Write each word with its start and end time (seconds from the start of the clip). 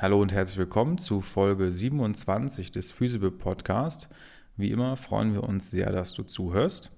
Hallo 0.00 0.22
und 0.22 0.30
herzlich 0.30 0.58
willkommen 0.58 0.96
zu 0.98 1.20
Folge 1.20 1.72
27 1.72 2.70
des 2.70 2.92
Physible 2.92 3.32
Podcast. 3.32 4.08
Wie 4.56 4.70
immer 4.70 4.96
freuen 4.96 5.34
wir 5.34 5.42
uns 5.42 5.72
sehr, 5.72 5.90
dass 5.90 6.12
du 6.12 6.22
zuhörst. 6.22 6.92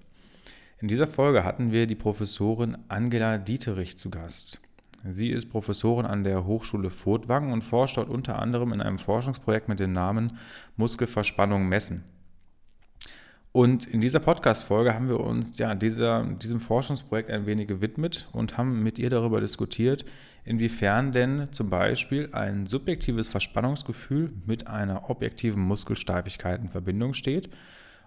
In 0.79 0.87
dieser 0.87 1.07
Folge 1.07 1.43
hatten 1.43 1.71
wir 1.71 1.87
die 1.87 1.95
Professorin 1.95 2.77
Angela 2.89 3.39
Dieterich 3.39 3.97
zu 3.97 4.11
Gast. 4.11 4.61
Sie 5.03 5.31
ist 5.31 5.49
Professorin 5.49 6.05
an 6.05 6.23
der 6.23 6.45
Hochschule 6.45 6.91
Furtwangen 6.91 7.51
und 7.51 7.63
forscht 7.63 7.97
dort 7.97 8.07
unter 8.07 8.37
anderem 8.37 8.71
in 8.71 8.81
einem 8.81 8.99
Forschungsprojekt 8.99 9.67
mit 9.67 9.79
dem 9.79 9.93
Namen 9.93 10.37
Muskelverspannung 10.77 11.67
messen. 11.67 12.03
Und 13.53 13.85
in 13.85 13.99
dieser 13.99 14.21
Podcast-Folge 14.21 14.93
haben 14.93 15.09
wir 15.09 15.19
uns 15.19 15.57
ja 15.57 15.75
dieser, 15.75 16.23
diesem 16.23 16.61
Forschungsprojekt 16.61 17.29
ein 17.29 17.45
wenig 17.45 17.67
gewidmet 17.67 18.29
und 18.31 18.57
haben 18.57 18.81
mit 18.81 18.97
ihr 18.97 19.09
darüber 19.09 19.41
diskutiert, 19.41 20.05
inwiefern 20.45 21.11
denn 21.11 21.51
zum 21.51 21.69
Beispiel 21.69 22.29
ein 22.31 22.65
subjektives 22.65 23.27
Verspannungsgefühl 23.27 24.31
mit 24.45 24.67
einer 24.67 25.09
objektiven 25.09 25.61
Muskelsteifigkeit 25.61 26.61
in 26.61 26.69
Verbindung 26.69 27.13
steht 27.13 27.49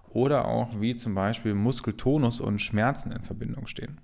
oder 0.09 0.47
auch 0.47 0.81
wie 0.81 0.95
zum 0.95 1.15
Beispiel 1.15 1.53
Muskeltonus 1.53 2.41
und 2.41 2.61
Schmerzen 2.61 3.13
in 3.13 3.23
Verbindung 3.23 3.67
stehen. 3.67 4.01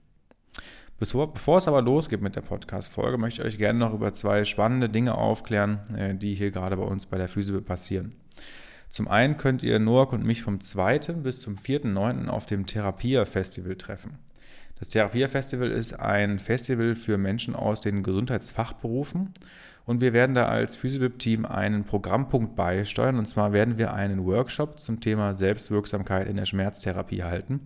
Bevor, 0.99 1.33
bevor 1.33 1.57
es 1.57 1.69
aber 1.69 1.81
losgeht 1.81 2.21
mit 2.21 2.37
der 2.37 2.43
Podcast-Folge, 2.43 3.17
möchte 3.17 3.41
ich 3.41 3.47
euch 3.49 3.59
gerne 3.59 3.79
noch 3.79 3.95
über 3.95 4.13
zwei 4.13 4.45
spannende 4.45 4.91
Dinge 4.91 5.15
aufklären, 5.15 5.81
äh, 5.97 6.15
die 6.15 6.35
hier 6.35 6.51
gerade 6.51 6.77
bei 6.77 6.83
uns 6.83 7.07
bei 7.07 7.17
der 7.17 7.29
Physio 7.29 7.63
passieren. 7.63 8.17
Zum 8.91 9.07
einen 9.07 9.39
könnt 9.39 9.63
ihr 9.63 9.79
Noak 9.79 10.13
und 10.13 10.25
mich 10.25 10.43
vom 10.43 10.61
2. 10.61 10.99
bis 11.23 11.39
zum 11.39 11.55
4.9. 11.55 12.27
auf 12.27 12.45
dem 12.45 12.67
Therapia-Festival 12.67 13.77
treffen. 13.77 14.19
Das 14.81 14.91
Therapia-Festival 14.91 15.71
ist 15.71 15.93
ein 16.01 16.41
Festival 16.41 16.97
für 16.97 17.17
Menschen 17.17 17.55
aus 17.55 17.83
den 17.83 18.03
Gesundheitsfachberufen 18.03 19.33
und 19.87 20.01
wir 20.01 20.13
werden 20.13 20.35
da 20.35 20.47
als 20.47 20.75
Physiobib-Team 20.75 21.45
einen 21.45 21.85
Programmpunkt 21.85 22.57
beisteuern 22.57 23.19
und 23.19 23.27
zwar 23.27 23.53
werden 23.53 23.79
wir 23.79 23.95
einen 23.95 24.25
Workshop 24.25 24.81
zum 24.81 25.01
Thema 25.01 25.35
Selbstwirksamkeit 25.35 26.27
in 26.27 26.35
der 26.35 26.47
Schmerztherapie 26.47 27.23
halten, 27.23 27.61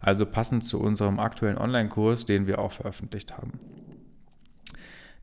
also 0.00 0.26
passend 0.26 0.62
zu 0.62 0.78
unserem 0.78 1.20
aktuellen 1.20 1.56
Online-Kurs, 1.56 2.26
den 2.26 2.46
wir 2.46 2.58
auch 2.58 2.72
veröffentlicht 2.72 3.38
haben. 3.38 3.58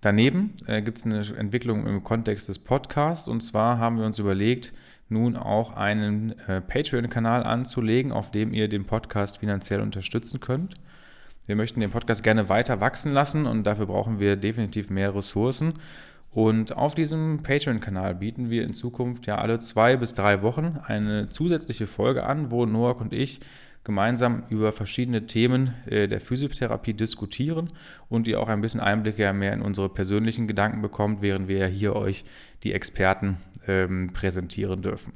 Daneben 0.02 0.56
äh, 0.66 0.82
gibt 0.82 0.98
es 0.98 1.06
eine 1.06 1.24
Entwicklung 1.38 1.86
im 1.86 2.04
Kontext 2.04 2.50
des 2.50 2.58
Podcasts 2.58 3.28
und 3.28 3.42
zwar 3.42 3.78
haben 3.78 4.00
wir 4.00 4.06
uns 4.06 4.18
überlegt, 4.18 4.74
nun 5.10 5.36
auch 5.36 5.76
einen 5.76 6.38
äh, 6.48 6.62
Patreon-Kanal 6.62 7.44
anzulegen, 7.44 8.12
auf 8.12 8.32
dem 8.32 8.54
ihr 8.54 8.68
den 8.68 8.86
Podcast 8.86 9.40
finanziell 9.40 9.82
unterstützen 9.82 10.40
könnt. 10.40 10.76
Wir 11.46 11.56
möchten 11.56 11.82
den 11.82 11.92
Podcast 11.92 12.24
gerne 12.24 12.48
weiter 12.48 12.80
wachsen 12.80 13.12
lassen 13.12 13.46
und 13.46 13.64
dafür 13.64 13.86
brauchen 13.86 14.20
wir 14.20 14.38
definitiv 14.38 14.90
mehr 14.90 15.14
Ressourcen. 15.14 15.74
Und 16.32 16.76
auf 16.76 16.96
diesem 16.96 17.44
Patreon-Kanal 17.44 18.16
bieten 18.16 18.50
wir 18.50 18.64
in 18.64 18.74
Zukunft 18.74 19.28
ja 19.28 19.38
alle 19.38 19.60
zwei 19.60 19.98
bis 19.98 20.14
drei 20.14 20.42
Wochen 20.42 20.80
eine 20.86 21.30
zusätzliche 21.30 21.86
Folge 21.86 22.26
an, 22.26 22.50
wo 22.50 22.66
Noak 22.66 23.02
und 23.02 23.14
ich 23.14 23.40
gemeinsam 23.84 24.44
über 24.50 24.72
verschiedene 24.72 25.26
Themen 25.26 25.74
äh, 25.86 26.08
der 26.08 26.22
Physiotherapie 26.22 26.94
diskutieren 26.94 27.72
und 28.10 28.28
ihr 28.28 28.40
auch 28.40 28.48
ein 28.48 28.62
bisschen 28.62 28.80
Einblicke 28.80 29.32
mehr 29.34 29.54
in 29.54 29.62
unsere 29.62 29.90
persönlichen 29.90 30.48
Gedanken 30.48 30.82
bekommt, 30.82 31.22
während 31.22 31.48
wir 31.48 31.58
ja 31.58 31.66
hier 31.66 31.96
euch 31.96 32.24
die 32.64 32.74
Experten 32.74 33.38
ähm, 33.68 34.08
präsentieren 34.14 34.82
dürfen. 34.82 35.14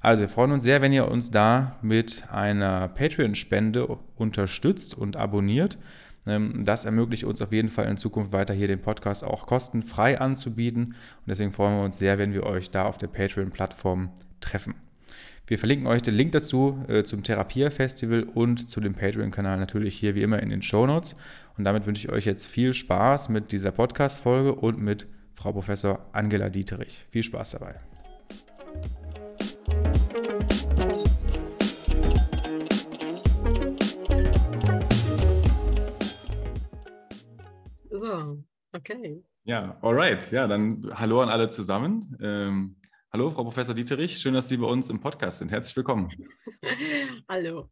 Also 0.00 0.22
wir 0.22 0.28
freuen 0.28 0.52
uns 0.52 0.64
sehr, 0.64 0.82
wenn 0.82 0.92
ihr 0.92 1.08
uns 1.08 1.30
da 1.30 1.76
mit 1.82 2.24
einer 2.30 2.88
Patreon-Spende 2.88 3.86
unterstützt 4.16 4.96
und 4.96 5.16
abonniert. 5.16 5.78
Ähm, 6.26 6.64
das 6.64 6.84
ermöglicht 6.84 7.24
uns 7.24 7.42
auf 7.42 7.52
jeden 7.52 7.68
Fall 7.68 7.86
in 7.86 7.96
Zukunft 7.96 8.32
weiter 8.32 8.54
hier 8.54 8.68
den 8.68 8.80
Podcast 8.80 9.24
auch 9.24 9.46
kostenfrei 9.46 10.20
anzubieten. 10.20 10.84
Und 10.84 11.28
deswegen 11.28 11.52
freuen 11.52 11.78
wir 11.78 11.84
uns 11.84 11.98
sehr, 11.98 12.18
wenn 12.18 12.32
wir 12.32 12.44
euch 12.44 12.70
da 12.70 12.84
auf 12.84 12.98
der 12.98 13.08
Patreon-Plattform 13.08 14.10
treffen. 14.40 14.74
Wir 15.46 15.58
verlinken 15.58 15.88
euch 15.88 16.02
den 16.02 16.14
Link 16.14 16.30
dazu 16.32 16.84
äh, 16.86 17.02
zum 17.02 17.24
Therapia-Festival 17.24 18.22
und 18.22 18.70
zu 18.70 18.80
dem 18.80 18.94
Patreon-Kanal 18.94 19.58
natürlich 19.58 19.96
hier 19.96 20.14
wie 20.14 20.22
immer 20.22 20.40
in 20.40 20.48
den 20.48 20.62
Show 20.62 20.86
Notes. 20.86 21.16
Und 21.58 21.64
damit 21.64 21.86
wünsche 21.86 22.06
ich 22.06 22.12
euch 22.12 22.24
jetzt 22.24 22.46
viel 22.46 22.72
Spaß 22.72 23.30
mit 23.30 23.50
dieser 23.50 23.72
Podcast-Folge 23.72 24.54
und 24.54 24.80
mit 24.80 25.08
Frau 25.34 25.52
Professor 25.52 26.08
Angela 26.12 26.48
Dieterich. 26.48 27.06
Viel 27.10 27.22
Spaß 27.22 27.52
dabei. 27.52 27.80
So, 37.90 38.42
okay. 38.72 39.22
Ja, 39.44 39.78
alright. 39.82 40.30
Ja, 40.30 40.46
dann 40.46 40.90
hallo 40.94 41.20
an 41.22 41.28
alle 41.28 41.48
zusammen. 41.48 42.16
Ähm, 42.20 42.76
hallo, 43.12 43.30
Frau 43.30 43.44
Professor 43.44 43.74
Dieterich. 43.74 44.18
Schön, 44.18 44.34
dass 44.34 44.48
Sie 44.48 44.56
bei 44.56 44.66
uns 44.66 44.90
im 44.90 45.00
Podcast 45.00 45.38
sind. 45.38 45.50
Herzlich 45.50 45.76
willkommen. 45.76 46.10
hallo. 47.28 47.68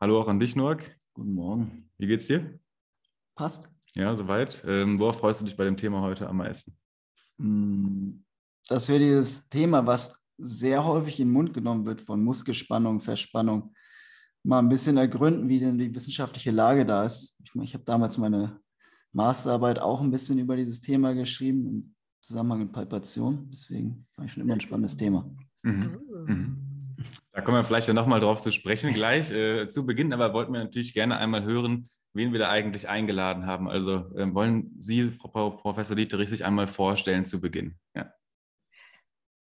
Hallo 0.00 0.20
auch 0.20 0.28
an 0.28 0.38
dich, 0.38 0.56
Noak. 0.56 0.82
Guten 1.14 1.34
Morgen. 1.34 1.90
Wie 1.98 2.06
geht's 2.06 2.26
dir? 2.26 2.58
Passt. 3.34 3.73
Ja, 3.94 4.14
soweit. 4.16 4.64
Ähm, 4.66 4.98
worauf 4.98 5.18
freust 5.18 5.40
du 5.40 5.44
dich 5.44 5.56
bei 5.56 5.64
dem 5.64 5.76
Thema 5.76 6.00
heute 6.02 6.28
am 6.28 6.38
meisten? 6.38 6.76
Hm, 7.38 8.24
dass 8.68 8.88
wir 8.88 8.98
dieses 8.98 9.48
Thema, 9.48 9.86
was 9.86 10.20
sehr 10.36 10.84
häufig 10.84 11.20
in 11.20 11.28
den 11.28 11.32
Mund 11.32 11.54
genommen 11.54 11.86
wird 11.86 12.00
von 12.00 12.22
Muskelspannung, 12.22 13.00
Verspannung, 13.00 13.72
mal 14.42 14.58
ein 14.58 14.68
bisschen 14.68 14.96
ergründen, 14.96 15.48
wie 15.48 15.60
denn 15.60 15.78
die 15.78 15.94
wissenschaftliche 15.94 16.50
Lage 16.50 16.84
da 16.84 17.04
ist. 17.04 17.36
Ich, 17.44 17.54
ich 17.62 17.74
habe 17.74 17.84
damals 17.84 18.18
meine 18.18 18.60
Masterarbeit 19.12 19.78
auch 19.78 20.00
ein 20.00 20.10
bisschen 20.10 20.38
über 20.38 20.56
dieses 20.56 20.80
Thema 20.80 21.14
geschrieben, 21.14 21.66
im 21.66 21.94
Zusammenhang 22.20 22.60
mit 22.60 22.72
Palpation. 22.72 23.48
Deswegen 23.50 24.04
fand 24.08 24.28
ich 24.28 24.34
schon 24.34 24.42
immer 24.42 24.54
ein 24.54 24.60
spannendes 24.60 24.96
Thema. 24.96 25.30
Mhm. 25.62 26.00
Ah. 26.12 26.32
Mhm. 26.32 26.56
Da 27.32 27.40
kommen 27.40 27.58
wir 27.58 27.64
vielleicht 27.64 27.88
ja 27.88 27.94
nochmal 27.94 28.20
drauf 28.20 28.40
zu 28.40 28.50
sprechen 28.50 28.92
gleich 28.92 29.30
äh, 29.30 29.68
zu 29.68 29.84
Beginn, 29.86 30.12
aber 30.12 30.32
wollten 30.32 30.52
wir 30.52 30.60
natürlich 30.60 30.94
gerne 30.94 31.16
einmal 31.16 31.44
hören, 31.44 31.88
wen 32.14 32.32
wir 32.32 32.38
da 32.38 32.48
eigentlich 32.48 32.88
eingeladen 32.88 33.46
haben. 33.46 33.68
Also 33.68 34.10
äh, 34.16 34.32
wollen 34.32 34.76
Sie, 34.80 35.10
Frau 35.10 35.50
Professor 35.50 35.96
Dieterich, 35.96 36.30
sich 36.30 36.44
einmal 36.44 36.68
vorstellen 36.68 37.26
zu 37.26 37.40
Beginn? 37.40 37.76
Ja. 37.94 38.14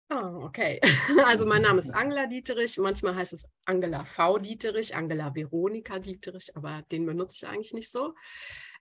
Oh, 0.09 0.44
okay. 0.44 0.79
Also 1.25 1.45
mein 1.45 1.63
Name 1.63 1.79
ist 1.79 1.89
Angela 1.89 2.27
Dieterich. 2.27 2.77
Manchmal 2.77 3.16
heißt 3.16 3.33
es 3.33 3.47
Angela 3.66 4.05
V. 4.05 4.38
Dieterich, 4.38 4.95
Angela 4.95 5.33
Veronika 5.33 5.99
Dieterich, 5.99 6.55
aber 6.55 6.83
den 6.91 7.05
benutze 7.05 7.38
ich 7.38 7.47
eigentlich 7.47 7.73
nicht 7.73 7.89
so. 7.89 8.13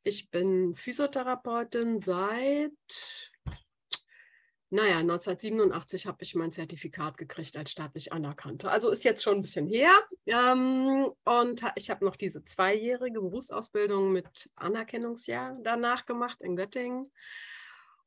Ich 0.03 0.31
bin 0.31 0.75
Physiotherapeutin 0.75 1.99
seit, 1.99 3.33
naja, 4.73 4.99
1987 4.99 6.07
habe 6.07 6.23
ich 6.23 6.37
mein 6.37 6.53
Zertifikat 6.53 7.17
gekriegt 7.17 7.57
als 7.57 7.73
staatlich 7.73 8.13
anerkannte. 8.13 8.71
Also 8.71 8.91
ist 8.91 9.03
jetzt 9.03 9.23
schon 9.23 9.37
ein 9.37 9.43
bisschen 9.43 9.67
her. 9.67 9.91
Ähm, 10.27 11.11
und 11.25 11.65
ich 11.75 11.91
habe 11.91 12.05
noch 12.05 12.15
diese 12.15 12.45
zweijährige 12.45 13.21
Berufsausbildung 13.21 14.13
mit 14.13 14.49
Anerkennungsjahr 14.55 15.59
danach 15.63 16.07
gemacht 16.07 16.41
in 16.41 16.55
Göttingen. 16.55 17.11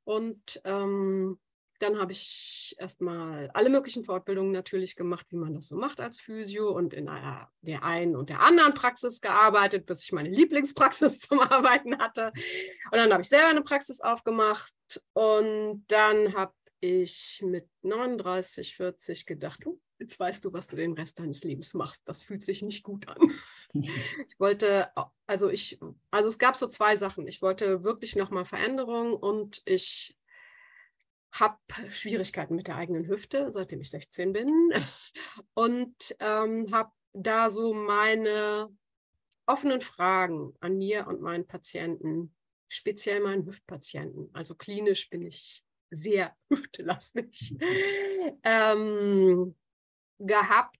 Und 0.05 0.61
ähm, 0.63 1.37
dann 1.83 1.99
habe 1.99 2.13
ich 2.13 2.75
erstmal 2.79 3.49
alle 3.53 3.69
möglichen 3.69 4.03
Fortbildungen 4.03 4.51
natürlich 4.51 4.95
gemacht, 4.95 5.25
wie 5.29 5.35
man 5.35 5.53
das 5.53 5.67
so 5.67 5.75
macht 5.75 5.99
als 5.99 6.19
Physio 6.19 6.71
und 6.71 6.93
in 6.93 7.09
einer, 7.09 7.51
der 7.61 7.83
einen 7.83 8.15
und 8.15 8.29
der 8.29 8.39
anderen 8.41 8.73
Praxis 8.73 9.19
gearbeitet, 9.19 9.85
bis 9.85 10.03
ich 10.03 10.13
meine 10.13 10.29
Lieblingspraxis 10.29 11.19
zum 11.27 11.39
Arbeiten 11.41 11.97
hatte. 11.97 12.31
Und 12.91 12.97
dann 12.97 13.11
habe 13.11 13.21
ich 13.21 13.27
selber 13.27 13.47
eine 13.47 13.61
Praxis 13.61 13.99
aufgemacht 13.99 14.73
und 15.11 15.83
dann 15.87 16.33
habe 16.33 16.53
ich 16.79 17.41
mit 17.43 17.67
39, 17.81 18.75
40 18.75 19.25
gedacht, 19.25 19.65
oh, 19.65 19.79
jetzt 19.99 20.19
weißt 20.19 20.45
du, 20.45 20.53
was 20.53 20.67
du 20.67 20.75
den 20.75 20.93
Rest 20.93 21.19
deines 21.19 21.43
Lebens 21.43 21.73
machst. 21.73 22.01
Das 22.05 22.21
fühlt 22.21 22.43
sich 22.43 22.61
nicht 22.61 22.83
gut 22.83 23.07
an. 23.07 23.17
Ich 23.75 24.39
wollte, 24.39 24.91
also 25.25 25.49
ich, 25.49 25.79
also 26.11 26.29
es 26.29 26.37
gab 26.37 26.55
so 26.55 26.67
zwei 26.67 26.95
Sachen. 26.95 27.27
Ich 27.27 27.41
wollte 27.41 27.83
wirklich 27.83 28.15
nochmal 28.15 28.45
Veränderungen 28.45 29.15
und 29.15 29.63
ich 29.65 30.15
habe 31.33 31.57
Schwierigkeiten 31.89 32.55
mit 32.55 32.67
der 32.67 32.77
eigenen 32.77 33.07
Hüfte, 33.07 33.51
seitdem 33.51 33.81
ich 33.81 33.89
16 33.89 34.33
bin. 34.33 34.71
Und 35.53 36.15
ähm, 36.19 36.71
habe 36.71 36.91
da 37.13 37.49
so 37.49 37.73
meine 37.73 38.69
offenen 39.45 39.81
Fragen 39.81 40.53
an 40.61 40.77
mir 40.77 41.07
und 41.07 41.21
meinen 41.21 41.45
Patienten, 41.45 42.33
speziell 42.69 43.19
meinen 43.19 43.45
Hüftpatienten. 43.45 44.29
Also 44.33 44.55
klinisch 44.55 45.09
bin 45.09 45.21
ich 45.21 45.63
sehr 45.91 46.35
hüftelastig 46.49 47.57
ähm, 48.43 49.55
gehabt. 50.19 50.77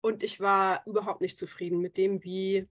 Und 0.00 0.22
ich 0.22 0.40
war 0.40 0.82
überhaupt 0.86 1.20
nicht 1.20 1.38
zufrieden 1.38 1.80
mit 1.80 1.96
dem, 1.96 2.22
wie 2.22 2.68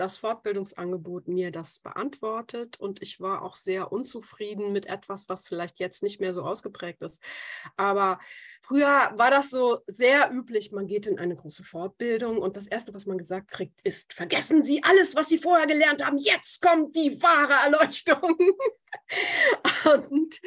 das 0.00 0.16
Fortbildungsangebot 0.16 1.28
mir 1.28 1.52
das 1.52 1.78
beantwortet 1.78 2.80
und 2.80 3.02
ich 3.02 3.20
war 3.20 3.42
auch 3.42 3.54
sehr 3.54 3.92
unzufrieden 3.92 4.72
mit 4.72 4.86
etwas, 4.86 5.28
was 5.28 5.46
vielleicht 5.46 5.78
jetzt 5.78 6.02
nicht 6.02 6.20
mehr 6.20 6.32
so 6.32 6.42
ausgeprägt 6.42 7.02
ist. 7.02 7.22
Aber 7.76 8.18
früher 8.60 9.12
war 9.16 9.30
das 9.30 9.50
so 9.50 9.80
sehr 9.86 10.30
üblich, 10.32 10.72
man 10.72 10.86
geht 10.86 11.06
in 11.06 11.18
eine 11.18 11.36
große 11.36 11.64
Fortbildung 11.64 12.38
und 12.38 12.56
das 12.56 12.66
Erste, 12.66 12.94
was 12.94 13.06
man 13.06 13.18
gesagt 13.18 13.50
kriegt, 13.50 13.80
ist, 13.82 14.12
vergessen 14.12 14.64
Sie 14.64 14.82
alles, 14.82 15.14
was 15.14 15.28
Sie 15.28 15.38
vorher 15.38 15.66
gelernt 15.66 16.04
haben, 16.04 16.18
jetzt 16.18 16.62
kommt 16.62 16.94
die 16.96 17.20
wahre 17.22 17.54
Erleuchtung. 17.64 18.36
und 20.04 20.40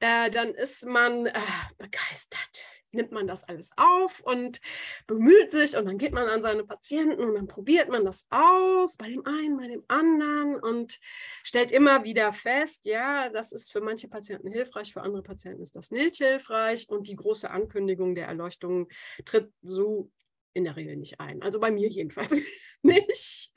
äh, 0.00 0.30
dann 0.30 0.54
ist 0.54 0.84
man 0.84 1.26
äh, 1.26 1.40
begeistert 1.78 2.64
nimmt 2.92 3.12
man 3.12 3.26
das 3.26 3.44
alles 3.44 3.70
auf 3.76 4.20
und 4.20 4.60
bemüht 5.06 5.50
sich 5.50 5.76
und 5.76 5.86
dann 5.86 5.98
geht 5.98 6.12
man 6.12 6.28
an 6.28 6.42
seine 6.42 6.64
Patienten 6.64 7.22
und 7.22 7.34
dann 7.34 7.46
probiert 7.46 7.88
man 7.88 8.04
das 8.04 8.26
aus 8.30 8.96
bei 8.96 9.08
dem 9.08 9.24
einen, 9.26 9.56
bei 9.56 9.68
dem 9.68 9.84
anderen 9.88 10.56
und 10.56 10.98
stellt 11.42 11.70
immer 11.70 12.04
wieder 12.04 12.32
fest, 12.32 12.84
ja, 12.84 13.28
das 13.28 13.52
ist 13.52 13.72
für 13.72 13.80
manche 13.80 14.08
Patienten 14.08 14.50
hilfreich, 14.50 14.92
für 14.92 15.02
andere 15.02 15.22
Patienten 15.22 15.62
ist 15.62 15.76
das 15.76 15.90
nicht 15.90 16.16
hilfreich 16.16 16.88
und 16.88 17.08
die 17.08 17.16
große 17.16 17.39
Ankündigung 17.48 18.14
der 18.14 18.26
Erleuchtung 18.26 18.88
tritt 19.24 19.52
so 19.62 20.10
in 20.52 20.64
der 20.64 20.76
Regel 20.76 20.96
nicht 20.96 21.20
ein. 21.20 21.40
Also 21.42 21.60
bei 21.60 21.70
mir 21.70 21.88
jedenfalls 21.88 22.32
nicht. 22.82 23.52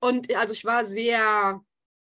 Und 0.00 0.34
also 0.34 0.54
ich 0.54 0.64
war 0.64 0.86
sehr 0.86 1.60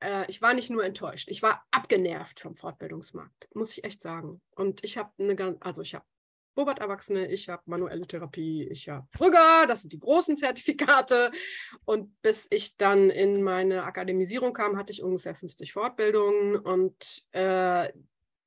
äh, 0.02 0.24
ich 0.28 0.42
war 0.42 0.54
nicht 0.54 0.70
nur 0.70 0.84
enttäuscht, 0.84 1.28
ich 1.30 1.42
war 1.42 1.64
abgenervt 1.70 2.40
vom 2.40 2.56
Fortbildungsmarkt, 2.56 3.48
muss 3.54 3.72
ich 3.72 3.84
echt 3.84 4.02
sagen. 4.02 4.40
Und 4.54 4.84
ich 4.84 4.98
habe 4.98 5.10
eine 5.18 5.36
ganz, 5.36 5.58
also 5.60 5.82
ich 5.82 5.94
habe 5.94 6.04
Robert 6.56 6.80
Erwachsene, 6.80 7.30
ich 7.32 7.48
habe 7.48 7.62
manuelle 7.64 8.06
Therapie, 8.06 8.68
ich 8.68 8.88
habe 8.88 9.06
Brügger, 9.12 9.66
das 9.66 9.82
sind 9.82 9.92
die 9.94 10.00
großen 10.00 10.36
Zertifikate. 10.36 11.30
Und 11.86 12.20
bis 12.20 12.46
ich 12.50 12.76
dann 12.76 13.08
in 13.08 13.42
meine 13.42 13.84
Akademisierung 13.84 14.52
kam, 14.52 14.76
hatte 14.76 14.92
ich 14.92 15.02
ungefähr 15.02 15.34
50 15.34 15.72
Fortbildungen 15.72 16.56
und 16.56 17.24
äh, 17.30 17.90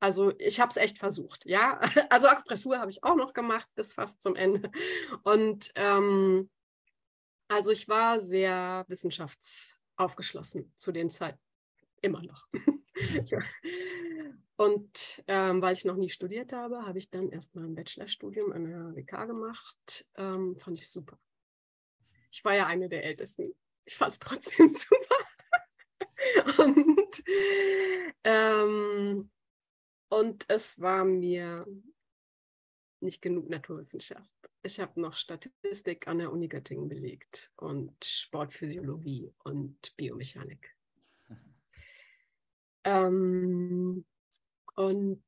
also 0.05 0.33
ich 0.37 0.59
habe 0.59 0.69
es 0.69 0.77
echt 0.77 0.99
versucht, 0.99 1.45
ja. 1.45 1.79
Also 2.11 2.27
Akupressur 2.27 2.77
habe 2.77 2.91
ich 2.91 3.03
auch 3.03 3.15
noch 3.15 3.33
gemacht 3.33 3.67
bis 3.73 3.93
fast 3.93 4.21
zum 4.21 4.35
Ende. 4.35 4.69
Und 5.23 5.71
ähm, 5.73 6.51
also 7.47 7.71
ich 7.71 7.87
war 7.87 8.19
sehr 8.19 8.85
wissenschaftsaufgeschlossen 8.87 10.71
zu 10.77 10.91
dem 10.91 11.09
Zeit 11.09 11.39
immer 12.03 12.21
noch. 12.21 12.47
Und 14.57 15.23
ähm, 15.25 15.63
weil 15.63 15.73
ich 15.73 15.85
noch 15.85 15.95
nie 15.95 16.09
studiert 16.09 16.53
habe, 16.53 16.85
habe 16.85 16.99
ich 16.99 17.09
dann 17.09 17.31
erstmal 17.31 17.65
ein 17.65 17.73
Bachelorstudium 17.73 18.51
an 18.53 18.65
der 18.65 18.95
WK 18.95 19.25
gemacht. 19.25 20.05
Ähm, 20.17 20.55
fand 20.59 20.77
ich 20.77 20.87
super. 20.87 21.17
Ich 22.29 22.45
war 22.45 22.53
ja 22.53 22.67
eine 22.67 22.89
der 22.89 23.03
Ältesten. 23.05 23.55
Ich 23.85 23.97
fand 23.97 24.13
es 24.13 24.19
trotzdem 24.19 24.69
super. 24.77 25.15
und, 26.63 27.23
ähm, 28.23 29.31
und 30.09 30.45
es 30.49 30.79
war 30.79 31.05
mir 31.05 31.65
nicht 32.99 33.21
genug 33.21 33.49
Naturwissenschaft. 33.49 34.29
Ich 34.63 34.79
habe 34.79 34.99
noch 34.99 35.15
Statistik 35.15 36.07
an 36.07 36.19
der 36.19 36.31
Uni 36.31 36.47
Göttingen 36.47 36.89
belegt 36.89 37.51
und 37.57 37.93
Sportphysiologie 38.03 39.31
und 39.43 39.95
Biomechanik. 39.95 40.75
Ähm, 42.87 44.05
und 44.75 45.23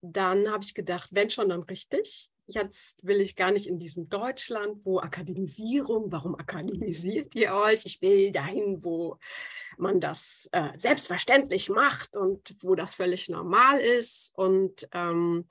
dann 0.00 0.48
habe 0.48 0.62
ich 0.62 0.74
gedacht, 0.74 1.08
wenn 1.12 1.28
schon, 1.28 1.48
dann 1.48 1.64
richtig. 1.64 2.30
Jetzt 2.46 3.04
will 3.04 3.20
ich 3.20 3.34
gar 3.34 3.50
nicht 3.50 3.66
in 3.66 3.80
diesem 3.80 4.08
Deutschland, 4.08 4.84
wo 4.84 5.00
Akademisierung, 5.00 6.12
warum 6.12 6.36
akademisiert 6.36 7.34
ihr 7.34 7.52
euch? 7.52 7.84
Ich 7.84 8.00
will 8.00 8.30
dahin, 8.30 8.84
wo 8.84 9.18
man 9.80 10.00
das 10.00 10.48
äh, 10.52 10.70
selbstverständlich 10.76 11.68
macht 11.68 12.16
und 12.16 12.56
wo 12.60 12.74
das 12.74 12.94
völlig 12.94 13.28
normal 13.28 13.78
ist. 13.78 14.32
Und 14.34 14.88
ähm, 14.92 15.46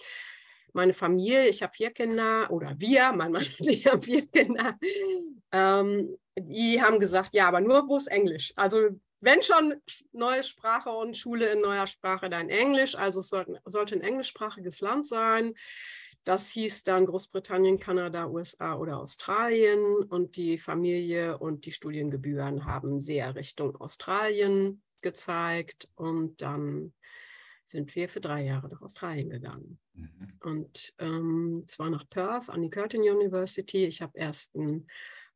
meine 0.74 0.94
Familie, 0.94 1.48
ich 1.48 1.64
habe 1.64 1.74
vier 1.74 1.92
Kinder 1.92 2.50
oder 2.52 2.76
wir, 2.78 3.12
mein 3.14 3.32
Mann 3.32 3.46
und 3.60 3.68
ich 3.68 3.86
haben 3.88 4.02
vier 4.02 4.28
Kinder, 4.28 4.78
ähm, 5.52 6.18
die 6.38 6.82
haben 6.82 7.00
gesagt, 7.00 7.34
ja, 7.34 7.48
aber 7.48 7.62
nur 7.62 7.98
ist 7.98 8.08
Englisch? 8.08 8.54
Also 8.56 8.90
wenn 9.20 9.42
schon 9.42 9.82
neue 10.12 10.44
Sprache 10.44 10.90
und 10.92 11.18
Schule 11.18 11.52
in 11.52 11.62
neuer 11.62 11.88
Sprache, 11.88 12.30
dann 12.30 12.50
Englisch. 12.50 12.96
Also 12.96 13.22
es 13.22 13.30
sollte 13.30 13.96
ein 13.96 14.02
englischsprachiges 14.02 14.82
Land 14.82 15.08
sein. 15.08 15.56
Das 16.28 16.50
hieß 16.50 16.84
dann 16.84 17.06
Großbritannien, 17.06 17.80
Kanada, 17.80 18.28
USA 18.28 18.76
oder 18.76 19.00
Australien. 19.00 20.04
Und 20.10 20.36
die 20.36 20.58
Familie 20.58 21.38
und 21.38 21.66
die 21.66 21.72
Studiengebühren 21.72 22.66
haben 22.66 23.00
sehr 23.00 23.34
Richtung 23.34 23.78
Australien 23.78 24.84
gezeigt. 25.02 25.90
Und 25.96 26.42
dann 26.42 26.92
sind 27.64 27.96
wir 27.96 28.10
für 28.10 28.20
drei 28.20 28.44
Jahre 28.44 28.68
nach 28.68 28.82
Australien 28.82 29.30
gegangen. 29.30 29.80
Mhm. 29.94 30.34
Und 30.42 30.94
ähm, 31.00 31.64
zwar 31.68 31.90
nach 31.90 32.10
Perth 32.10 32.50
an 32.50 32.62
die 32.62 32.72
Curtin 32.72 33.04
University. 33.04 33.86
Ich 33.86 34.02
habe 34.02 34.20
erst 34.20 34.54
ein 34.56 34.86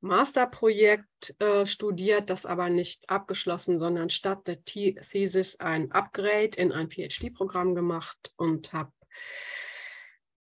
Masterprojekt 0.01 1.39
äh, 1.39 1.65
studiert, 1.65 2.29
das 2.29 2.45
aber 2.45 2.67
nicht 2.67 3.09
abgeschlossen, 3.09 3.79
sondern 3.79 4.09
statt 4.09 4.45
der 4.45 4.61
Thesis 4.65 5.57
ein 5.61 5.89
Upgrade 5.93 6.57
in 6.57 6.73
ein 6.73 6.89
PhD-Programm 6.89 7.75
gemacht 7.75 8.33
und 8.35 8.73
habe 8.73 8.91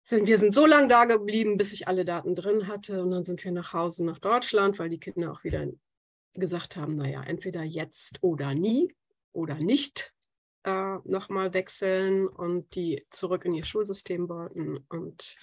sind, 0.05 0.27
wir 0.27 0.37
sind 0.37 0.53
so 0.53 0.65
lange 0.65 0.87
da 0.87 1.05
geblieben, 1.05 1.57
bis 1.57 1.73
ich 1.73 1.87
alle 1.87 2.05
Daten 2.05 2.35
drin 2.35 2.67
hatte. 2.67 3.01
Und 3.01 3.11
dann 3.11 3.25
sind 3.25 3.43
wir 3.43 3.51
nach 3.51 3.73
Hause 3.73 4.05
nach 4.05 4.19
Deutschland, 4.19 4.79
weil 4.79 4.89
die 4.89 4.99
Kinder 4.99 5.31
auch 5.31 5.43
wieder 5.43 5.67
gesagt 6.33 6.75
haben, 6.75 6.95
naja, 6.95 7.23
entweder 7.23 7.63
jetzt 7.63 8.21
oder 8.21 8.53
nie 8.53 8.95
oder 9.33 9.55
nicht 9.55 10.13
äh, 10.63 10.97
nochmal 11.05 11.53
wechseln 11.53 12.27
und 12.27 12.75
die 12.75 13.05
zurück 13.09 13.45
in 13.45 13.53
ihr 13.53 13.65
Schulsystem 13.65 14.29
wollten. 14.29 14.77
Und 14.89 15.37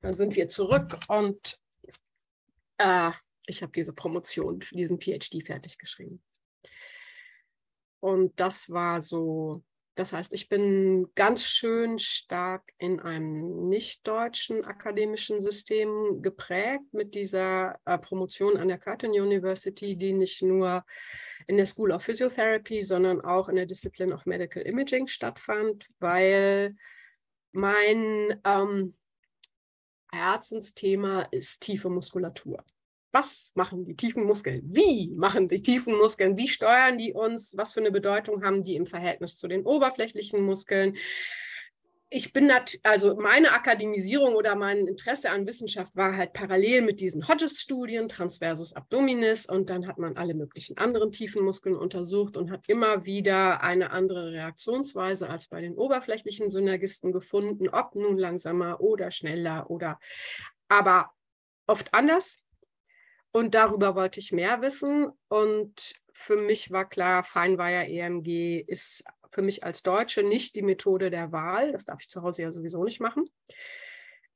dann 0.00 0.14
sind 0.14 0.36
wir 0.36 0.46
zurück 0.46 0.98
und 1.08 1.58
äh, 2.78 3.10
ich 3.46 3.62
habe 3.62 3.72
diese 3.72 3.92
Promotion 3.92 4.60
diesen 4.72 5.00
PhD 5.00 5.44
fertig 5.44 5.78
geschrieben. 5.78 6.22
Und 8.00 8.38
das 8.38 8.70
war 8.70 9.00
so, 9.00 9.64
das 9.96 10.12
heißt, 10.12 10.34
ich 10.34 10.50
bin 10.50 11.08
ganz 11.14 11.42
schön 11.42 11.98
stark 11.98 12.70
in 12.76 13.00
einem 13.00 13.68
nicht-deutschen 13.68 14.62
akademischen 14.62 15.40
System 15.40 16.20
geprägt 16.20 16.84
mit 16.92 17.14
dieser 17.14 17.80
äh, 17.86 17.96
Promotion 17.96 18.58
an 18.58 18.68
der 18.68 18.76
Curtin 18.76 19.12
University, 19.12 19.96
die 19.96 20.12
nicht 20.12 20.42
nur 20.42 20.84
in 21.46 21.56
der 21.56 21.64
School 21.64 21.92
of 21.92 22.02
Physiotherapy, 22.02 22.82
sondern 22.82 23.22
auch 23.22 23.48
in 23.48 23.56
der 23.56 23.64
Discipline 23.64 24.14
of 24.14 24.26
Medical 24.26 24.62
Imaging 24.62 25.06
stattfand, 25.06 25.88
weil 25.98 26.76
mein 27.52 28.38
ähm, 28.44 28.94
Herzensthema 30.12 31.22
ist 31.30 31.62
tiefe 31.62 31.88
Muskulatur 31.88 32.62
was 33.16 33.50
machen 33.54 33.86
die 33.86 33.96
tiefen 33.96 34.24
Muskeln? 34.24 34.62
Wie 34.66 35.08
machen 35.16 35.48
die 35.48 35.62
tiefen 35.62 35.96
Muskeln? 35.96 36.36
Wie 36.36 36.48
steuern 36.48 36.98
die 36.98 37.14
uns? 37.14 37.56
Was 37.56 37.72
für 37.72 37.80
eine 37.80 37.90
Bedeutung 37.90 38.44
haben 38.44 38.62
die 38.62 38.76
im 38.76 38.84
Verhältnis 38.84 39.38
zu 39.38 39.48
den 39.48 39.64
oberflächlichen 39.64 40.42
Muskeln? 40.42 40.96
Ich 42.10 42.34
bin 42.34 42.52
also 42.82 43.16
meine 43.16 43.52
Akademisierung 43.52 44.34
oder 44.34 44.54
mein 44.54 44.86
Interesse 44.86 45.30
an 45.30 45.46
Wissenschaft 45.46 45.96
war 45.96 46.14
halt 46.14 46.34
parallel 46.34 46.82
mit 46.82 47.00
diesen 47.00 47.26
Hodges-Studien, 47.26 48.08
Transversus 48.08 48.74
Abdominis, 48.74 49.46
und 49.46 49.70
dann 49.70 49.88
hat 49.88 49.98
man 49.98 50.16
alle 50.16 50.34
möglichen 50.34 50.76
anderen 50.76 51.10
tiefen 51.10 51.42
Muskeln 51.42 51.74
untersucht 51.74 52.36
und 52.36 52.50
hat 52.50 52.68
immer 52.68 53.06
wieder 53.06 53.62
eine 53.62 53.90
andere 53.92 54.30
Reaktionsweise 54.30 55.28
als 55.28 55.48
bei 55.48 55.62
den 55.62 55.74
oberflächlichen 55.74 56.50
Synergisten 56.50 57.12
gefunden, 57.12 57.70
ob 57.70 57.94
nun 57.94 58.18
langsamer 58.18 58.80
oder 58.80 59.10
schneller 59.10 59.70
oder 59.70 59.98
aber 60.68 61.10
oft 61.66 61.92
anders 61.92 62.45
und 63.32 63.54
darüber 63.54 63.94
wollte 63.94 64.20
ich 64.20 64.32
mehr 64.32 64.62
wissen. 64.62 65.10
Und 65.28 65.94
für 66.12 66.36
mich 66.36 66.70
war 66.70 66.88
klar, 66.88 67.24
Feinweier 67.24 67.86
EMG 67.86 68.60
ist 68.66 69.04
für 69.30 69.42
mich 69.42 69.64
als 69.64 69.82
Deutsche 69.82 70.22
nicht 70.22 70.56
die 70.56 70.62
Methode 70.62 71.10
der 71.10 71.32
Wahl. 71.32 71.72
Das 71.72 71.84
darf 71.84 72.00
ich 72.00 72.08
zu 72.08 72.22
Hause 72.22 72.42
ja 72.42 72.52
sowieso 72.52 72.82
nicht 72.84 73.00
machen. 73.00 73.28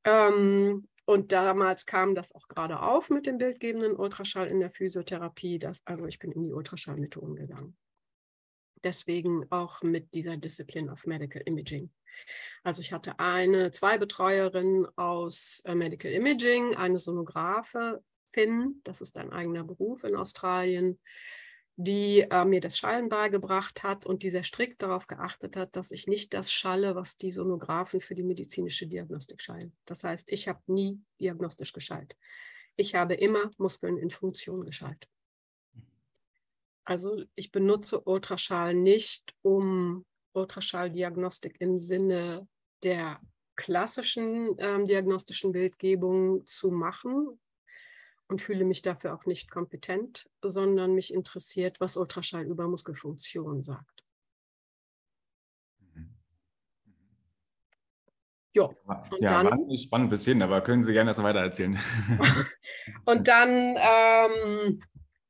Ähm, 0.05 0.89
und 1.07 1.33
damals 1.33 1.87
kam 1.87 2.15
das 2.15 2.33
auch 2.35 2.47
gerade 2.49 2.81
auf 2.81 3.11
mit 3.11 3.27
dem 3.27 3.39
bildgebenden 3.39 3.97
Ultraschall 3.97 4.49
in 4.49 4.61
der 4.61 4.71
Physiotherapie. 4.71 5.59
Das, 5.59 5.81
also 5.85 6.07
ich 6.07 6.19
bin 6.19 6.33
in 6.33 6.45
die 6.45 6.53
Ultraschallmethoden 6.53 7.37
gegangen. 7.37 7.77
Deswegen 8.85 9.51
auch 9.51 9.83
mit 9.83 10.15
dieser 10.15 10.37
Discipline 10.37 10.91
of 10.91 11.07
Medical 11.07 11.43
Imaging. 11.45 11.91
Also 12.63 12.81
ich 12.81 12.93
hatte 12.93 13.19
eine, 13.19 13.71
zwei 13.73 13.99
Betreuerinnen 13.99 14.87
aus 14.97 15.63
äh, 15.65 15.75
Medical 15.75 16.13
Imaging, 16.13 16.77
eine 16.77 16.99
Sonographe 16.99 18.03
Finn, 18.33 18.81
das 18.85 19.01
ist 19.01 19.17
ein 19.17 19.33
eigener 19.33 19.65
Beruf 19.65 20.05
in 20.05 20.17
Australien, 20.17 20.99
die 21.77 22.27
äh, 22.31 22.45
mir 22.45 22.61
das 22.61 22.77
Schallen 22.77 23.09
beigebracht 23.09 23.83
hat 23.83 24.05
und 24.05 24.23
die 24.23 24.31
sehr 24.31 24.43
strikt 24.43 24.83
darauf 24.83 25.07
geachtet 25.07 25.57
hat, 25.57 25.77
dass 25.77 25.93
ich 25.93 26.07
nicht 26.07 26.35
das 26.35 26.53
schalle, 26.53 26.95
was 26.95 27.17
die 27.17 27.31
Sonographen 27.31 28.01
für 28.01 28.15
die 28.15 28.23
medizinische 28.23 28.87
Diagnostik 28.87 29.41
schallen. 29.41 29.75
Das 29.87 30.05
heißt, 30.05 30.31
ich 30.31 30.47
habe 30.47 30.61
nie 30.67 31.01
diagnostisch 31.21 31.73
geschallt. 31.73 32.17
Ich 32.77 32.95
habe 32.95 33.15
immer 33.15 33.51
Muskeln 33.57 33.97
in 33.97 34.11
Funktion 34.11 34.65
geschaltet. 34.65 35.09
Also 36.85 37.25
ich 37.35 37.51
benutze 37.51 38.01
Ultraschall 38.01 38.75
nicht, 38.75 39.35
um 39.43 40.05
Ultraschalldiagnostik 40.33 41.61
im 41.61 41.79
Sinne 41.79 42.47
der 42.83 43.21
klassischen 43.57 44.55
ähm, 44.59 44.87
diagnostischen 44.87 45.53
Bildgebung 45.53 46.45
zu 46.47 46.71
machen 46.71 47.39
und 48.31 48.41
fühle 48.41 48.65
mich 48.65 48.83
dafür 48.83 49.15
auch 49.15 49.27
nicht 49.27 49.51
kompetent, 49.51 50.31
sondern 50.41 50.95
mich 50.95 51.13
interessiert, 51.13 51.81
was 51.81 51.97
Ultraschall 51.97 52.45
über 52.47 52.69
Muskelfunktion 52.69 53.61
sagt. 53.61 54.05
Mhm. 55.81 56.15
Jo, 58.53 58.75
ja, 59.21 59.43
dann, 59.43 59.77
spannend 59.77 60.11
bis 60.11 60.25
hin, 60.25 60.43
aber 60.43 60.61
können 60.61 60.85
Sie 60.85 60.93
gerne 60.93 61.11
das 61.11 61.23
weiter 61.23 61.41
erzählen. 61.41 61.79
und 63.05 63.27
dann 63.27 63.77
ähm, 63.77 64.83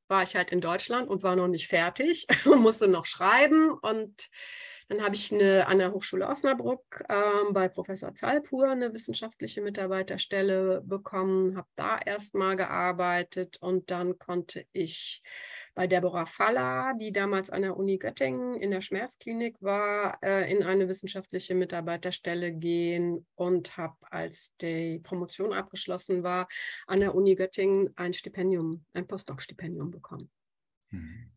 war 0.09 0.23
ich 0.23 0.37
halt 0.37 0.53
in 0.53 0.61
Deutschland 0.61 1.09
und 1.09 1.23
war 1.23 1.37
noch 1.37 1.49
nicht 1.49 1.69
fertig 1.69 2.27
und 2.45 2.61
musste 2.61 2.87
noch 2.87 3.07
schreiben. 3.07 3.71
Und 3.71 4.29
dann 4.91 5.03
habe 5.03 5.15
ich 5.15 5.33
eine, 5.33 5.69
an 5.69 5.79
der 5.79 5.93
Hochschule 5.93 6.27
Osnabrück 6.27 7.05
ähm, 7.09 7.53
bei 7.53 7.69
Professor 7.69 8.13
Zalpur 8.13 8.71
eine 8.71 8.93
wissenschaftliche 8.93 9.63
Mitarbeiterstelle 9.63 10.83
bekommen, 10.85 11.57
habe 11.57 11.69
da 11.77 11.97
erstmal 11.99 12.57
gearbeitet 12.57 13.59
und 13.61 13.93
dann 13.93 14.19
konnte 14.19 14.67
ich 14.73 15.23
bei 15.77 15.87
Deborah 15.87 16.27
Faller, 16.27 16.95
die 17.01 17.13
damals 17.13 17.51
an 17.51 17.63
der 17.63 17.77
Uni 17.77 17.99
Göttingen 17.99 18.57
in 18.57 18.73
der 18.73 18.81
Schmerzklinik 18.81 19.63
war, 19.63 20.19
äh, 20.25 20.51
in 20.51 20.65
eine 20.65 20.89
wissenschaftliche 20.89 21.55
Mitarbeiterstelle 21.55 22.53
gehen 22.53 23.25
und 23.37 23.77
habe, 23.77 23.95
als 24.11 24.57
die 24.61 24.99
Promotion 24.99 25.53
abgeschlossen 25.53 26.25
war, 26.25 26.49
an 26.89 26.99
der 26.99 27.15
Uni 27.15 27.37
Göttingen 27.37 27.93
ein 27.95 28.13
Stipendium, 28.13 28.85
ein 28.93 29.07
Postdoc-Stipendium 29.07 29.93
bekommen. 29.93 30.29
Mhm. 30.91 31.31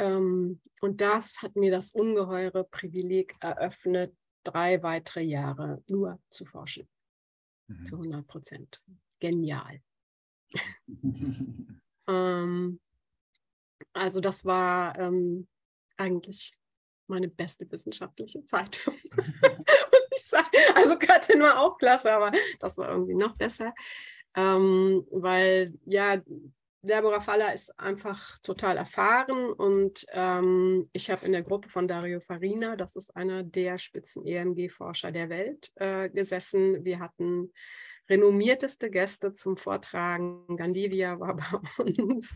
Ähm, 0.00 0.60
und 0.80 1.00
das 1.02 1.42
hat 1.42 1.56
mir 1.56 1.70
das 1.70 1.90
ungeheure 1.90 2.64
Privileg 2.64 3.36
eröffnet, 3.40 4.16
drei 4.44 4.82
weitere 4.82 5.20
Jahre 5.20 5.84
nur 5.86 6.18
zu 6.30 6.46
forschen. 6.46 6.88
Mhm. 7.68 7.84
Zu 7.84 7.96
100 7.96 8.26
Prozent. 8.26 8.82
Genial. 9.20 9.82
ähm, 12.08 12.80
also 13.92 14.20
das 14.20 14.44
war 14.46 14.98
ähm, 14.98 15.46
eigentlich 15.98 16.52
meine 17.06 17.28
beste 17.28 17.70
wissenschaftliche 17.70 18.42
Zeit, 18.44 18.80
muss 18.86 20.08
ich 20.16 20.24
sagen. 20.24 20.48
Also 20.76 20.98
Göttin 20.98 21.40
war 21.40 21.60
auch 21.60 21.76
klasse, 21.76 22.10
aber 22.12 22.32
das 22.58 22.78
war 22.78 22.88
irgendwie 22.88 23.14
noch 23.14 23.36
besser, 23.36 23.74
ähm, 24.34 25.06
weil 25.10 25.74
ja, 25.84 26.22
Deborah 26.82 27.20
Faller 27.20 27.52
ist 27.52 27.78
einfach 27.78 28.38
total 28.42 28.78
erfahren 28.78 29.52
und 29.52 30.06
ähm, 30.12 30.88
ich 30.92 31.10
habe 31.10 31.26
in 31.26 31.32
der 31.32 31.42
Gruppe 31.42 31.68
von 31.68 31.86
Dario 31.86 32.20
Farina, 32.20 32.74
das 32.74 32.96
ist 32.96 33.14
einer 33.14 33.42
der 33.42 33.76
spitzen 33.76 34.24
EMG-Forscher 34.24 35.12
der 35.12 35.28
Welt, 35.28 35.70
äh, 35.74 36.08
gesessen. 36.08 36.82
Wir 36.84 36.98
hatten 36.98 37.52
renommierteste 38.08 38.90
Gäste 38.90 39.32
zum 39.34 39.56
Vortragen. 39.56 40.56
Gandivia 40.56 41.20
war 41.20 41.36
bei 41.76 41.84
uns, 41.84 42.34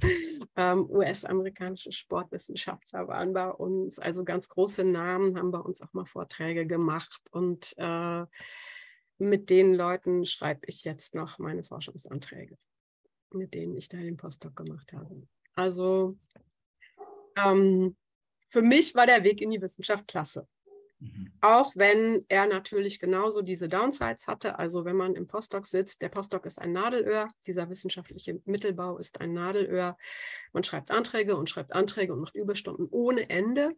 ähm, 0.56 0.88
US-amerikanische 0.88 1.92
Sportwissenschaftler 1.92 3.08
waren 3.08 3.32
bei 3.32 3.50
uns, 3.50 3.98
also 3.98 4.24
ganz 4.24 4.48
große 4.48 4.84
Namen 4.84 5.36
haben 5.36 5.50
bei 5.50 5.58
uns 5.58 5.82
auch 5.82 5.92
mal 5.92 6.06
Vorträge 6.06 6.66
gemacht 6.66 7.22
und 7.32 7.74
äh, 7.76 8.24
mit 9.18 9.50
den 9.50 9.74
Leuten 9.74 10.26
schreibe 10.26 10.66
ich 10.66 10.84
jetzt 10.84 11.14
noch 11.14 11.38
meine 11.38 11.64
Forschungsanträge, 11.64 12.56
mit 13.34 13.54
denen 13.54 13.76
ich 13.76 13.88
da 13.88 13.98
den 13.98 14.16
Postdoc 14.16 14.56
gemacht 14.56 14.92
habe. 14.92 15.26
Also 15.54 16.16
ähm, 17.36 17.96
für 18.48 18.62
mich 18.62 18.94
war 18.94 19.06
der 19.06 19.24
Weg 19.24 19.40
in 19.40 19.50
die 19.50 19.60
Wissenschaft 19.60 20.06
klasse. 20.06 20.46
Mhm. 21.00 21.32
Auch 21.40 21.72
wenn 21.74 22.24
er 22.28 22.46
natürlich 22.46 22.98
genauso 22.98 23.42
diese 23.42 23.68
Downsides 23.68 24.26
hatte. 24.26 24.58
Also 24.58 24.84
wenn 24.84 24.96
man 24.96 25.14
im 25.14 25.26
Postdoc 25.26 25.66
sitzt, 25.66 26.00
der 26.02 26.08
Postdoc 26.08 26.46
ist 26.46 26.60
ein 26.60 26.72
Nadelöhr, 26.72 27.28
dieser 27.46 27.68
wissenschaftliche 27.68 28.40
Mittelbau 28.44 28.98
ist 28.98 29.20
ein 29.20 29.32
Nadelöhr. 29.32 29.96
Man 30.52 30.64
schreibt 30.64 30.90
Anträge 30.90 31.36
und 31.36 31.50
schreibt 31.50 31.72
Anträge 31.72 32.12
und 32.12 32.20
macht 32.20 32.36
Überstunden 32.36 32.88
ohne 32.90 33.28
Ende, 33.28 33.76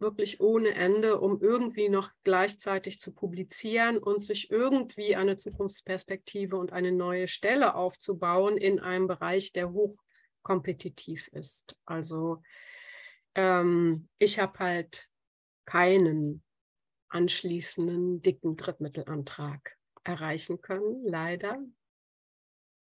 wirklich 0.00 0.40
ohne 0.40 0.74
Ende, 0.74 1.20
um 1.20 1.40
irgendwie 1.40 1.88
noch 1.88 2.10
gleichzeitig 2.24 3.00
zu 3.00 3.12
publizieren 3.12 3.98
und 3.98 4.22
sich 4.22 4.50
irgendwie 4.50 5.16
eine 5.16 5.36
Zukunftsperspektive 5.36 6.56
und 6.56 6.72
eine 6.72 6.92
neue 6.92 7.28
Stelle 7.28 7.74
aufzubauen 7.74 8.56
in 8.56 8.80
einem 8.80 9.06
Bereich, 9.06 9.52
der 9.52 9.72
hochkompetitiv 9.72 11.28
ist. 11.28 11.76
Also 11.84 12.42
ähm, 13.34 14.08
ich 14.18 14.38
habe 14.38 14.58
halt 14.58 15.08
keinen 15.64 16.42
anschließenden 17.08 18.22
dicken 18.22 18.56
Drittmittelantrag 18.56 19.76
erreichen 20.04 20.60
können, 20.60 21.04
leider. 21.04 21.58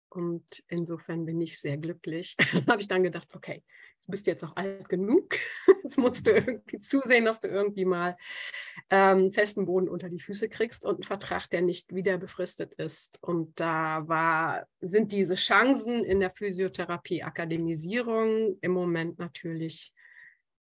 Und 0.10 0.63
insofern 0.68 1.25
bin 1.25 1.39
ich 1.39 1.60
sehr 1.60 1.77
glücklich. 1.77 2.36
habe 2.68 2.82
ich 2.82 2.88
dann 2.88 3.03
gedacht, 3.03 3.34
okay, 3.34 3.63
du 4.05 4.12
bist 4.12 4.27
jetzt 4.27 4.43
auch 4.43 4.55
alt 4.55 4.88
genug. 4.89 5.38
Jetzt 5.84 5.98
musst 5.98 6.27
du 6.27 6.31
irgendwie 6.31 6.79
zusehen, 6.79 7.25
dass 7.25 7.41
du 7.41 7.48
irgendwie 7.48 7.86
mal 7.86 8.15
ähm, 8.89 9.31
festen 9.31 9.65
Boden 9.65 9.89
unter 9.89 10.10
die 10.10 10.20
Füße 10.20 10.50
kriegst 10.50 10.86
und 10.86 10.96
einen 10.96 11.03
Vertrag, 11.03 11.48
der 11.50 11.62
nicht 11.62 11.93
wieder 11.93 12.17
befristet 12.17 12.74
ist. 12.74 13.20
Und 13.22 13.60
da 13.60 14.08
war, 14.08 14.67
sind 14.79 15.12
diese 15.12 15.36
Chancen 15.36 16.03
in 16.03 16.20
der 16.20 16.31
Physiotherapie-Akademisierung 16.31 18.58
im 18.62 18.72
Moment 18.72 19.20
natürlich 19.20 19.93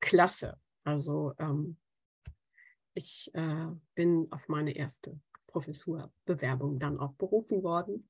klasse. 0.00 0.58
Also 0.84 1.34
ähm, 1.38 1.76
ich 2.94 3.30
äh, 3.34 3.66
bin 3.94 4.28
auf 4.30 4.48
meine 4.48 4.74
erste 4.76 5.20
Professurbewerbung 5.46 6.78
dann 6.78 6.98
auch 6.98 7.12
berufen 7.14 7.62
worden 7.62 8.08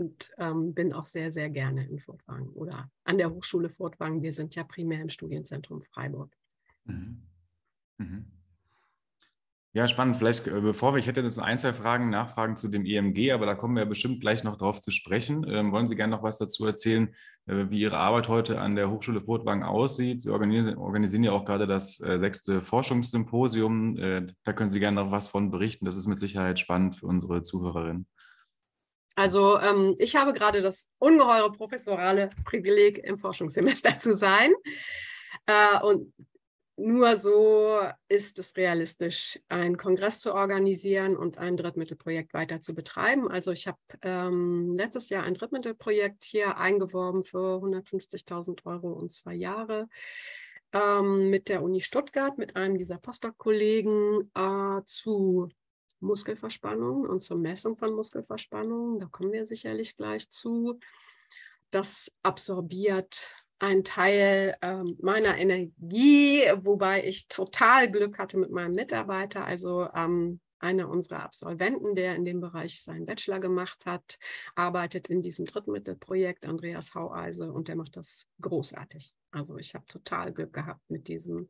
und 0.00 0.32
ähm, 0.38 0.74
bin 0.74 0.92
auch 0.92 1.04
sehr, 1.04 1.30
sehr 1.30 1.50
gerne 1.50 1.86
in 1.86 1.98
Furtwangen 1.98 2.48
oder 2.50 2.90
an 3.04 3.18
der 3.18 3.30
Hochschule 3.30 3.68
Furtwangen. 3.68 4.22
Wir 4.22 4.32
sind 4.32 4.54
ja 4.54 4.64
primär 4.64 5.02
im 5.02 5.10
Studienzentrum 5.10 5.82
Freiburg. 5.82 6.34
Mhm. 6.84 7.22
Mhm. 7.98 8.26
Ja, 9.72 9.86
spannend. 9.86 10.16
Vielleicht, 10.16 10.48
äh, 10.48 10.60
bevor 10.60 10.94
wir, 10.94 10.98
ich 10.98 11.06
hätte 11.06 11.20
jetzt 11.20 11.38
ein, 11.38 11.58
zwei 11.58 11.72
Fragen, 11.72 12.10
Nachfragen 12.10 12.56
zu 12.56 12.66
dem 12.66 12.84
EMG, 12.84 13.30
aber 13.30 13.46
da 13.46 13.54
kommen 13.54 13.76
wir 13.76 13.84
bestimmt 13.84 14.20
gleich 14.20 14.42
noch 14.42 14.56
drauf 14.56 14.80
zu 14.80 14.90
sprechen. 14.90 15.46
Ähm, 15.48 15.70
wollen 15.70 15.86
Sie 15.86 15.94
gerne 15.94 16.16
noch 16.16 16.24
was 16.24 16.38
dazu 16.38 16.64
erzählen, 16.64 17.14
äh, 17.46 17.66
wie 17.68 17.80
Ihre 17.80 17.98
Arbeit 17.98 18.28
heute 18.28 18.60
an 18.60 18.74
der 18.74 18.90
Hochschule 18.90 19.20
Furtwangen 19.20 19.62
aussieht? 19.62 20.22
Sie 20.22 20.30
organisieren, 20.30 20.76
organisieren, 20.76 21.22
ja 21.22 21.30
auch 21.30 21.44
gerade 21.44 21.68
das 21.68 22.00
äh, 22.00 22.18
sechste 22.18 22.62
Forschungssymposium. 22.62 23.96
Äh, 23.96 24.26
da 24.42 24.52
können 24.54 24.70
Sie 24.70 24.80
gerne 24.80 25.04
noch 25.04 25.12
was 25.12 25.28
von 25.28 25.52
berichten. 25.52 25.84
Das 25.84 25.96
ist 25.96 26.08
mit 26.08 26.18
Sicherheit 26.18 26.58
spannend 26.58 26.96
für 26.96 27.06
unsere 27.06 27.42
Zuhörerinnen. 27.42 28.06
Also 29.16 29.58
ähm, 29.58 29.94
ich 29.98 30.16
habe 30.16 30.32
gerade 30.32 30.62
das 30.62 30.86
ungeheure 30.98 31.52
professorale 31.52 32.30
Privileg, 32.44 32.98
im 32.98 33.18
Forschungssemester 33.18 33.98
zu 33.98 34.14
sein. 34.16 34.52
Äh, 35.46 35.80
und 35.82 36.12
nur 36.82 37.16
so 37.16 37.78
ist 38.08 38.38
es 38.38 38.56
realistisch, 38.56 39.38
einen 39.48 39.76
Kongress 39.76 40.20
zu 40.20 40.34
organisieren 40.34 41.14
und 41.14 41.36
ein 41.36 41.58
Drittmittelprojekt 41.58 42.32
weiter 42.32 42.62
zu 42.62 42.74
betreiben. 42.74 43.30
Also 43.30 43.52
ich 43.52 43.66
habe 43.66 43.78
ähm, 44.00 44.76
letztes 44.78 45.10
Jahr 45.10 45.24
ein 45.24 45.34
Drittmittelprojekt 45.34 46.24
hier 46.24 46.56
eingeworben 46.56 47.22
für 47.22 47.58
150.000 47.62 48.64
Euro 48.64 48.92
und 48.92 49.12
zwei 49.12 49.34
Jahre 49.34 49.88
ähm, 50.72 51.28
mit 51.28 51.50
der 51.50 51.62
Uni 51.62 51.82
Stuttgart, 51.82 52.38
mit 52.38 52.56
einem 52.56 52.78
dieser 52.78 52.96
Postdoc-Kollegen 52.96 54.30
äh, 54.34 54.82
zu 54.86 55.50
Muskelverspannung 56.00 57.02
und 57.02 57.20
zur 57.20 57.38
Messung 57.38 57.76
von 57.76 57.94
Muskelverspannung. 57.94 58.98
Da 58.98 59.06
kommen 59.06 59.32
wir 59.32 59.46
sicherlich 59.46 59.96
gleich 59.96 60.28
zu. 60.30 60.80
Das 61.70 62.10
absorbiert 62.22 63.34
ein 63.60 63.84
Teil 63.84 64.56
ähm, 64.62 64.96
meiner 65.00 65.36
Energie, 65.36 66.42
wobei 66.62 67.04
ich 67.04 67.28
total 67.28 67.90
Glück 67.90 68.18
hatte 68.18 68.38
mit 68.38 68.50
meinem 68.50 68.72
Mitarbeiter, 68.72 69.44
also 69.44 69.88
ähm, 69.94 70.40
einer 70.58 70.88
unserer 70.88 71.22
Absolventen, 71.22 71.94
der 71.94 72.16
in 72.16 72.24
dem 72.24 72.40
Bereich 72.40 72.82
seinen 72.82 73.06
Bachelor 73.06 73.40
gemacht 73.40 73.86
hat, 73.86 74.18
arbeitet 74.54 75.08
in 75.08 75.22
diesem 75.22 75.44
Drittmittelprojekt, 75.44 76.46
Andreas 76.46 76.94
Haueise, 76.94 77.52
und 77.52 77.68
der 77.68 77.76
macht 77.76 77.96
das 77.96 78.26
großartig. 78.40 79.14
Also 79.30 79.58
ich 79.58 79.74
habe 79.74 79.86
total 79.86 80.32
Glück 80.32 80.52
gehabt 80.52 80.82
mit 80.88 81.08
diesem 81.08 81.48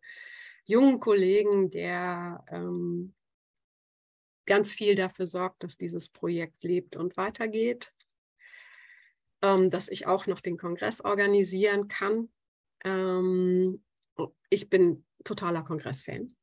jungen 0.65 1.01
Kollegen, 1.01 1.71
der 1.71 2.45
ähm, 2.49 3.15
ganz 4.51 4.73
viel 4.73 4.97
dafür 4.97 5.27
sorgt, 5.27 5.63
dass 5.63 5.79
dieses 5.79 6.09
Projekt 6.09 6.63
lebt 6.65 6.97
und 6.97 7.17
weitergeht 7.17 7.95
ähm, 9.43 9.71
dass 9.71 9.89
ich 9.89 10.07
auch 10.07 10.27
noch 10.27 10.41
den 10.41 10.59
Kongress 10.59 11.01
organisieren 11.01 11.89
kann. 11.89 12.29
Ähm, 12.85 13.83
ich 14.51 14.69
bin 14.69 15.05
totaler 15.25 15.63
Kongressfan. 15.63 16.35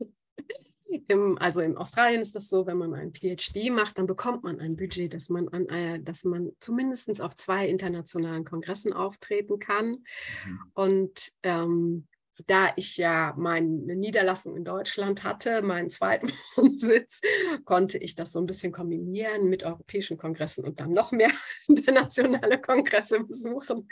Im, 1.08 1.38
also 1.38 1.62
in 1.62 1.78
Australien 1.78 2.20
ist 2.20 2.34
das 2.34 2.48
so, 2.48 2.66
wenn 2.66 2.76
man 2.76 2.92
einen 2.92 3.14
PhD 3.14 3.70
macht, 3.70 3.96
dann 3.96 4.06
bekommt 4.06 4.44
man 4.44 4.60
ein 4.60 4.76
Budget, 4.76 5.14
dass 5.14 5.30
man, 5.30 5.48
an, 5.48 5.66
äh, 5.68 6.02
dass 6.02 6.24
man 6.24 6.52
zumindest 6.60 7.20
auf 7.22 7.34
zwei 7.34 7.66
internationalen 7.66 8.44
Kongressen 8.44 8.92
auftreten 8.92 9.58
kann. 9.58 10.04
Mhm. 10.44 10.60
Und 10.74 11.32
ähm, 11.42 12.08
da 12.46 12.72
ich 12.76 12.96
ja 12.96 13.34
meine 13.36 13.96
Niederlassung 13.96 14.56
in 14.56 14.64
Deutschland 14.64 15.24
hatte, 15.24 15.62
meinen 15.62 15.90
zweiten 15.90 16.32
Sitz, 16.76 17.20
konnte 17.64 17.98
ich 17.98 18.14
das 18.14 18.32
so 18.32 18.40
ein 18.40 18.46
bisschen 18.46 18.72
kombinieren 18.72 19.48
mit 19.48 19.64
europäischen 19.64 20.16
Kongressen 20.16 20.64
und 20.64 20.80
dann 20.80 20.92
noch 20.92 21.12
mehr 21.12 21.30
internationale 21.68 22.60
Kongresse 22.60 23.20
besuchen. 23.20 23.88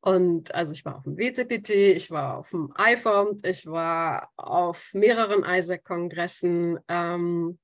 Und 0.00 0.54
also 0.54 0.72
ich 0.72 0.84
war 0.84 0.96
auf 0.96 1.04
dem 1.04 1.16
WCPT, 1.16 1.70
ich 1.70 2.10
war 2.10 2.38
auf 2.38 2.50
dem 2.50 2.72
IFOMT, 2.78 3.46
ich 3.46 3.66
war 3.66 4.30
auf 4.36 4.90
mehreren 4.92 5.44
ISAC-Kongressen 5.44 6.78
ähm, 6.88 7.58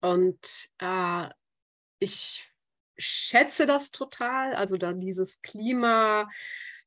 und 0.00 0.68
äh, 0.78 1.28
ich 1.98 2.52
schätze 2.98 3.66
das 3.66 3.90
total, 3.90 4.54
also 4.54 4.76
da 4.76 4.92
dieses 4.92 5.40
Klima, 5.42 6.28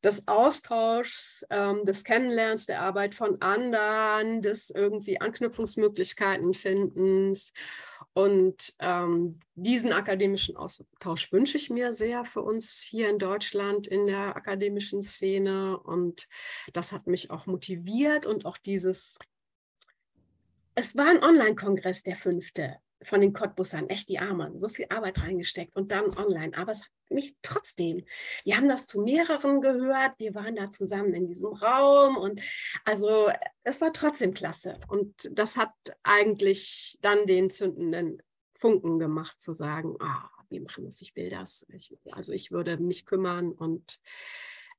des 0.03 0.27
Austauschs, 0.27 1.45
ähm, 1.49 1.85
des 1.85 2.03
Kennenlernens, 2.03 2.65
der 2.65 2.81
Arbeit 2.81 3.15
von 3.15 3.41
anderen, 3.41 4.41
des 4.41 4.69
irgendwie 4.69 5.19
Anknüpfungsmöglichkeiten 5.19 6.53
findens. 6.53 7.51
Und 8.13 8.73
ähm, 8.79 9.39
diesen 9.55 9.91
akademischen 9.93 10.55
Austausch 10.55 11.31
wünsche 11.31 11.57
ich 11.57 11.69
mir 11.69 11.93
sehr 11.93 12.25
für 12.25 12.41
uns 12.41 12.81
hier 12.81 13.09
in 13.09 13.19
Deutschland 13.19 13.87
in 13.87 14.07
der 14.07 14.35
akademischen 14.35 15.01
Szene. 15.03 15.77
Und 15.79 16.27
das 16.73 16.91
hat 16.91 17.07
mich 17.07 17.29
auch 17.29 17.45
motiviert 17.45 18.25
und 18.25 18.45
auch 18.45 18.57
dieses, 18.57 19.19
es 20.75 20.95
war 20.95 21.07
ein 21.07 21.23
Online-Kongress, 21.23 22.03
der 22.03 22.15
fünfte 22.15 22.77
von 23.01 23.21
den 23.21 23.33
Cottbussern, 23.33 23.89
echt 23.89 24.09
die 24.09 24.19
Armen, 24.19 24.59
so 24.59 24.67
viel 24.67 24.85
Arbeit 24.89 25.21
reingesteckt 25.21 25.75
und 25.75 25.91
dann 25.91 26.15
online. 26.17 26.57
Aber 26.57 26.71
es 26.71 26.81
hat 26.81 26.89
mich 27.09 27.35
trotzdem, 27.41 28.05
die 28.45 28.55
haben 28.55 28.67
das 28.67 28.85
zu 28.85 29.01
mehreren 29.01 29.61
gehört, 29.61 30.17
wir 30.17 30.35
waren 30.35 30.55
da 30.55 30.71
zusammen 30.71 31.13
in 31.13 31.27
diesem 31.27 31.53
Raum 31.53 32.17
und 32.17 32.41
also 32.85 33.29
es 33.63 33.81
war 33.81 33.93
trotzdem 33.93 34.33
klasse. 34.33 34.79
Und 34.87 35.29
das 35.31 35.57
hat 35.57 35.73
eigentlich 36.03 36.97
dann 37.01 37.25
den 37.25 37.49
zündenden 37.49 38.21
Funken 38.53 38.99
gemacht, 38.99 39.39
zu 39.39 39.53
sagen, 39.53 39.95
ah, 39.99 40.29
wir 40.49 40.61
machen 40.61 40.85
das, 40.85 41.01
ich 41.01 41.15
will 41.15 41.29
das. 41.29 41.65
Ich, 41.69 41.95
also 42.11 42.33
ich 42.33 42.51
würde 42.51 42.77
mich 42.77 43.05
kümmern 43.05 43.51
und 43.51 43.99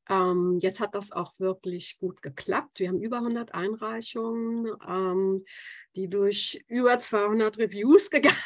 ähm, 0.09 0.59
jetzt 0.61 0.81
hat 0.81 0.95
das 0.95 1.13
auch 1.13 1.39
wirklich 1.39 1.99
gut 1.99 2.21
geklappt. 2.21 2.81
Wir 2.81 2.89
haben 2.89 3.01
über 3.01 3.19
100 3.19 3.55
Einreichungen. 3.55 4.67
Ähm, 4.87 5.45
die 5.97 6.09
durch 6.09 6.65
über 6.69 6.99
200 6.99 7.59
Reviews 7.59 8.11
gegangen, 8.11 8.37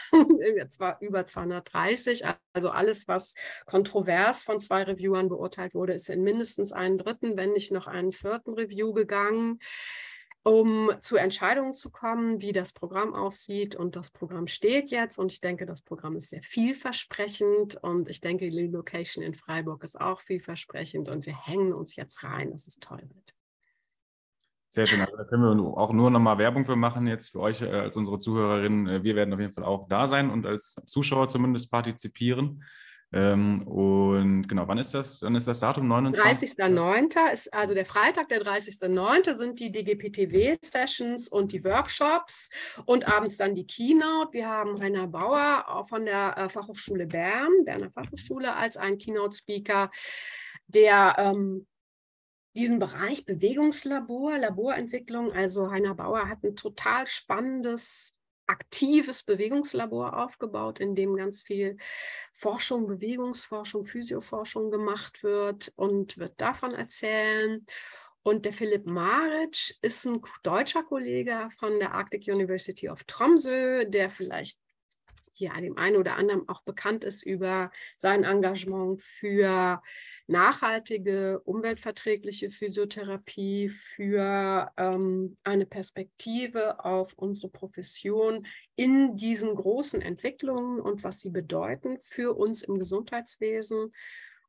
zwar 0.70 1.00
über 1.00 1.24
230, 1.24 2.24
also 2.52 2.70
alles, 2.70 3.08
was 3.08 3.34
kontrovers 3.66 4.42
von 4.42 4.60
zwei 4.60 4.82
Reviewern 4.82 5.28
beurteilt 5.28 5.74
wurde, 5.74 5.94
ist 5.94 6.08
in 6.08 6.22
mindestens 6.22 6.72
einen 6.72 6.98
dritten, 6.98 7.36
wenn 7.36 7.52
nicht 7.52 7.72
noch 7.72 7.86
einen 7.86 8.12
vierten 8.12 8.54
Review 8.54 8.92
gegangen, 8.92 9.60
um 10.44 10.90
zu 11.00 11.16
Entscheidungen 11.16 11.72
zu 11.72 11.90
kommen, 11.90 12.42
wie 12.42 12.52
das 12.52 12.72
Programm 12.72 13.14
aussieht. 13.14 13.74
Und 13.74 13.96
das 13.96 14.10
Programm 14.10 14.46
steht 14.46 14.90
jetzt 14.90 15.18
und 15.18 15.32
ich 15.32 15.40
denke, 15.40 15.64
das 15.64 15.80
Programm 15.80 16.16
ist 16.16 16.30
sehr 16.30 16.42
vielversprechend 16.42 17.76
und 17.82 18.10
ich 18.10 18.20
denke, 18.20 18.48
die 18.48 18.66
Location 18.66 19.24
in 19.24 19.34
Freiburg 19.34 19.82
ist 19.84 19.98
auch 19.98 20.20
vielversprechend 20.20 21.08
und 21.08 21.24
wir 21.24 21.46
hängen 21.46 21.72
uns 21.72 21.96
jetzt 21.96 22.22
rein, 22.22 22.50
dass 22.50 22.66
es 22.66 22.78
toll 22.78 23.02
wird. 23.02 23.34
Sehr 24.75 24.87
schön. 24.87 25.00
Also 25.02 25.16
da 25.16 25.23
können 25.23 25.43
wir 25.45 25.78
auch 25.78 25.93
nur 25.93 26.11
nochmal 26.11 26.37
Werbung 26.38 26.64
für 26.64 26.75
machen 26.75 27.07
jetzt 27.07 27.31
für 27.31 27.38
euch 27.38 27.62
äh, 27.62 27.66
als 27.66 27.95
unsere 27.95 28.19
Zuhörerinnen. 28.19 28.88
Äh, 28.88 29.04
wir 29.04 29.14
werden 29.14 29.33
auf 29.33 29.38
jeden 29.38 29.52
Fall 29.52 29.62
auch 29.62 29.87
da 29.87 30.09
sein 30.09 30.31
und 30.31 30.47
als 30.47 30.75
Zuschauer 30.85 31.28
zumindest 31.28 31.71
partizipieren. 31.71 32.64
Ähm, 33.12 33.62
und 33.69 34.49
genau, 34.49 34.66
wann 34.66 34.78
ist 34.78 34.93
das? 34.93 35.23
Wann 35.23 35.37
ist 35.37 35.47
das 35.47 35.61
Datum? 35.61 35.87
29. 35.87 36.54
30.09. 36.54 37.33
ist 37.33 37.54
also 37.54 37.73
der 37.73 37.87
Freitag, 37.87 38.28
der 38.28 38.43
30.09. 38.43 39.37
sind 39.37 39.61
die 39.61 39.71
DGPTW-Sessions 39.71 41.28
und 41.28 41.52
die 41.52 41.62
Workshops 41.62 42.50
und 42.85 43.07
abends 43.07 43.37
dann 43.37 43.54
die 43.54 43.69
Keynote. 43.69 44.33
Wir 44.33 44.49
haben 44.49 44.76
Rainer 44.76 45.07
Bauer 45.07 45.85
von 45.88 46.04
der 46.04 46.37
äh, 46.37 46.49
Fachhochschule 46.49 47.07
Bern, 47.07 47.52
Berner 47.64 47.93
Fachhochschule, 47.93 48.56
als 48.56 48.76
einen 48.76 48.99
Keynote-Speaker, 48.99 49.93
der 50.67 51.15
ähm, 51.19 51.69
diesen 52.54 52.78
Bereich 52.78 53.25
Bewegungslabor, 53.25 54.38
Laborentwicklung. 54.38 55.32
Also 55.32 55.71
Heiner 55.71 55.95
Bauer 55.95 56.28
hat 56.28 56.45
ein 56.45 56.56
total 56.56 57.06
spannendes, 57.06 58.14
aktives 58.47 59.23
Bewegungslabor 59.23 60.23
aufgebaut, 60.23 60.78
in 60.78 60.95
dem 60.95 61.17
ganz 61.17 61.43
viel 61.43 61.78
Forschung, 62.32 62.86
Bewegungsforschung, 62.86 63.84
Physioforschung 63.84 64.71
gemacht 64.71 65.23
wird 65.23 65.73
und 65.76 66.19
wird 66.19 66.40
davon 66.40 66.75
erzählen. 66.75 67.67
Und 68.23 68.45
der 68.45 68.52
Philipp 68.52 68.86
Maric 68.86 69.76
ist 69.82 70.06
ein 70.06 70.23
deutscher 70.43 70.82
Kollege 70.82 71.49
von 71.58 71.78
der 71.78 71.93
Arctic 71.93 72.26
University 72.28 72.88
of 72.88 73.04
Tromsø, 73.04 73.84
der 73.86 74.10
vielleicht 74.10 74.58
hier 75.32 75.52
dem 75.60 75.76
einen 75.76 75.97
oder 75.97 76.17
anderen 76.17 76.49
auch 76.49 76.62
bekannt 76.62 77.04
ist 77.04 77.23
über 77.23 77.71
sein 77.99 78.25
Engagement 78.25 79.02
für 79.02 79.82
nachhaltige, 80.26 81.41
umweltverträgliche 81.41 82.50
Physiotherapie, 82.50 83.69
für 83.69 84.71
ähm, 84.76 85.37
eine 85.45 85.67
Perspektive 85.67 86.84
auf 86.84 87.13
unsere 87.15 87.49
Profession 87.49 88.47
in 88.76 89.17
diesen 89.17 89.54
großen 89.54 90.00
Entwicklungen 90.00 90.80
und 90.80 91.04
was 91.04 91.21
sie 91.21 91.30
bedeuten 91.30 91.99
für 92.00 92.34
uns 92.34 92.63
im 92.63 92.78
Gesundheitswesen. 92.78 93.93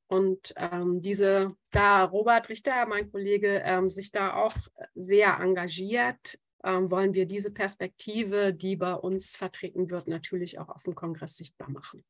Und 0.08 0.54
ähm, 0.58 1.02
diese, 1.02 1.56
da 1.72 2.04
Robert 2.04 2.50
Richter, 2.50 2.86
mein 2.86 3.12
Kollege, 3.12 3.62
ähm, 3.66 3.90
sich 3.90 4.12
da 4.12 4.36
auch 4.36 4.56
sehr 4.94 5.40
engagiert, 5.40 6.40
ähm, 6.64 6.90
wollen 6.92 7.14
wir 7.14 7.26
diese 7.26 7.52
Perspektive, 7.52 8.54
die 8.54 8.76
bei 8.76 8.94
uns 8.94 9.36
vertreten 9.36 9.90
wird, 9.90 10.08
natürlich 10.08 10.60
auch 10.60 10.70
auf 10.70 10.84
dem 10.84 10.96
Kongress 10.96 11.38
sichtbar 11.38 11.70
machen. 11.70 12.04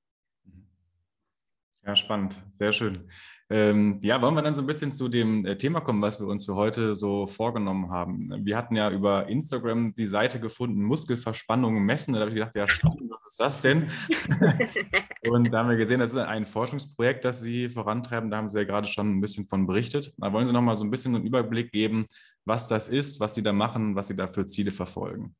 Ja, 1.86 1.96
spannend, 1.96 2.42
sehr 2.50 2.72
schön. 2.72 3.08
Ähm, 3.48 4.00
ja, 4.02 4.20
wollen 4.24 4.34
wir 4.34 4.42
dann 4.42 4.56
so 4.56 4.62
ein 4.62 4.66
bisschen 4.66 4.92
zu 4.92 5.08
dem 5.08 5.46
äh, 5.46 5.56
Thema 5.56 5.82
kommen, 5.82 6.02
was 6.02 6.20
wir 6.20 6.26
uns 6.26 6.46
für 6.46 6.56
heute 6.56 6.96
so 6.96 7.28
vorgenommen 7.28 7.92
haben. 7.92 8.44
Wir 8.44 8.58
hatten 8.58 8.76
ja 8.76 8.90
über 8.90 9.28
Instagram 9.28 9.94
die 9.94 10.08
Seite 10.08 10.40
gefunden, 10.40 10.82
Muskelverspannung 10.82 11.86
messen. 11.86 12.16
Da 12.16 12.22
habe 12.22 12.32
ich 12.32 12.36
gedacht, 12.36 12.56
ja, 12.56 12.68
spannend, 12.68 13.12
was 13.12 13.24
ist 13.28 13.40
das 13.40 13.62
denn? 13.62 13.92
und 15.30 15.54
da 15.54 15.60
haben 15.60 15.70
wir 15.70 15.78
gesehen, 15.78 16.00
das 16.00 16.14
ist 16.14 16.18
ein 16.18 16.48
Forschungsprojekt, 16.48 17.24
das 17.24 17.42
Sie 17.42 17.70
vorantreiben. 17.70 18.32
Da 18.32 18.38
haben 18.38 18.50
Sie 18.50 18.58
ja 18.58 18.64
gerade 18.64 18.88
schon 18.88 19.16
ein 19.16 19.22
bisschen 19.22 19.48
von 19.48 19.68
berichtet. 19.68 20.12
Da 20.18 20.34
wollen 20.34 20.48
Sie 20.48 20.54
noch 20.54 20.62
mal 20.64 20.76
so 20.76 20.84
ein 20.84 20.90
bisschen 20.90 21.16
einen 21.16 21.28
Überblick 21.28 21.72
geben, 21.72 22.08
was 22.46 22.68
das 22.68 22.90
ist, 22.90 23.20
was 23.20 23.36
Sie 23.36 23.44
da 23.44 23.54
machen, 23.54 23.96
was 23.96 24.08
Sie 24.08 24.16
da 24.16 24.26
für 24.26 24.48
Ziele 24.48 24.72
verfolgen. 24.72 25.36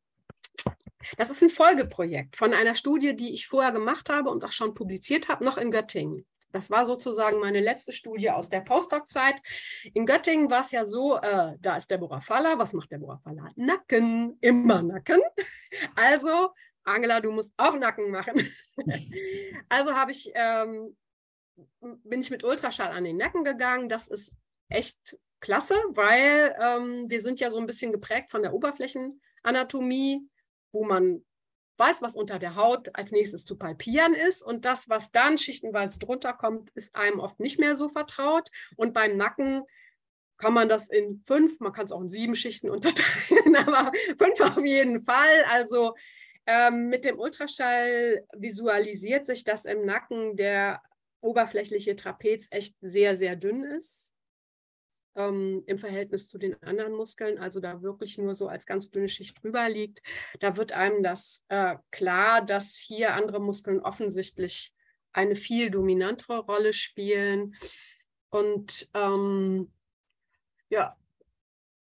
Das 1.18 1.32
ist 1.32 1.42
ein 1.42 1.50
Folgeprojekt 1.50 2.36
von 2.36 2.54
einer 2.54 2.76
Studie, 2.76 3.16
die 3.16 3.34
ich 3.34 3.48
vorher 3.48 3.72
gemacht 3.72 4.10
habe 4.10 4.30
und 4.30 4.44
auch 4.44 4.52
schon 4.52 4.76
publiziert 4.76 5.28
habe, 5.28 5.44
noch 5.44 5.58
in 5.58 5.72
Göttingen. 5.72 6.26
Das 6.56 6.70
war 6.70 6.86
sozusagen 6.86 7.40
meine 7.40 7.60
letzte 7.60 7.92
Studie 7.92 8.32
aus 8.32 8.48
der 8.48 8.62
Postdoc-Zeit. 8.62 9.42
In 9.94 10.06
Göttingen 10.06 10.50
war 10.50 10.62
es 10.62 10.72
ja 10.72 10.86
so, 10.86 11.18
äh, 11.18 11.58
da 11.60 11.76
ist 11.76 11.92
Deborah 11.92 12.22
Faller. 12.22 12.58
Was 12.58 12.72
macht 12.72 12.94
Deborah 12.94 13.18
Faller? 13.18 13.50
Nacken, 13.58 14.38
immer 14.40 14.82
Nacken. 14.82 15.22
Also, 15.96 16.52
Angela, 16.86 17.20
du 17.20 17.32
musst 17.32 17.54
auch 17.58 17.78
Nacken 17.78 18.10
machen. 18.10 18.36
also 19.70 19.94
habe 19.94 20.12
ich, 20.12 20.32
ähm, 20.34 20.96
bin 21.82 22.22
ich 22.22 22.32
mit 22.32 22.46
Ultraschall 22.46 22.94
an 22.94 23.04
den 23.04 23.18
Nacken 23.18 23.44
gegangen. 23.44 23.90
Das 23.90 24.08
ist 24.08 24.32
echt 24.70 25.18
klasse, 25.42 25.76
weil 25.90 26.56
ähm, 26.62 27.10
wir 27.10 27.22
sind 27.22 27.42
ja 27.42 27.52
so 27.52 27.60
ein 27.60 27.68
bisschen 27.68 27.92
geprägt 27.92 28.32
von 28.32 28.44
der 28.44 28.54
Oberflächenanatomie, 28.54 30.26
wo 30.72 30.86
man 30.86 31.26
weiß, 31.78 32.02
was 32.02 32.16
unter 32.16 32.40
der 32.40 32.56
Haut 32.56 32.96
als 32.96 33.12
nächstes 33.12 33.46
zu 33.46 33.58
palpieren 33.58 34.14
ist. 34.14 34.42
Und 34.42 34.66
das, 34.66 34.90
was 34.90 35.12
dann 35.12 35.38
schichtenweise 35.38 36.00
drunter 36.00 36.34
kommt, 36.34 36.70
ist 36.72 36.96
einem 36.96 37.20
oft 37.20 37.40
nicht 37.40 37.60
mehr 37.60 37.76
so 37.76 37.90
vertraut. 37.90 38.50
Und 38.76 38.94
beim 38.94 39.18
Nacken 39.18 39.64
kann 40.38 40.54
man 40.54 40.70
das 40.70 40.90
in 40.90 41.22
fünf, 41.26 41.60
man 41.60 41.74
kann 41.74 41.86
es 41.86 41.92
auch 41.92 42.02
in 42.02 42.10
sieben 42.10 42.36
Schichten 42.36 42.70
unterteilen, 42.72 43.56
aber 43.56 43.92
fünf 44.18 44.40
auf 44.42 44.64
jeden 44.64 45.04
Fall. 45.04 45.46
Also 45.50 45.96
ähm, 46.46 46.90
mit 46.90 47.06
dem 47.06 47.20
Ultraschall 47.20 48.26
visualisiert 48.36 49.26
sich, 49.26 49.44
dass 49.44 49.66
im 49.66 49.86
Nacken 49.86 50.36
der 50.36 50.82
oberflächliche 51.22 51.96
Trapez 51.96 52.48
echt 52.52 52.76
sehr, 52.82 53.18
sehr 53.18 53.36
dünn 53.36 53.64
ist 53.64 54.15
ähm, 55.16 55.64
im 55.66 55.78
Verhältnis 55.78 56.28
zu 56.28 56.38
den 56.38 56.62
anderen 56.64 56.94
Muskeln, 56.94 57.38
also 57.38 57.60
da 57.60 57.82
wirklich 57.82 58.18
nur 58.18 58.36
so 58.36 58.48
als 58.48 58.66
ganz 58.66 58.90
dünne 58.92 59.10
Schicht 59.10 59.42
drüber 59.42 59.68
liegt, 59.70 60.02
da 60.40 60.58
wird 60.58 60.72
einem 60.72 61.04
das 61.04 61.44
äh, 61.50 61.76
klar, 61.92 62.42
dass 62.44 62.76
hier 62.76 63.14
andere 63.14 63.40
Muskeln 63.40 63.80
offensichtlich 63.80 64.74
eine 65.14 65.36
viel 65.36 65.72
dominantere 65.72 66.40
Rolle 66.40 66.74
spielen. 66.74 67.56
Und 68.30 68.90
ähm, 68.94 69.72
ja, 70.70 70.98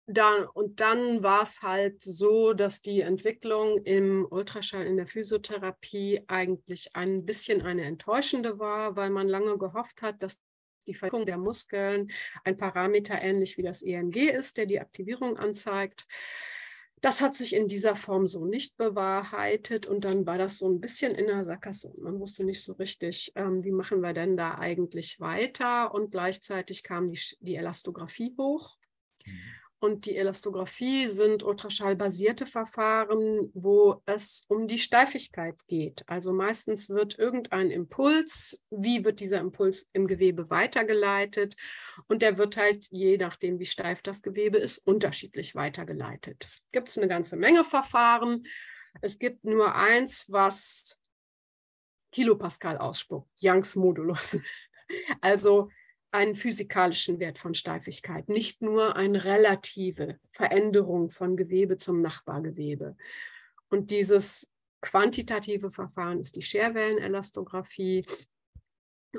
dann, 0.06 0.46
und 0.46 0.78
dann 0.80 1.24
war 1.24 1.42
es 1.42 1.62
halt 1.62 2.00
so, 2.00 2.52
dass 2.52 2.80
die 2.80 3.00
Entwicklung 3.00 3.78
im 3.78 4.26
Ultraschall 4.30 4.86
in 4.86 4.96
der 4.96 5.08
Physiotherapie 5.08 6.22
eigentlich 6.28 6.94
ein 6.94 7.26
bisschen 7.26 7.62
eine 7.62 7.84
enttäuschende 7.84 8.60
war, 8.60 8.94
weil 8.94 9.10
man 9.10 9.26
lange 9.26 9.58
gehofft 9.58 10.02
hat, 10.02 10.22
dass 10.22 10.38
die 10.87 10.94
Verknüpfung 10.94 11.27
der 11.27 11.38
Muskeln 11.38 12.11
ein 12.44 12.57
Parameter 12.57 13.20
ähnlich 13.20 13.57
wie 13.57 13.62
das 13.62 13.83
EMG 13.83 14.31
ist, 14.31 14.57
der 14.57 14.66
die 14.66 14.81
Aktivierung 14.81 15.37
anzeigt. 15.37 16.07
Das 17.03 17.20
hat 17.20 17.37
sich 17.37 17.55
in 17.55 17.68
dieser 17.68 17.94
Form 17.94 18.27
so 18.27 18.46
nicht 18.46 18.77
bewahrheitet 18.77 19.87
und 19.87 20.05
dann 20.05 20.27
war 20.27 20.38
das 20.38 20.59
so 20.59 20.68
ein 20.68 20.81
bisschen 20.81 21.14
in 21.14 21.27
der 21.27 21.44
Sackgasse. 21.44 21.92
Man 21.99 22.18
wusste 22.18 22.42
nicht 22.42 22.64
so 22.64 22.72
richtig, 22.75 23.33
ähm, 23.35 23.62
wie 23.64 23.70
machen 23.70 24.01
wir 24.01 24.12
denn 24.12 24.37
da 24.37 24.57
eigentlich 24.59 25.20
weiter 25.20 25.94
und 25.94 26.11
gleichzeitig 26.11 26.83
kam 26.83 27.07
die, 27.07 27.20
die 27.40 27.57
Elastographie 27.57 28.35
hoch. 28.38 28.77
Mhm. 29.25 29.40
Und 29.78 30.06
die 30.06 30.16
Elastographie 30.16 31.06
sind 31.06 31.42
ultraschallbasierte 31.42 32.46
Verfahren, 32.46 33.50
wo 33.52 34.02
es 34.06 34.44
um 34.48 34.68
die 34.68 34.78
Steifigkeit 34.78 35.54
geht. 35.66 36.02
Also 36.06 36.32
meistens 36.32 36.88
wird 36.88 37.18
irgendein 37.18 37.70
Impuls, 37.70 38.62
wie 38.70 39.04
wird 39.04 39.20
dieser 39.20 39.38
Impuls 39.38 39.86
im 39.92 40.06
Gewebe 40.06 40.48
weitergeleitet? 40.48 41.56
Und 42.08 42.22
der 42.22 42.38
wird 42.38 42.56
halt, 42.56 42.86
je 42.90 43.18
nachdem, 43.18 43.58
wie 43.58 43.66
steif 43.66 44.00
das 44.00 44.22
Gewebe 44.22 44.56
ist, 44.56 44.78
unterschiedlich 44.78 45.54
weitergeleitet. 45.54 46.48
Gibt 46.72 46.88
es 46.88 46.96
eine 46.96 47.08
ganze 47.08 47.36
Menge 47.36 47.62
Verfahren. 47.62 48.46
Es 49.02 49.18
gibt 49.18 49.44
nur 49.44 49.74
eins, 49.74 50.24
was 50.28 50.98
Kilopascal 52.12 52.78
ausspuckt, 52.78 53.30
Youngs 53.42 53.76
Modulus. 53.76 54.38
Also 55.20 55.68
einen 56.11 56.35
physikalischen 56.35 57.19
Wert 57.19 57.38
von 57.38 57.55
Steifigkeit, 57.55 58.29
nicht 58.29 58.62
nur 58.62 58.97
eine 58.97 59.25
relative 59.25 60.19
Veränderung 60.33 61.11
von 61.11 61.37
Gewebe 61.37 61.77
zum 61.77 62.01
Nachbargewebe. 62.01 62.97
Und 63.69 63.90
dieses 63.90 64.49
quantitative 64.81 65.71
Verfahren 65.71 66.21
ist 66.21 66.37
die 66.37 66.42
Scherwellenelastographie. 66.42 68.07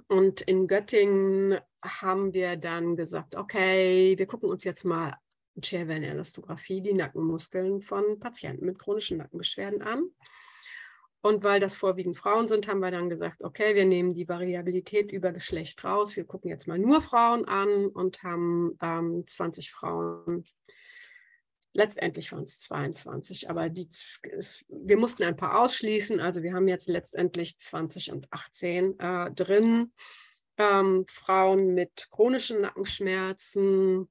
Und 0.07 0.41
in 0.41 0.67
Göttingen 0.67 1.59
haben 1.83 2.33
wir 2.33 2.55
dann 2.55 2.95
gesagt, 2.95 3.35
okay, 3.35 4.17
wir 4.17 4.25
gucken 4.25 4.49
uns 4.49 4.63
jetzt 4.63 4.83
mal 4.83 5.15
Scherwellenelastographie, 5.61 6.81
die 6.81 6.93
Nackenmuskeln 6.93 7.81
von 7.81 8.19
Patienten 8.19 8.65
mit 8.65 8.79
chronischen 8.79 9.17
Nackenbeschwerden 9.17 9.81
an. 9.81 10.09
Und 11.27 11.43
weil 11.43 11.59
das 11.59 11.75
vorwiegend 11.75 12.15
Frauen 12.15 12.47
sind, 12.47 12.69
haben 12.69 12.79
wir 12.79 12.89
dann 12.89 13.09
gesagt, 13.09 13.43
okay, 13.43 13.75
wir 13.75 13.83
nehmen 13.83 14.13
die 14.13 14.29
Variabilität 14.29 15.11
über 15.11 15.33
Geschlecht 15.33 15.83
raus. 15.83 16.15
Wir 16.15 16.23
gucken 16.23 16.49
jetzt 16.49 16.67
mal 16.67 16.79
nur 16.79 17.01
Frauen 17.01 17.43
an 17.43 17.87
und 17.87 18.23
haben 18.23 18.77
ähm, 18.81 19.25
20 19.27 19.69
Frauen. 19.69 20.45
Letztendlich 21.73 22.31
waren 22.31 22.43
es 22.43 22.59
22, 22.59 23.49
aber 23.49 23.67
die, 23.67 23.89
wir 24.69 24.95
mussten 24.95 25.23
ein 25.23 25.35
paar 25.35 25.59
ausschließen. 25.59 26.21
Also 26.21 26.43
wir 26.43 26.53
haben 26.53 26.69
jetzt 26.69 26.87
letztendlich 26.87 27.59
20 27.59 28.13
und 28.13 28.31
18 28.31 28.97
äh, 28.97 29.31
drin. 29.31 29.91
Ähm, 30.57 31.03
Frauen 31.09 31.73
mit 31.73 32.07
chronischen 32.09 32.61
Nackenschmerzen, 32.61 34.07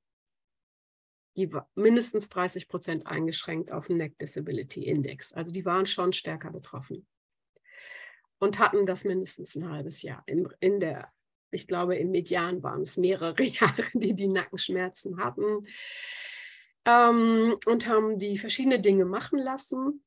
mindestens 1.74 2.28
30 2.28 2.68
Prozent 2.68 3.06
eingeschränkt 3.06 3.70
auf 3.70 3.88
den 3.88 3.98
Neck 3.98 4.18
Disability 4.18 4.84
Index. 4.84 5.32
Also 5.32 5.52
die 5.52 5.64
waren 5.64 5.86
schon 5.86 6.12
stärker 6.12 6.50
betroffen 6.50 7.06
und 8.38 8.58
hatten 8.58 8.86
das 8.86 9.04
mindestens 9.04 9.54
ein 9.54 9.70
halbes 9.70 10.02
Jahr. 10.02 10.22
In, 10.26 10.48
in 10.60 10.80
der, 10.80 11.12
ich 11.50 11.66
glaube, 11.66 11.96
im 11.96 12.10
Median 12.10 12.62
waren 12.62 12.82
es 12.82 12.96
mehrere 12.96 13.42
Jahre, 13.42 13.84
die 13.94 14.14
die 14.14 14.28
Nackenschmerzen 14.28 15.22
hatten 15.22 15.66
ähm, 16.86 17.56
und 17.66 17.86
haben 17.86 18.18
die 18.18 18.38
verschiedene 18.38 18.80
Dinge 18.80 19.04
machen 19.04 19.38
lassen. 19.38 20.02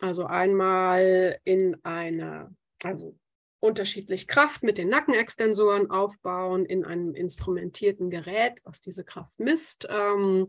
Also 0.00 0.24
einmal 0.24 1.38
in 1.44 1.76
eine, 1.84 2.54
also 2.82 3.18
unterschiedlich 3.60 4.26
Kraft 4.26 4.62
mit 4.62 4.78
den 4.78 4.88
Nackenextensoren 4.88 5.90
aufbauen 5.90 6.64
in 6.64 6.84
einem 6.84 7.14
instrumentierten 7.14 8.10
Gerät, 8.10 8.54
was 8.64 8.80
diese 8.80 9.04
Kraft 9.04 9.38
misst. 9.38 9.86
Ähm, 9.88 10.48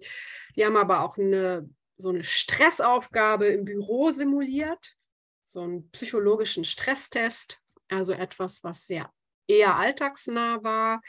wir 0.54 0.66
haben 0.66 0.78
aber 0.78 1.02
auch 1.02 1.18
eine, 1.18 1.70
so 1.98 2.10
eine 2.10 2.24
Stressaufgabe 2.24 3.48
im 3.48 3.66
Büro 3.66 4.12
simuliert, 4.12 4.96
so 5.46 5.62
einen 5.62 5.90
psychologischen 5.92 6.64
Stresstest, 6.64 7.60
also 7.90 8.14
etwas, 8.14 8.64
was 8.64 8.88
sehr 8.88 9.12
eher 9.48 9.76
alltagsnah 9.76 10.64
war. 10.64 11.02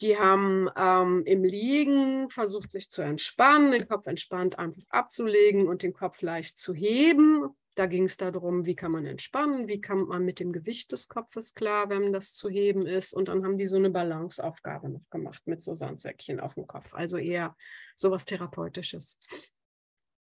Die 0.00 0.18
haben 0.18 0.68
ähm, 0.76 1.22
im 1.24 1.44
Liegen 1.44 2.28
versucht, 2.28 2.72
sich 2.72 2.90
zu 2.90 3.02
entspannen, 3.02 3.70
den 3.70 3.86
Kopf 3.88 4.08
entspannt 4.08 4.58
einfach 4.58 4.82
abzulegen 4.90 5.68
und 5.68 5.84
den 5.84 5.92
Kopf 5.92 6.20
leicht 6.20 6.58
zu 6.58 6.74
heben. 6.74 7.56
Da 7.76 7.86
ging 7.86 8.04
es 8.04 8.16
darum, 8.16 8.66
wie 8.66 8.76
kann 8.76 8.92
man 8.92 9.04
entspannen, 9.04 9.66
wie 9.66 9.80
kann 9.80 10.06
man 10.06 10.24
mit 10.24 10.38
dem 10.38 10.52
Gewicht 10.52 10.92
des 10.92 11.08
Kopfes 11.08 11.54
klar, 11.54 11.88
wenn 11.88 12.12
das 12.12 12.32
zu 12.32 12.48
heben 12.48 12.86
ist. 12.86 13.12
Und 13.12 13.28
dann 13.28 13.44
haben 13.44 13.56
die 13.56 13.66
so 13.66 13.76
eine 13.76 13.90
Balanceaufgabe 13.90 14.88
noch 14.88 15.10
gemacht 15.10 15.42
mit 15.46 15.62
so 15.62 15.74
Sandsäckchen 15.74 16.38
auf 16.38 16.54
dem 16.54 16.68
Kopf. 16.68 16.94
Also 16.94 17.18
eher 17.18 17.56
sowas 17.96 18.24
Therapeutisches. 18.24 19.18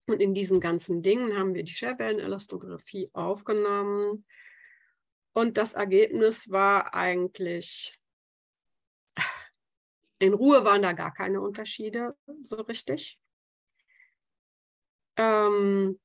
Und 0.06 0.22
in 0.22 0.34
diesen 0.34 0.62
ganzen 0.62 1.02
Dingen 1.02 1.38
haben 1.38 1.54
wir 1.54 1.64
die 1.64 1.74
Scherwellenelastographie 1.74 3.10
aufgenommen. 3.14 4.26
Und 5.34 5.58
das 5.58 5.74
Ergebnis 5.74 6.50
war 6.50 6.94
eigentlich, 6.94 7.98
in 10.20 10.34
Ruhe 10.34 10.64
waren 10.64 10.82
da 10.82 10.94
gar 10.94 11.14
keine 11.14 11.42
Unterschiede 11.42 12.16
so 12.44 12.58
richtig. 12.58 13.20
Ähm, 15.18 16.00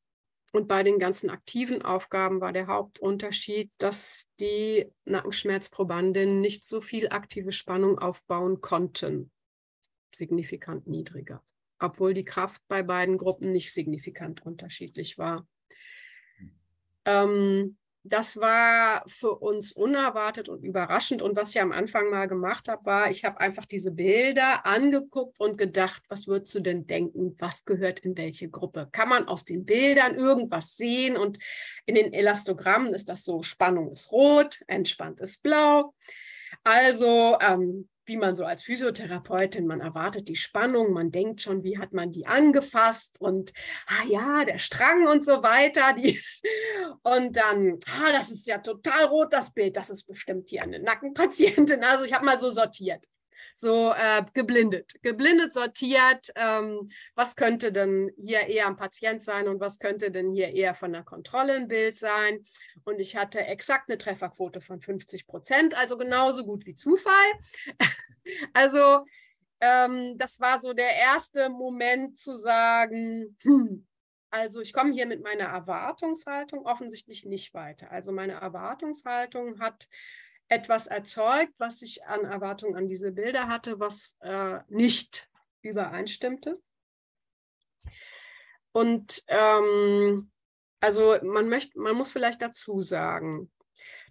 und 0.53 0.69
bei 0.69 0.83
den 0.83 0.99
ganzen 0.99 1.31
aktiven 1.31 1.83
Aufgaben 1.83 2.41
war 2.41 2.53
der 2.53 2.67
Hauptunterschied, 2.67 3.71
dass 3.79 4.27
die 4.41 4.91
Nackenschmerzprobandinnen 5.05 6.41
nicht 6.41 6.65
so 6.65 6.81
viel 6.81 7.09
aktive 7.11 7.53
Spannung 7.53 7.99
aufbauen 7.99 8.61
konnten. 8.61 9.31
Signifikant 10.15 10.87
niedriger. 10.87 11.43
Obwohl 11.79 12.15
die 12.15 12.25
Kraft 12.25 12.63
bei 12.67 12.83
beiden 12.83 13.19
Gruppen 13.19 13.53
nicht 13.53 13.73
signifikant 13.73 14.45
unterschiedlich 14.45 15.19
war. 15.19 15.47
Hm. 16.39 16.51
Ähm, 17.05 17.78
das 18.05 18.39
war 18.39 19.05
für 19.07 19.33
uns 19.33 19.73
unerwartet 19.73 20.49
und 20.49 20.63
überraschend. 20.63 21.21
Und 21.23 21.37
was 21.37 21.51
ich 21.51 21.61
am 21.61 21.73
Anfang 21.73 22.11
mal 22.11 22.27
gemacht 22.27 22.69
habe, 22.69 22.85
war, 22.87 23.11
ich 23.11 23.25
habe 23.25 23.41
einfach 23.41 23.67
diese 23.67 23.91
Bilder 23.91 24.65
angeguckt 24.65 25.39
und 25.41 25.59
gedacht, 25.59 26.03
was 26.09 26.27
würdest 26.27 26.55
du 26.55 26.61
denn 26.61 26.87
denken, 26.87 27.35
was 27.39 27.65
gehört 27.65 28.01
in 28.01 28.17
welche 28.17 28.49
Gruppe? 28.49 28.89
Kann 28.93 29.09
man 29.09 29.29
aus 29.29 29.45
den 29.45 29.65
Bildern 29.65 30.15
irgendwas 30.15 30.77
sehen? 30.77 31.17
Und 31.17 31.39
in 31.87 31.97
den 31.97 32.13
Elastogrammen 32.13 32.95
ist 32.95 33.09
das 33.09 33.25
so, 33.25 33.43
Spannung 33.43 33.91
ist 33.93 34.11
rot, 34.13 34.63
entspannt 34.67 35.21
ist 35.21 35.43
blau. 35.43 35.95
Also 36.65 37.37
ähm, 37.41 37.89
wie 38.09 38.17
man 38.17 38.35
so 38.35 38.45
als 38.45 38.63
Physiotherapeutin, 38.63 39.67
man 39.67 39.81
erwartet 39.81 40.29
die 40.29 40.37
Spannung, 40.37 40.93
man 40.93 41.11
denkt 41.11 41.43
schon, 41.43 41.63
wie 41.63 41.79
hat 41.79 41.93
man 41.93 42.11
die 42.11 42.27
angefasst 42.27 43.21
und 43.21 43.53
ah 43.87 44.05
ja, 44.09 44.45
der 44.45 44.59
Strang 44.59 45.07
und 45.07 45.25
so 45.25 45.43
weiter. 45.43 45.93
Die, 45.93 46.21
und 47.03 47.37
dann, 47.37 47.79
ah, 47.87 48.13
das 48.13 48.31
ist 48.31 48.47
ja 48.47 48.59
total 48.59 49.05
rot, 49.05 49.33
das 49.33 49.53
Bild, 49.53 49.77
das 49.77 49.91
ist 49.91 50.05
bestimmt 50.05 50.49
hier 50.49 50.63
eine 50.63 50.79
Nackenpatientin. 50.79 51.85
Also 51.85 52.05
ich 52.05 52.13
habe 52.13 52.25
mal 52.25 52.41
so 52.41 52.51
sortiert 52.51 53.07
so 53.61 53.93
äh, 53.93 54.25
geblindet, 54.35 54.95
geblindet 55.03 55.53
sortiert, 55.53 56.31
ähm, 56.37 56.91
was 57.17 57.35
könnte 57.35 57.73
denn 57.73 58.09
hier 58.17 58.43
eher 58.43 58.69
ein 58.69 58.77
Patient 58.77 59.25
sein 59.25 59.49
und 59.49 59.59
was 59.59 59.81
könnte 59.81 60.13
denn 60.13 60.31
hier 60.31 60.55
eher 60.55 60.77
von 60.77 60.93
der 60.93 61.03
Kontrolle 61.03 61.55
ein 61.55 61.67
Bild 61.67 61.99
sein. 61.99 62.45
Und 62.85 63.01
ich 63.01 63.17
hatte 63.17 63.41
exakt 63.41 63.91
eine 63.91 63.99
Trefferquote 63.99 64.61
von 64.61 64.81
50 64.81 65.27
Prozent, 65.27 65.77
also 65.77 65.99
genauso 65.99 66.45
gut 66.45 66.67
wie 66.67 66.77
Zufall. 66.77 67.13
also 68.53 69.05
ähm, 69.61 70.17
das 70.19 70.39
war 70.39 70.63
so 70.63 70.73
der 70.73 70.95
erste 70.95 71.49
Moment 71.49 72.17
zu 72.17 72.37
sagen, 72.37 73.37
hm, 73.43 73.89
also 74.31 74.61
ich 74.61 74.73
komme 74.73 74.93
hier 74.93 75.07
mit 75.07 75.25
meiner 75.25 75.47
Erwartungshaltung 75.47 76.65
offensichtlich 76.65 77.25
nicht 77.25 77.55
weiter. 77.55 77.91
Also 77.91 78.13
meine 78.13 78.35
Erwartungshaltung 78.35 79.59
hat 79.59 79.89
etwas 80.49 80.87
erzeugt, 80.87 81.55
was 81.59 81.83
ich 81.83 82.05
an 82.07 82.25
Erwartungen 82.25 82.77
an 82.77 82.89
diese 82.89 83.13
Bilder 83.13 83.49
hatte, 83.49 83.79
was 83.79 84.17
äh, 84.21 84.59
nicht 84.69 85.29
übereinstimmte. 85.63 86.61
Und 88.73 89.23
ähm, 89.29 90.31
also 90.81 91.17
man 91.23 91.49
möchte, 91.49 91.79
man 91.79 91.97
muss 91.97 92.13
vielleicht 92.13 92.41
dazu 92.41 92.81
sagen, 92.81 93.51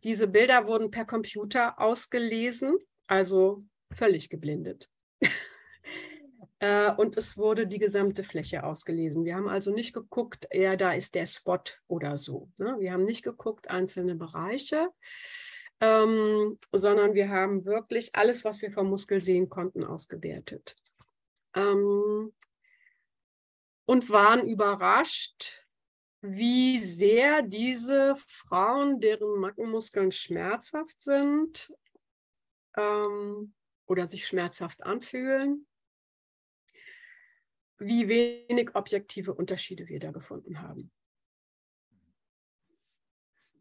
diese 0.04 0.28
Bilder 0.28 0.68
wurden 0.68 0.92
per 0.92 1.06
Computer 1.06 1.80
ausgelesen, 1.80 2.78
also 3.08 3.64
völlig 3.92 4.30
geblindet. 4.30 4.90
Äh, 6.60 6.92
und 6.96 7.16
es 7.18 7.38
wurde 7.38 7.68
die 7.68 7.78
gesamte 7.78 8.24
Fläche 8.24 8.64
ausgelesen. 8.64 9.26
Wir 9.26 9.36
haben 9.36 9.48
also 9.48 9.72
nicht 9.72 9.94
geguckt, 9.94 10.48
ja, 10.52 10.76
da 10.76 10.94
ist 10.94 11.14
der 11.14 11.28
Spot 11.28 11.60
oder 11.88 12.18
so. 12.18 12.50
Ne? 12.58 12.78
Wir 12.80 12.94
haben 12.94 13.04
nicht 13.04 13.22
geguckt, 13.22 13.70
einzelne 13.70 14.16
Bereiche, 14.16 14.90
ähm, 15.80 16.58
sondern 16.72 17.14
wir 17.14 17.30
haben 17.30 17.66
wirklich 17.66 18.16
alles, 18.16 18.44
was 18.44 18.62
wir 18.62 18.72
vom 18.72 18.90
Muskel 18.90 19.22
sehen 19.22 19.50
konnten, 19.50 19.84
ausgewertet. 19.84 20.76
Ähm, 21.56 22.34
und 23.86 24.10
waren 24.10 24.48
überrascht, 24.48 25.66
wie 26.22 26.80
sehr 26.80 27.42
diese 27.42 28.16
Frauen, 28.28 29.00
deren 29.00 29.40
Nackenmuskeln 29.40 30.12
schmerzhaft 30.12 31.02
sind 31.02 31.72
ähm, 32.76 33.54
oder 33.86 34.08
sich 34.08 34.28
schmerzhaft 34.28 34.84
anfühlen, 34.84 35.68
wie 37.78 38.10
wenig 38.10 38.76
objektive 38.76 39.34
Unterschiede 39.34 39.88
wir 39.88 40.00
da 40.00 40.12
gefunden 40.12 40.62
haben. 40.62 40.92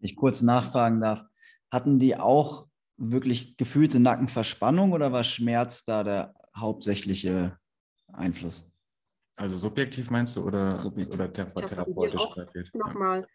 Ich 0.01 0.17
kurz 0.17 0.41
nachfragen 0.41 1.01
darf, 1.01 1.25
hatten 1.77 1.99
die 1.99 2.17
auch 2.17 2.67
wirklich 2.97 3.57
gefühlte 3.59 4.01
Nackenverspannung 4.01 4.93
oder 4.93 5.13
war 5.13 5.23
Schmerz 5.23 5.85
da 5.85 6.03
der 6.03 6.35
hauptsächliche 6.57 7.59
Einfluss? 8.13 8.67
Also 9.37 9.59
subjektiv 9.59 10.11
meinst 10.11 10.37
du 10.37 10.45
oder, 10.45 10.79
Subjektiv. 10.79 11.15
oder 11.15 11.31
thera 11.31 11.51
therapeutisch 11.61 12.27
kalkuliert? 12.35 12.75
Nochmal. 12.75 13.29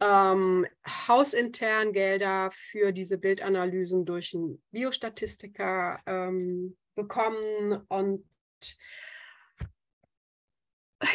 Ähm, 0.00 0.66
hausintern 0.86 1.92
Gelder 1.92 2.50
für 2.50 2.92
diese 2.92 3.18
Bildanalysen 3.18 4.06
durch 4.06 4.34
einen 4.34 4.62
Biostatistiker 4.70 6.00
ähm, 6.06 6.76
bekommen 6.94 7.82
und 7.88 8.24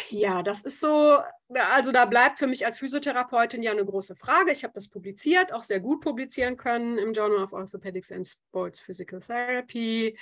ja, 0.10 0.44
das 0.44 0.62
ist 0.62 0.80
so, 0.80 1.18
also 1.54 1.92
da 1.92 2.06
bleibt 2.06 2.40
für 2.40 2.48
mich 2.48 2.66
als 2.66 2.80
Physiotherapeutin 2.80 3.64
ja 3.64 3.72
eine 3.72 3.86
große 3.86 4.16
Frage. 4.16 4.52
Ich 4.52 4.64
habe 4.64 4.74
das 4.74 4.88
publiziert, 4.88 5.54
auch 5.54 5.64
sehr 5.64 5.80
gut 5.80 6.02
publizieren 6.02 6.58
können 6.58 6.98
im 6.98 7.14
Journal 7.14 7.44
of 7.44 7.54
Orthopedics 7.54 8.12
and 8.12 8.28
Sports 8.28 8.80
Physical 8.80 9.20
Therapy, 9.20 10.18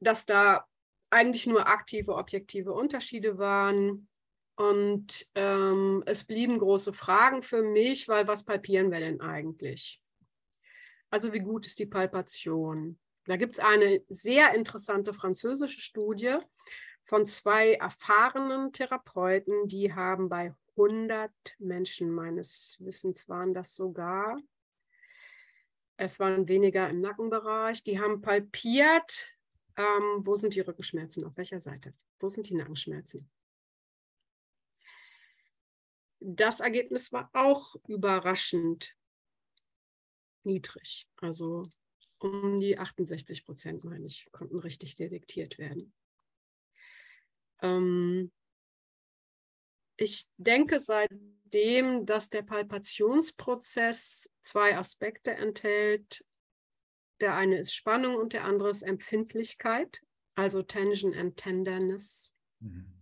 dass 0.00 0.26
da 0.26 0.66
eigentlich 1.10 1.46
nur 1.46 1.68
aktive, 1.68 2.14
objektive 2.14 2.72
Unterschiede 2.72 3.38
waren. 3.38 4.08
Und 4.56 5.26
ähm, 5.34 6.02
es 6.06 6.24
blieben 6.24 6.58
große 6.58 6.92
Fragen 6.92 7.42
für 7.42 7.62
mich, 7.62 8.08
weil 8.08 8.26
was 8.26 8.44
palpieren 8.44 8.90
wir 8.90 9.00
denn 9.00 9.20
eigentlich? 9.20 10.00
Also 11.10 11.32
wie 11.32 11.40
gut 11.40 11.66
ist 11.66 11.78
die 11.78 11.86
Palpation? 11.86 12.98
Da 13.26 13.36
gibt 13.36 13.56
es 13.56 13.60
eine 13.60 14.02
sehr 14.08 14.54
interessante 14.54 15.12
französische 15.12 15.80
Studie 15.80 16.38
von 17.06 17.24
zwei 17.24 17.74
erfahrenen 17.74 18.72
Therapeuten, 18.72 19.68
die 19.68 19.94
haben 19.94 20.28
bei 20.28 20.54
100 20.76 21.32
Menschen, 21.58 22.10
meines 22.10 22.76
Wissens 22.80 23.28
waren 23.28 23.54
das 23.54 23.74
sogar, 23.74 24.36
es 25.96 26.18
waren 26.18 26.48
weniger 26.48 26.90
im 26.90 27.00
Nackenbereich, 27.00 27.82
die 27.84 28.00
haben 28.00 28.20
palpiert, 28.20 29.32
ähm, 29.76 30.26
wo 30.26 30.34
sind 30.34 30.54
die 30.54 30.60
Rückenschmerzen, 30.60 31.24
auf 31.24 31.36
welcher 31.36 31.60
Seite, 31.60 31.94
wo 32.18 32.28
sind 32.28 32.48
die 32.48 32.54
Nackenschmerzen. 32.54 33.30
Das 36.18 36.58
Ergebnis 36.58 37.12
war 37.12 37.30
auch 37.34 37.76
überraschend 37.86 38.96
niedrig. 40.42 41.08
Also 41.18 41.68
um 42.18 42.58
die 42.58 42.78
68 42.78 43.44
Prozent, 43.44 43.84
meine 43.84 44.06
ich, 44.06 44.26
konnten 44.32 44.58
richtig 44.58 44.96
detektiert 44.96 45.58
werden. 45.58 45.92
Ähm, 47.62 48.32
ich 49.96 50.28
denke 50.36 50.80
seitdem, 50.80 52.06
dass 52.06 52.28
der 52.28 52.42
Palpationsprozess 52.42 54.30
zwei 54.42 54.76
Aspekte 54.76 55.32
enthält. 55.32 56.24
Der 57.20 57.34
eine 57.34 57.58
ist 57.58 57.74
Spannung 57.74 58.16
und 58.16 58.34
der 58.34 58.44
andere 58.44 58.70
ist 58.70 58.82
Empfindlichkeit, 58.82 60.02
also 60.34 60.62
Tension 60.62 61.14
and 61.14 61.36
Tenderness 61.38 62.34
mhm. 62.60 62.92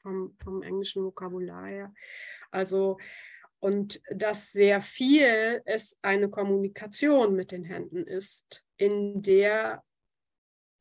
vom, 0.00 0.36
vom 0.42 0.62
englischen 0.62 1.04
Vokabular 1.04 1.66
her. 1.66 1.94
Also 2.50 2.98
und 3.62 4.02
dass 4.10 4.50
sehr 4.50 4.82
viel 4.82 5.62
es 5.66 5.96
eine 6.02 6.28
Kommunikation 6.28 7.36
mit 7.36 7.52
den 7.52 7.62
Händen 7.62 8.04
ist, 8.08 8.64
in 8.76 9.22
der 9.22 9.84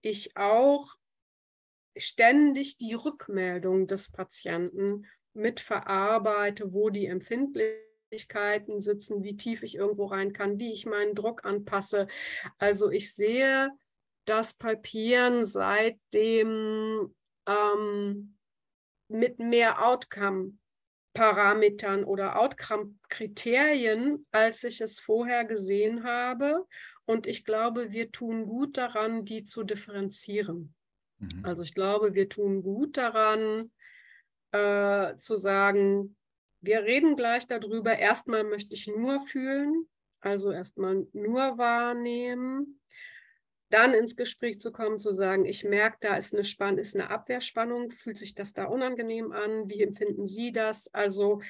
ich 0.02 0.36
auch 0.36 0.95
ständig 1.97 2.77
die 2.77 2.93
Rückmeldung 2.93 3.88
des 3.88 4.12
Patienten 4.12 5.06
mitverarbeite, 5.34 6.73
wo 6.73 6.89
die 6.89 7.06
Empfindlichkeiten 7.06 8.82
sitzen, 8.82 9.23
wie 9.23 9.38
tief 9.38 9.63
ich 9.63 9.75
irgendwo 9.75 10.06
rein 10.06 10.34
kann, 10.34 10.60
wie 10.60 10.73
ich 10.73 10.86
meinen 10.86 11.15
Druck 11.15 11.45
anpasse. 11.45 12.08
Also 12.58 12.89
ich 12.91 13.13
sehe 13.13 13.69
das 14.25 14.54
Palpieren 14.54 15.45
seitdem 15.45 17.13
ähm, 17.47 18.38
mit 19.08 19.39
mehr 19.39 19.86
Outcome 19.86 20.54
Parametern 21.13 22.06
oder 22.06 22.39
Outcome-Kriterien, 22.39 24.25
als 24.32 24.63
ich 24.63 24.80
es 24.80 24.99
vorher 24.99 25.45
gesehen 25.45 26.04
habe. 26.04 26.65
Und 27.06 27.27
ich 27.27 27.43
glaube, 27.43 27.91
wir 27.91 28.12
tun 28.12 28.45
gut 28.45 28.77
daran, 28.77 29.25
die 29.25 29.43
zu 29.43 29.63
differenzieren. 29.63 30.73
Mhm. 31.22 31.44
Also 31.44 31.64
ich 31.64 31.74
glaube, 31.74 32.14
wir 32.14 32.28
tun 32.28 32.62
gut 32.62 32.98
daran, 32.98 33.72
äh, 34.52 35.16
zu 35.18 35.38
sagen, 35.38 36.18
wir 36.60 36.84
reden 36.84 37.16
gleich 37.16 37.48
darüber. 37.48 37.98
Erstmal 37.98 38.44
möchte 38.44 38.76
ich 38.76 38.88
nur 38.88 39.22
fühlen, 39.22 39.88
also 40.20 40.52
erstmal 40.52 41.08
nur 41.14 41.58
wahrnehmen 41.58 42.82
dann 43.72 43.94
ins 43.94 44.16
Gespräch 44.16 44.60
zu 44.60 44.72
kommen, 44.72 44.98
zu 44.98 45.12
sagen, 45.12 45.46
ich 45.46 45.64
merke, 45.64 45.98
da 46.02 46.16
ist 46.16 46.34
eine, 46.34 46.44
Spann 46.44 46.78
ist 46.78 46.96
eine 46.96 47.10
Abwehrspannung, 47.10 47.90
fühlt 47.90 48.18
sich 48.18 48.36
das 48.36 48.54
da 48.54 48.66
unangenehm 48.66 49.32
an, 49.32 49.70
wie 49.70 49.82
empfinden 49.82 50.28
Sie 50.28 50.52
das? 50.52 50.94
Also 50.94 51.42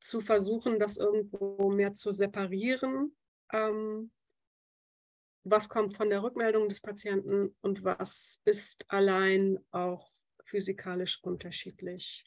zu 0.00 0.20
versuchen, 0.20 0.78
das 0.78 0.96
irgendwo 0.96 1.70
mehr 1.70 1.94
zu 1.94 2.12
separieren. 2.12 3.14
Ähm, 3.52 4.10
was 5.48 5.68
kommt 5.68 5.94
von 5.96 6.10
der 6.10 6.22
Rückmeldung 6.22 6.68
des 6.68 6.80
Patienten 6.80 7.54
und 7.60 7.84
was 7.84 8.40
ist 8.44 8.84
allein 8.88 9.58
auch 9.70 10.10
physikalisch 10.44 11.22
unterschiedlich. 11.22 12.24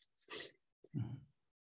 Mhm. 0.94 1.22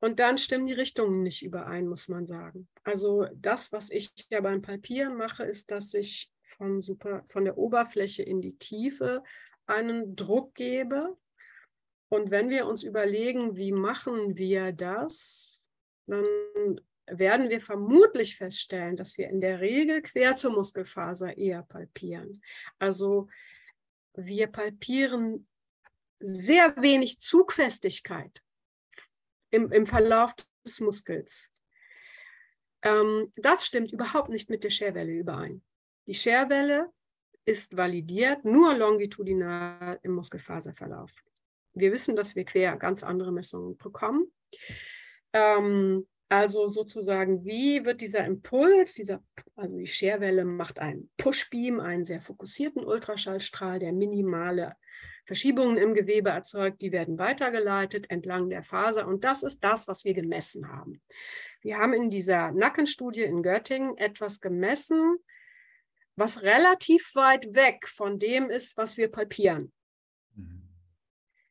Und 0.01 0.21
dann 0.21 0.39
stimmen 0.39 0.67
die 0.67 0.75
Richtungen 0.75 1.23
nicht 1.23 1.43
überein, 1.43 1.89
muss 1.89 2.07
man 2.07 2.27
sagen. 2.27 2.69
Also 2.85 3.27
das, 3.35 3.73
was 3.73 3.91
ich 3.91 4.13
ja 4.31 4.41
beim 4.41 4.63
Palpieren 4.63 5.17
mache, 5.17 5.43
ist, 5.43 5.71
dass 5.71 5.93
ich 5.95 6.33
von, 6.43 6.81
super, 6.81 7.25
von 7.27 7.45
der 7.45 7.59
Oberfläche 7.59 8.23
in 8.23 8.41
die 8.41 8.57
Tiefe 8.59 9.25
einen 9.67 10.15
Druck 10.15 10.55
gebe. 10.55 11.17
Und 12.11 12.31
wenn 12.31 12.49
wir 12.49 12.67
uns 12.67 12.85
überlegen, 12.85 13.57
wie 13.57 13.73
machen 13.73 14.37
wir 14.37 14.73
das, 14.73 15.69
dann 16.07 16.81
werden 17.11 17.51
wir 17.51 17.61
vermutlich 17.61 18.37
feststellen, 18.37 18.97
dass 18.97 19.19
wir 19.19 19.29
in 19.29 19.41
der 19.41 19.61
Regel 19.61 20.03
quer 20.03 20.37
zur 20.37 20.53
Muskelfaser 20.53 21.37
eher 21.37 21.63
palpieren. 21.63 22.43
Also 22.79 23.29
wir 24.15 24.47
palpieren 24.49 25.47
sehr 26.21 26.75
wenig 26.77 27.21
Zugfestigkeit 27.21 28.43
im, 29.51 29.71
im 29.73 29.87
Verlauf 29.87 30.35
des 30.65 30.81
Muskels. 30.81 31.51
Ähm, 32.83 33.33
das 33.37 33.67
stimmt 33.67 33.93
überhaupt 33.93 34.29
nicht 34.29 34.51
mit 34.51 34.65
der 34.65 34.71
Scherwelle 34.71 35.13
überein. 35.13 35.63
Die 36.07 36.15
Scherwelle 36.15 36.93
ist 37.45 37.77
validiert 37.77 38.45
nur 38.45 38.75
longitudinal 38.75 39.99
im 40.03 40.13
Muskelfaserverlauf. 40.13 41.13
Wir 41.75 41.93
wissen, 41.93 42.17
dass 42.17 42.35
wir 42.35 42.45
quer 42.45 42.77
ganz 42.77 43.03
andere 43.03 43.33
Messungen 43.33 43.77
bekommen. 43.77 44.33
Ähm, 45.33 46.07
also 46.29 46.69
sozusagen, 46.69 47.45
wie 47.45 47.85
wird 47.85 48.01
dieser 48.01 48.25
Impuls, 48.25 48.95
dieser, 48.95 49.23
also 49.57 49.77
die 49.77 49.87
Scherwelle 49.87 50.45
macht 50.45 50.79
einen 50.79 51.11
Pushbeam, 51.17 51.81
einen 51.81 52.05
sehr 52.05 52.21
fokussierten 52.21 52.85
Ultraschallstrahl, 52.85 53.79
der 53.79 53.93
minimale 53.93 54.77
Verschiebungen 55.25 55.77
im 55.77 55.95
Gewebe 55.95 56.31
erzeugt, 56.31 56.81
die 56.81 56.93
werden 56.93 57.19
weitergeleitet 57.19 58.11
entlang 58.11 58.49
der 58.49 58.63
Faser 58.63 59.07
und 59.07 59.25
das 59.25 59.43
ist 59.43 59.63
das, 59.63 59.89
was 59.89 60.05
wir 60.05 60.15
gemessen 60.15 60.69
haben. 60.69 61.03
Wir 61.61 61.79
haben 61.79 61.93
in 61.93 62.11
dieser 62.11 62.53
Nackenstudie 62.53 63.23
in 63.23 63.43
Göttingen 63.43 63.97
etwas 63.97 64.41
gemessen, 64.41 65.19
was 66.17 66.43
relativ 66.43 67.15
weit 67.15 67.55
weg 67.55 67.87
von 67.87 68.19
dem 68.19 68.51
ist, 68.51 68.77
was 68.77 68.97
wir 68.97 69.09
palpieren. 69.09 69.73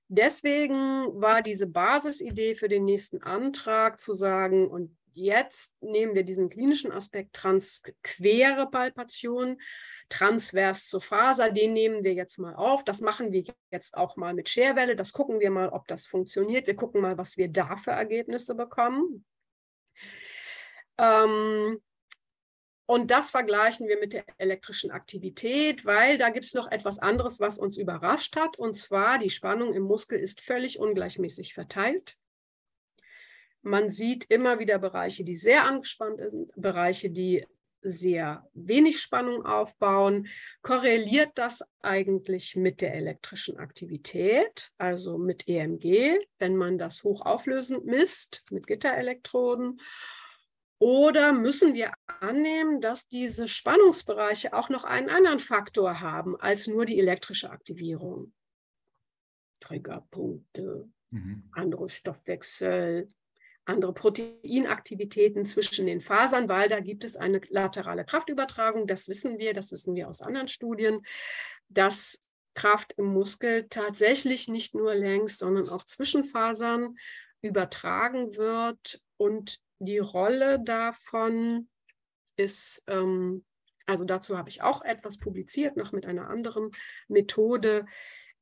Deswegen 0.09 1.21
war 1.21 1.41
diese 1.41 1.67
Basisidee 1.67 2.55
für 2.55 2.69
den 2.69 2.85
nächsten 2.85 3.21
Antrag 3.21 3.99
zu 3.99 4.13
sagen, 4.13 4.67
und 4.67 4.97
jetzt 5.13 5.73
nehmen 5.81 6.15
wir 6.15 6.23
diesen 6.23 6.49
klinischen 6.49 6.91
Aspekt 6.91 7.33
transquere 7.33 8.69
Palpation, 8.69 9.59
transvers 10.09 10.87
zur 10.87 11.01
Faser, 11.01 11.51
den 11.51 11.73
nehmen 11.73 12.03
wir 12.03 12.13
jetzt 12.13 12.39
mal 12.39 12.55
auf. 12.55 12.83
Das 12.83 13.01
machen 13.01 13.33
wir 13.33 13.43
jetzt 13.71 13.95
auch 13.95 14.15
mal 14.15 14.33
mit 14.33 14.47
Scherwelle. 14.47 14.95
Das 14.95 15.11
gucken 15.11 15.41
wir 15.41 15.49
mal, 15.49 15.69
ob 15.69 15.87
das 15.87 16.05
funktioniert. 16.05 16.67
Wir 16.67 16.75
gucken 16.75 17.01
mal, 17.01 17.17
was 17.17 17.35
wir 17.35 17.49
da 17.49 17.75
für 17.75 17.91
Ergebnisse 17.91 18.55
bekommen. 18.55 19.25
Ähm, 20.97 21.81
und 22.87 23.11
das 23.11 23.31
vergleichen 23.31 23.89
wir 23.89 23.99
mit 23.99 24.13
der 24.13 24.23
elektrischen 24.37 24.91
Aktivität, 24.91 25.85
weil 25.85 26.17
da 26.17 26.29
gibt 26.29 26.45
es 26.45 26.53
noch 26.53 26.71
etwas 26.71 26.99
anderes, 26.99 27.41
was 27.41 27.59
uns 27.59 27.77
überrascht 27.77 28.37
hat. 28.37 28.57
Und 28.57 28.77
zwar, 28.77 29.19
die 29.19 29.29
Spannung 29.29 29.73
im 29.73 29.83
Muskel 29.83 30.17
ist 30.17 30.39
völlig 30.39 30.79
ungleichmäßig 30.79 31.53
verteilt. 31.53 32.15
man 33.61 33.89
sieht 33.89 34.25
immer 34.29 34.59
wieder 34.59 34.79
Bereiche, 34.79 35.25
die 35.25 35.35
sehr 35.35 35.65
angespannt 35.65 36.21
sind, 36.31 36.49
Bereiche, 36.55 37.09
die 37.09 37.45
sehr 37.81 38.47
wenig 38.53 39.01
Spannung 39.01 39.45
aufbauen. 39.45 40.27
Korreliert 40.61 41.31
das 41.35 41.63
eigentlich 41.81 42.55
mit 42.55 42.79
der 42.79 42.95
elektrischen 42.95 43.57
Aktivität, 43.57 44.71
also 44.77 45.17
mit 45.17 45.47
EMG, 45.47 46.19
wenn 46.39 46.55
man 46.55 46.77
das 46.77 47.03
hochauflösend 47.03 47.85
misst 47.85 48.45
mit 48.49 48.65
Gitterelektroden? 48.65 49.81
Oder 50.79 51.33
müssen 51.33 51.73
wir 51.73 51.91
annehmen, 52.05 52.81
dass 52.81 53.07
diese 53.07 53.47
Spannungsbereiche 53.47 54.53
auch 54.53 54.69
noch 54.69 54.83
einen 54.83 55.09
anderen 55.09 55.39
Faktor 55.39 56.01
haben 56.01 56.39
als 56.39 56.67
nur 56.67 56.85
die 56.85 56.99
elektrische 56.99 57.49
Aktivierung? 57.49 58.33
Triggerpunkte, 59.59 60.87
mhm. 61.09 61.49
andere 61.51 61.89
Stoffwechsel, 61.89 63.11
andere 63.65 63.93
Proteinaktivitäten 63.93 65.45
zwischen 65.45 65.87
den 65.87 65.99
Fasern, 65.99 66.47
weil 66.47 66.69
da 66.69 66.79
gibt 66.79 67.03
es 67.03 67.15
eine 67.15 67.41
laterale 67.49 68.05
Kraftübertragung. 68.05 68.87
Das 68.87 69.07
wissen 69.07 69.39
wir, 69.39 69.53
das 69.53 69.71
wissen 69.71 69.95
wir 69.95 70.07
aus 70.07 70.21
anderen 70.21 70.47
Studien, 70.47 71.01
dass 71.67 72.21
Kraft 72.53 72.93
im 72.97 73.05
Muskel 73.05 73.67
tatsächlich 73.69 74.47
nicht 74.47 74.73
nur 74.73 74.95
längs, 74.95 75.37
sondern 75.37 75.69
auch 75.69 75.83
zwischen 75.83 76.23
Fasern 76.23 76.95
übertragen 77.41 78.35
wird 78.35 79.01
und 79.17 79.59
die 79.79 79.99
Rolle 79.99 80.59
davon 80.59 81.67
ist, 82.35 82.83
ähm, 82.87 83.45
also 83.85 84.05
dazu 84.05 84.37
habe 84.37 84.49
ich 84.49 84.61
auch 84.61 84.81
etwas 84.81 85.17
publiziert, 85.17 85.77
noch 85.77 85.91
mit 85.91 86.05
einer 86.05 86.29
anderen 86.29 86.71
Methode. 87.07 87.85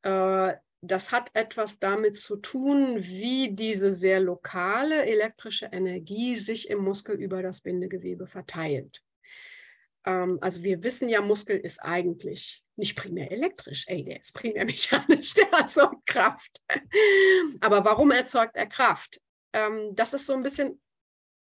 Äh, 0.01 0.53
das 0.81 1.11
hat 1.11 1.31
etwas 1.33 1.79
damit 1.79 2.17
zu 2.17 2.35
tun, 2.37 2.97
wie 2.99 3.53
diese 3.53 3.91
sehr 3.91 4.19
lokale 4.19 5.05
elektrische 5.05 5.67
Energie 5.71 6.35
sich 6.35 6.69
im 6.69 6.79
Muskel 6.79 7.15
über 7.15 7.41
das 7.41 7.61
Bindegewebe 7.61 8.27
verteilt. 8.27 9.01
Ähm, 10.05 10.37
also 10.41 10.63
wir 10.63 10.83
wissen 10.83 11.09
ja, 11.09 11.21
Muskel 11.21 11.57
ist 11.57 11.79
eigentlich 11.79 12.63
nicht 12.75 12.95
primär 12.95 13.31
elektrisch, 13.31 13.85
ey, 13.87 14.03
der 14.03 14.19
ist 14.19 14.33
primär 14.33 14.65
mechanisch, 14.65 15.33
der 15.33 15.51
erzeugt 15.51 16.05
Kraft. 16.05 16.61
Aber 17.61 17.83
warum 17.85 18.11
erzeugt 18.11 18.55
er 18.55 18.67
Kraft? 18.67 19.21
Ähm, 19.53 19.95
das 19.95 20.13
ist 20.13 20.25
so 20.25 20.33
ein 20.33 20.43
bisschen 20.43 20.79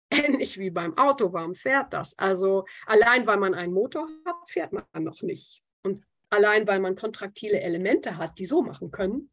ähnlich 0.09 0.57
wie 0.57 0.69
beim 0.69 0.97
Auto, 0.97 1.33
warum 1.33 1.55
fährt 1.55 1.93
das? 1.93 2.17
Also 2.17 2.65
allein 2.85 3.27
weil 3.27 3.37
man 3.37 3.53
einen 3.53 3.73
Motor 3.73 4.07
hat, 4.25 4.35
fährt 4.47 4.73
man 4.73 4.85
noch 5.03 5.21
nicht. 5.21 5.63
Und 5.83 6.03
allein 6.29 6.67
weil 6.67 6.79
man 6.79 6.95
kontraktile 6.95 7.59
Elemente 7.59 8.17
hat, 8.17 8.39
die 8.39 8.45
so 8.45 8.61
machen 8.61 8.91
können, 8.91 9.29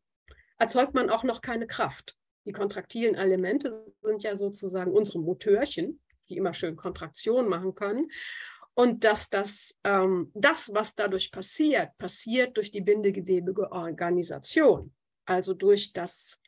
erzeugt 0.59 0.94
man 0.94 1.11
auch 1.11 1.24
noch 1.24 1.40
keine 1.40 1.66
Kraft. 1.66 2.16
Die 2.46 2.52
kontraktilen 2.52 3.14
Elemente 3.14 3.92
sind 4.02 4.22
ja 4.22 4.37
sozusagen 4.37 4.92
unsere 4.92 5.18
Motörchen, 5.18 6.00
die 6.28 6.37
immer 6.37 6.54
schön 6.54 6.76
Kontraktion 6.76 7.48
machen 7.48 7.74
können. 7.74 8.11
Und 8.74 9.04
dass 9.04 9.28
das, 9.28 9.76
ähm, 9.85 10.30
das, 10.35 10.72
was 10.72 10.94
dadurch 10.94 11.30
passiert, 11.33 11.96
passiert 11.98 12.56
durch 12.56 12.70
die 12.70 12.80
bindegewebige 12.80 13.70
Organisation, 13.72 14.94
also 15.26 15.54
durch 15.54 15.92
das 15.92 16.39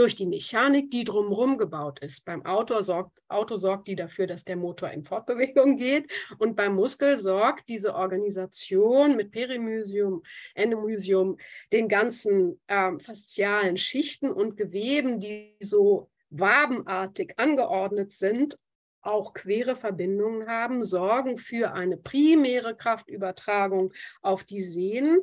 durch 0.00 0.16
die 0.16 0.24
Mechanik, 0.24 0.90
die 0.90 1.04
drumherum 1.04 1.58
gebaut 1.58 1.98
ist. 1.98 2.24
Beim 2.24 2.46
Auto 2.46 2.80
sorgt, 2.80 3.20
Auto 3.28 3.58
sorgt 3.58 3.86
die 3.86 3.96
dafür, 3.96 4.26
dass 4.26 4.44
der 4.44 4.56
Motor 4.56 4.90
in 4.92 5.04
Fortbewegung 5.04 5.76
geht 5.76 6.10
und 6.38 6.56
beim 6.56 6.74
Muskel 6.74 7.18
sorgt 7.18 7.68
diese 7.68 7.94
Organisation 7.94 9.14
mit 9.14 9.30
Perimysium, 9.30 10.22
Endomysium, 10.54 11.36
den 11.70 11.86
ganzen 11.86 12.58
äh, 12.66 12.98
faszialen 12.98 13.76
Schichten 13.76 14.30
und 14.30 14.56
Geweben, 14.56 15.20
die 15.20 15.54
so 15.60 16.08
wabenartig 16.30 17.38
angeordnet 17.38 18.12
sind, 18.12 18.58
auch 19.02 19.34
quere 19.34 19.76
Verbindungen 19.76 20.48
haben, 20.48 20.82
sorgen 20.82 21.36
für 21.36 21.74
eine 21.74 21.98
primäre 21.98 22.74
Kraftübertragung 22.74 23.92
auf 24.22 24.44
die 24.44 24.62
Sehnen. 24.62 25.20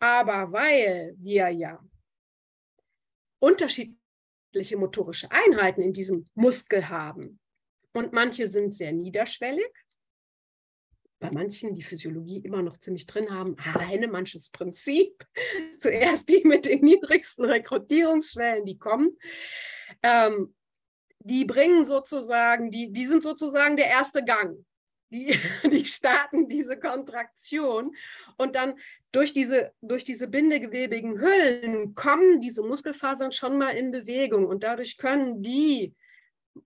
Aber 0.00 0.52
weil 0.52 1.14
wir 1.16 1.48
ja 1.48 1.80
unterschiedliche 3.40 3.97
motorische 4.76 5.30
Einheiten 5.30 5.82
in 5.82 5.92
diesem 5.92 6.26
Muskel 6.34 6.88
haben. 6.88 7.38
Und 7.92 8.12
manche 8.12 8.50
sind 8.50 8.74
sehr 8.74 8.92
niederschwellig. 8.92 9.70
Bei 11.20 11.32
manchen 11.32 11.74
die 11.74 11.82
Physiologie 11.82 12.38
immer 12.38 12.62
noch 12.62 12.76
ziemlich 12.76 13.06
drin 13.06 13.30
haben, 13.30 13.56
Hennemannsches 13.58 14.50
Prinzip. 14.50 15.26
Zuerst 15.78 16.28
die 16.28 16.44
mit 16.44 16.66
den 16.66 16.80
niedrigsten 16.80 17.44
Rekrutierungsschwellen, 17.44 18.64
die 18.64 18.78
kommen. 18.78 19.18
Ähm, 20.02 20.54
die 21.20 21.44
bringen 21.44 21.84
sozusagen, 21.84 22.70
die, 22.70 22.92
die 22.92 23.06
sind 23.06 23.22
sozusagen 23.22 23.76
der 23.76 23.88
erste 23.88 24.24
Gang. 24.24 24.64
Die, 25.10 25.36
die 25.70 25.84
starten 25.84 26.48
diese 26.48 26.78
Kontraktion 26.78 27.94
und 28.36 28.54
dann 28.54 28.78
durch 29.12 29.32
diese, 29.32 29.72
durch 29.80 30.04
diese 30.04 30.28
bindegewebigen 30.28 31.18
Hüllen 31.20 31.94
kommen 31.94 32.40
diese 32.40 32.62
Muskelfasern 32.62 33.32
schon 33.32 33.58
mal 33.58 33.70
in 33.70 33.90
Bewegung 33.90 34.46
und 34.46 34.62
dadurch 34.62 34.98
können 34.98 35.42
die 35.42 35.94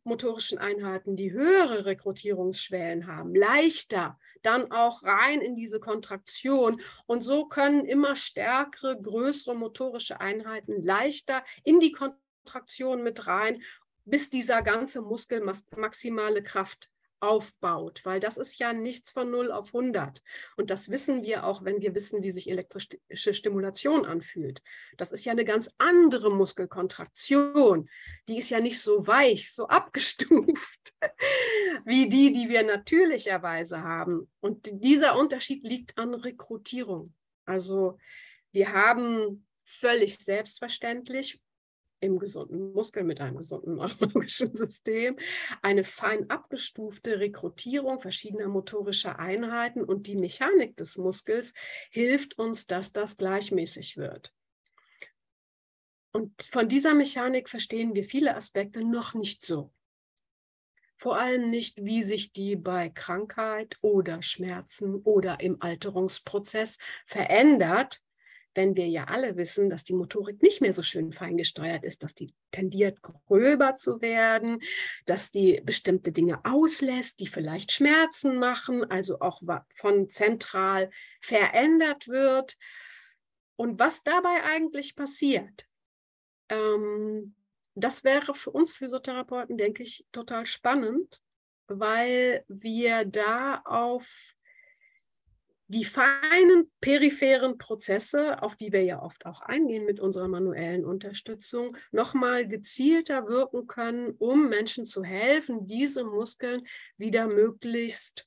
motorischen 0.04 0.58
Einheiten, 0.58 1.16
die 1.16 1.32
höhere 1.32 1.84
Rekrutierungsschwellen 1.84 3.06
haben, 3.06 3.34
leichter 3.34 4.18
dann 4.42 4.72
auch 4.72 5.02
rein 5.02 5.40
in 5.40 5.54
diese 5.54 5.80
Kontraktion. 5.80 6.80
Und 7.06 7.22
so 7.22 7.46
können 7.46 7.84
immer 7.84 8.16
stärkere, 8.16 9.00
größere 9.00 9.54
motorische 9.54 10.20
Einheiten 10.20 10.84
leichter 10.84 11.44
in 11.62 11.78
die 11.78 11.92
Kontraktion 11.92 13.02
mit 13.02 13.26
rein, 13.26 13.62
bis 14.04 14.30
dieser 14.30 14.62
ganze 14.62 15.00
Muskel 15.00 15.42
maximale 15.76 16.42
Kraft 16.42 16.90
aufbaut, 17.22 18.00
weil 18.04 18.18
das 18.20 18.36
ist 18.36 18.58
ja 18.58 18.72
nichts 18.72 19.10
von 19.10 19.30
0 19.30 19.52
auf 19.52 19.74
100. 19.74 20.22
Und 20.56 20.70
das 20.70 20.90
wissen 20.90 21.22
wir 21.22 21.44
auch, 21.44 21.64
wenn 21.64 21.80
wir 21.80 21.94
wissen, 21.94 22.22
wie 22.22 22.32
sich 22.32 22.50
elektrische 22.50 23.34
Stimulation 23.34 24.04
anfühlt. 24.04 24.60
Das 24.96 25.12
ist 25.12 25.24
ja 25.24 25.32
eine 25.32 25.44
ganz 25.44 25.70
andere 25.78 26.30
Muskelkontraktion. 26.30 27.88
Die 28.28 28.38
ist 28.38 28.50
ja 28.50 28.60
nicht 28.60 28.80
so 28.80 29.06
weich, 29.06 29.54
so 29.54 29.68
abgestuft, 29.68 30.94
wie 31.84 32.08
die, 32.08 32.32
die 32.32 32.48
wir 32.48 32.64
natürlicherweise 32.64 33.82
haben. 33.82 34.28
Und 34.40 34.68
dieser 34.72 35.16
Unterschied 35.16 35.62
liegt 35.64 35.96
an 35.98 36.14
Rekrutierung. 36.14 37.14
Also 37.44 37.98
wir 38.50 38.72
haben 38.72 39.46
völlig 39.64 40.18
selbstverständlich 40.18 41.40
im 42.02 42.18
gesunden 42.18 42.72
Muskel 42.72 43.04
mit 43.04 43.20
einem 43.20 43.38
gesunden 43.38 43.74
neurologischen 43.76 44.54
System, 44.54 45.16
eine 45.62 45.84
fein 45.84 46.28
abgestufte 46.28 47.20
Rekrutierung 47.20 47.98
verschiedener 48.00 48.48
motorischer 48.48 49.18
Einheiten 49.18 49.84
und 49.84 50.06
die 50.06 50.16
Mechanik 50.16 50.76
des 50.76 50.98
Muskels 50.98 51.54
hilft 51.90 52.38
uns, 52.38 52.66
dass 52.66 52.92
das 52.92 53.16
gleichmäßig 53.16 53.96
wird. 53.96 54.34
Und 56.12 56.42
von 56.42 56.68
dieser 56.68 56.94
Mechanik 56.94 57.48
verstehen 57.48 57.94
wir 57.94 58.04
viele 58.04 58.36
Aspekte 58.36 58.84
noch 58.84 59.14
nicht 59.14 59.46
so. 59.46 59.72
Vor 60.98 61.18
allem 61.18 61.48
nicht, 61.48 61.84
wie 61.84 62.02
sich 62.02 62.32
die 62.32 62.54
bei 62.54 62.90
Krankheit 62.90 63.76
oder 63.80 64.22
Schmerzen 64.22 64.96
oder 65.02 65.40
im 65.40 65.60
Alterungsprozess 65.60 66.78
verändert, 67.06 68.02
wenn 68.54 68.76
wir 68.76 68.86
ja 68.86 69.04
alle 69.04 69.36
wissen, 69.36 69.70
dass 69.70 69.84
die 69.84 69.94
Motorik 69.94 70.42
nicht 70.42 70.60
mehr 70.60 70.72
so 70.72 70.82
schön 70.82 71.12
fein 71.12 71.36
gesteuert 71.36 71.84
ist, 71.84 72.02
dass 72.02 72.14
die 72.14 72.34
tendiert 72.50 73.00
gröber 73.02 73.76
zu 73.76 74.00
werden, 74.02 74.62
dass 75.06 75.30
die 75.30 75.60
bestimmte 75.64 76.12
Dinge 76.12 76.40
auslässt, 76.44 77.20
die 77.20 77.26
vielleicht 77.26 77.72
Schmerzen 77.72 78.38
machen, 78.38 78.90
also 78.90 79.20
auch 79.20 79.40
von 79.74 80.10
zentral 80.10 80.90
verändert 81.20 82.08
wird. 82.08 82.56
Und 83.56 83.78
was 83.78 84.02
dabei 84.02 84.42
eigentlich 84.44 84.96
passiert, 84.96 85.66
ähm, 86.48 87.34
das 87.74 88.04
wäre 88.04 88.34
für 88.34 88.50
uns 88.50 88.74
Physiotherapeuten, 88.74 89.56
denke 89.56 89.82
ich, 89.82 90.04
total 90.12 90.44
spannend, 90.44 91.22
weil 91.68 92.44
wir 92.48 93.04
da 93.06 93.62
auf 93.64 94.34
die 95.72 95.84
feinen 95.84 96.70
peripheren 96.82 97.56
Prozesse, 97.56 98.42
auf 98.42 98.56
die 98.56 98.72
wir 98.72 98.82
ja 98.82 99.00
oft 99.02 99.24
auch 99.24 99.40
eingehen 99.40 99.86
mit 99.86 100.00
unserer 100.00 100.28
manuellen 100.28 100.84
Unterstützung, 100.84 101.78
nochmal 101.92 102.46
gezielter 102.46 103.26
wirken 103.26 103.66
können, 103.66 104.10
um 104.18 104.50
Menschen 104.50 104.86
zu 104.86 105.02
helfen, 105.02 105.66
diese 105.66 106.04
Muskeln 106.04 106.66
wieder 106.98 107.26
möglichst 107.26 108.26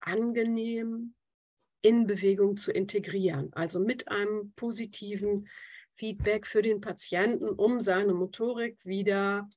angenehm 0.00 1.14
in 1.80 2.06
Bewegung 2.06 2.58
zu 2.58 2.72
integrieren. 2.72 3.50
Also 3.54 3.80
mit 3.80 4.08
einem 4.08 4.52
positiven 4.52 5.48
Feedback 5.94 6.46
für 6.46 6.60
den 6.60 6.82
Patienten, 6.82 7.48
um 7.48 7.80
seine 7.80 8.12
Motorik 8.12 8.84
wieder 8.84 9.48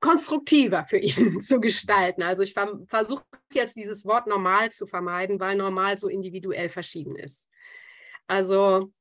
konstruktiver 0.00 0.84
für 0.84 0.98
ihn 0.98 1.40
zu 1.42 1.60
gestalten. 1.60 2.22
Also 2.22 2.42
ich 2.42 2.54
versuche 2.54 3.24
jetzt 3.52 3.76
dieses 3.76 4.04
Wort 4.04 4.26
normal 4.26 4.70
zu 4.70 4.86
vermeiden, 4.86 5.40
weil 5.40 5.56
normal 5.56 5.98
so 5.98 6.08
individuell 6.08 6.68
verschieden 6.68 7.16
ist. 7.16 7.48
Also 8.26 8.92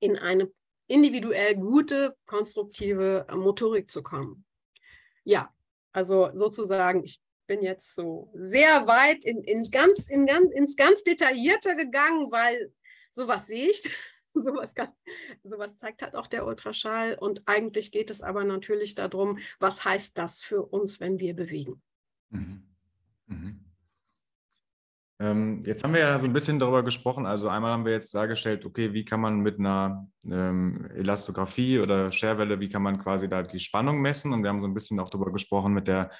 in 0.00 0.18
eine 0.18 0.50
individuell 0.88 1.54
gute, 1.54 2.16
konstruktive 2.26 3.26
Motorik 3.32 3.90
zu 3.90 4.02
kommen. 4.02 4.44
Ja, 5.22 5.54
also 5.92 6.30
sozusagen, 6.34 7.04
ich 7.04 7.20
bin 7.46 7.62
jetzt 7.62 7.94
so 7.94 8.30
sehr 8.34 8.86
weit 8.86 9.24
in, 9.24 9.42
in 9.44 9.62
ganz, 9.70 10.08
in 10.08 10.26
ganz, 10.26 10.52
ins 10.52 10.76
ganz 10.76 11.02
Detaillierte 11.04 11.76
gegangen, 11.76 12.30
weil 12.32 12.72
sowas 13.12 13.46
sehe 13.46 13.70
ich. 13.70 13.88
sowas, 14.34 14.74
kann, 14.74 14.88
sowas 15.42 15.76
zeigt 15.76 16.02
halt 16.02 16.14
auch 16.14 16.26
der 16.26 16.46
Ultraschall. 16.46 17.16
Und 17.18 17.42
eigentlich 17.46 17.92
geht 17.92 18.10
es 18.10 18.20
aber 18.20 18.44
natürlich 18.44 18.94
darum, 18.94 19.38
was 19.58 19.84
heißt 19.84 20.16
das 20.16 20.40
für 20.40 20.62
uns, 20.62 21.00
wenn 21.00 21.18
wir 21.18 21.34
bewegen. 21.34 21.82
Mhm. 22.30 22.62
Mhm. 23.26 23.64
Ähm, 25.20 25.60
jetzt 25.64 25.84
haben 25.84 25.92
wir 25.92 26.00
ja 26.00 26.18
so 26.18 26.26
ein 26.26 26.32
bisschen 26.32 26.58
darüber 26.58 26.82
gesprochen. 26.82 27.26
Also 27.26 27.50
einmal 27.50 27.72
haben 27.72 27.84
wir 27.84 27.92
jetzt 27.92 28.14
dargestellt, 28.14 28.64
okay, 28.64 28.94
wie 28.94 29.04
kann 29.04 29.20
man 29.20 29.40
mit 29.40 29.58
einer 29.58 30.08
ähm, 30.24 30.88
Elastographie 30.94 31.78
oder 31.78 32.10
Scherwelle, 32.10 32.58
wie 32.58 32.70
kann 32.70 32.82
man 32.82 32.98
quasi 32.98 33.28
da 33.28 33.42
die 33.42 33.60
Spannung 33.60 34.00
messen? 34.00 34.32
Und 34.32 34.42
wir 34.42 34.48
haben 34.48 34.62
so 34.62 34.68
ein 34.68 34.72
bisschen 34.72 34.98
auch 34.98 35.10
darüber 35.10 35.30
gesprochen 35.30 35.74
mit 35.74 35.88
der 35.88 36.10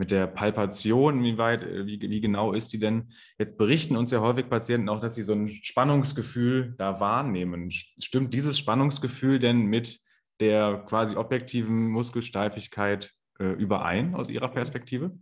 mit 0.00 0.10
der 0.10 0.26
Palpation, 0.26 1.22
wie 1.22 1.36
weit, 1.36 1.62
äh, 1.62 1.84
wie, 1.84 2.00
wie 2.00 2.20
genau 2.22 2.54
ist 2.54 2.72
die 2.72 2.78
denn? 2.78 3.12
Jetzt 3.38 3.58
berichten 3.58 3.96
uns 3.96 4.10
ja 4.10 4.20
häufig 4.20 4.48
Patienten 4.48 4.88
auch, 4.88 4.98
dass 4.98 5.14
sie 5.14 5.22
so 5.22 5.34
ein 5.34 5.46
Spannungsgefühl 5.46 6.74
da 6.78 7.00
wahrnehmen. 7.00 7.70
Stimmt 7.70 8.32
dieses 8.32 8.58
Spannungsgefühl 8.58 9.38
denn 9.38 9.66
mit 9.66 10.00
der 10.40 10.84
quasi 10.88 11.16
objektiven 11.16 11.90
Muskelsteifigkeit 11.90 13.12
äh, 13.38 13.52
überein 13.52 14.14
aus 14.14 14.30
Ihrer 14.30 14.48
Perspektive? 14.48 15.18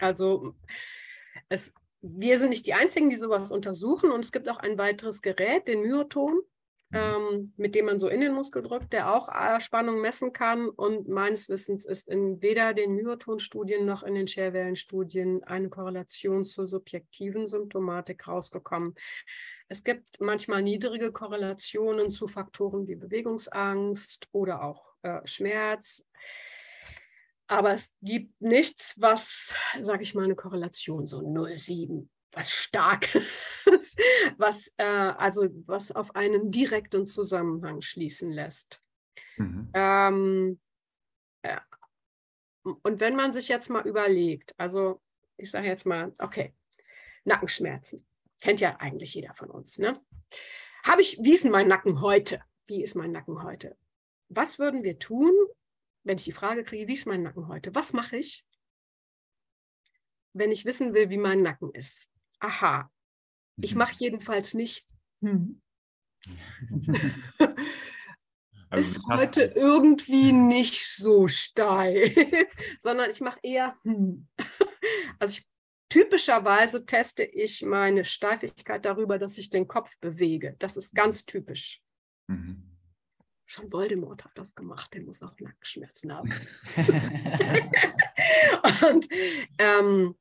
Also 0.00 0.56
es, 1.48 1.72
wir 2.00 2.40
sind 2.40 2.50
nicht 2.50 2.66
die 2.66 2.74
Einzigen, 2.74 3.08
die 3.08 3.16
sowas 3.16 3.52
untersuchen 3.52 4.10
und 4.10 4.24
es 4.24 4.32
gibt 4.32 4.48
auch 4.48 4.58
ein 4.58 4.78
weiteres 4.78 5.22
Gerät, 5.22 5.68
den 5.68 5.82
Myoton. 5.82 6.40
Mhm. 6.90 6.98
ähm, 6.98 7.52
mit 7.56 7.74
dem 7.74 7.86
man 7.86 7.98
so 7.98 8.08
in 8.08 8.20
den 8.20 8.32
Muskel 8.32 8.62
drückt, 8.62 8.92
der 8.92 9.12
auch 9.14 9.28
äh, 9.28 9.60
Spannung 9.60 10.00
messen 10.00 10.32
kann. 10.32 10.68
Und 10.68 11.08
meines 11.08 11.48
Wissens 11.48 11.84
ist 11.84 12.08
in 12.08 12.40
weder 12.40 12.72
den 12.72 12.94
Myoton-Studien 12.94 13.84
noch 13.84 14.02
in 14.02 14.14
den 14.14 14.26
Scherwellenstudien 14.26 15.44
eine 15.44 15.68
Korrelation 15.68 16.44
zur 16.44 16.66
subjektiven 16.66 17.46
Symptomatik 17.46 18.26
rausgekommen. 18.26 18.94
Es 19.68 19.84
gibt 19.84 20.18
manchmal 20.20 20.62
niedrige 20.62 21.12
Korrelationen 21.12 22.10
zu 22.10 22.26
Faktoren 22.26 22.88
wie 22.88 22.96
Bewegungsangst 22.96 24.26
oder 24.32 24.62
auch 24.62 24.94
äh, 25.02 25.20
Schmerz. 25.26 26.02
Aber 27.48 27.74
es 27.74 27.88
gibt 28.00 28.40
nichts, 28.40 28.94
was, 28.98 29.54
sage 29.82 30.02
ich 30.02 30.14
mal, 30.14 30.24
eine 30.24 30.36
Korrelation 30.36 31.06
so 31.06 31.18
0,7 31.18 32.08
was 32.38 32.52
Starkes, 32.52 33.26
was, 34.38 34.70
äh, 34.76 34.84
also 34.84 35.48
was 35.66 35.90
auf 35.90 36.14
einen 36.14 36.52
direkten 36.52 37.06
Zusammenhang 37.06 37.80
schließen 37.80 38.30
lässt. 38.30 38.80
Mhm. 39.36 39.70
Ähm, 39.74 40.60
äh, 41.42 41.58
und 42.62 43.00
wenn 43.00 43.16
man 43.16 43.32
sich 43.32 43.48
jetzt 43.48 43.70
mal 43.70 43.86
überlegt, 43.86 44.54
also 44.56 45.00
ich 45.36 45.50
sage 45.50 45.66
jetzt 45.66 45.84
mal, 45.84 46.14
okay, 46.18 46.54
Nackenschmerzen, 47.24 48.06
kennt 48.40 48.60
ja 48.60 48.76
eigentlich 48.76 49.14
jeder 49.14 49.34
von 49.34 49.50
uns, 49.50 49.78
ne? 49.78 50.00
Habe 50.84 51.02
ich, 51.02 51.18
wie 51.20 51.34
ist 51.34 51.42
denn 51.42 51.50
mein 51.50 51.66
Nacken 51.66 52.00
heute? 52.00 52.40
Wie 52.66 52.82
ist 52.82 52.94
mein 52.94 53.10
Nacken 53.10 53.42
heute? 53.42 53.76
Was 54.28 54.58
würden 54.60 54.84
wir 54.84 54.98
tun, 54.98 55.32
wenn 56.04 56.18
ich 56.18 56.24
die 56.24 56.32
Frage 56.32 56.62
kriege, 56.62 56.86
wie 56.86 56.92
ist 56.92 57.06
mein 57.06 57.22
Nacken 57.22 57.48
heute? 57.48 57.74
Was 57.74 57.92
mache 57.92 58.16
ich, 58.16 58.44
wenn 60.34 60.52
ich 60.52 60.64
wissen 60.64 60.94
will, 60.94 61.10
wie 61.10 61.16
mein 61.16 61.42
Nacken 61.42 61.72
ist? 61.74 62.08
Aha, 62.40 62.90
ich 63.60 63.72
mhm. 63.72 63.78
mache 63.78 63.94
jedenfalls 63.98 64.54
nicht, 64.54 64.86
hm. 65.22 65.60
Also 68.70 68.98
ist 68.98 69.06
heute 69.08 69.44
irgendwie 69.56 70.30
nicht 70.32 70.86
so 70.86 71.26
steil, 71.26 72.12
sondern 72.82 73.10
ich 73.10 73.22
mache 73.22 73.38
eher, 73.42 73.78
hm. 73.82 74.28
also 75.18 75.38
ich, 75.38 75.46
typischerweise 75.88 76.84
teste 76.84 77.24
ich 77.24 77.62
meine 77.62 78.04
Steifigkeit 78.04 78.84
darüber, 78.84 79.18
dass 79.18 79.38
ich 79.38 79.48
den 79.48 79.68
Kopf 79.68 79.96
bewege. 80.00 80.54
Das 80.58 80.76
ist 80.76 80.94
ganz 80.94 81.24
typisch. 81.24 81.80
Mhm. 82.26 82.76
Schon 83.46 83.72
Voldemort 83.72 84.26
hat 84.26 84.32
das 84.34 84.54
gemacht, 84.54 84.92
der 84.92 85.00
muss 85.00 85.22
auch 85.22 85.40
Nackenschmerzen 85.40 86.14
haben. 86.14 86.30
und 88.90 89.08
ähm, 89.56 90.14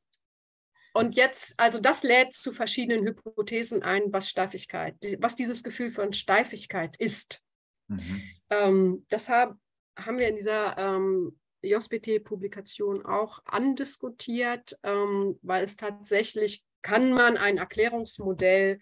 und 0.98 1.16
jetzt, 1.16 1.54
also 1.58 1.80
das 1.80 2.02
lädt 2.02 2.34
zu 2.34 2.52
verschiedenen 2.52 3.06
Hypothesen 3.06 3.84
ein, 3.84 4.12
was 4.12 4.30
Steifigkeit, 4.30 4.96
was 5.20 5.36
dieses 5.36 5.64
Gefühl 5.64 5.92
von 5.92 6.12
Steifigkeit 6.12 6.98
ist. 6.98 7.44
Mhm. 7.88 8.22
Ähm, 8.50 9.06
deshalb 9.12 9.56
haben 9.96 10.18
wir 10.18 10.28
in 10.28 10.38
dieser 10.38 10.76
ähm, 10.78 11.40
JSPT-Publikation 11.62 13.06
auch 13.06 13.44
andiskutiert, 13.46 14.80
ähm, 14.82 15.38
weil 15.44 15.64
es 15.64 15.76
tatsächlich 15.76 16.64
kann 16.82 17.14
man 17.14 17.38
ein 17.38 17.58
Erklärungsmodell 17.58 18.80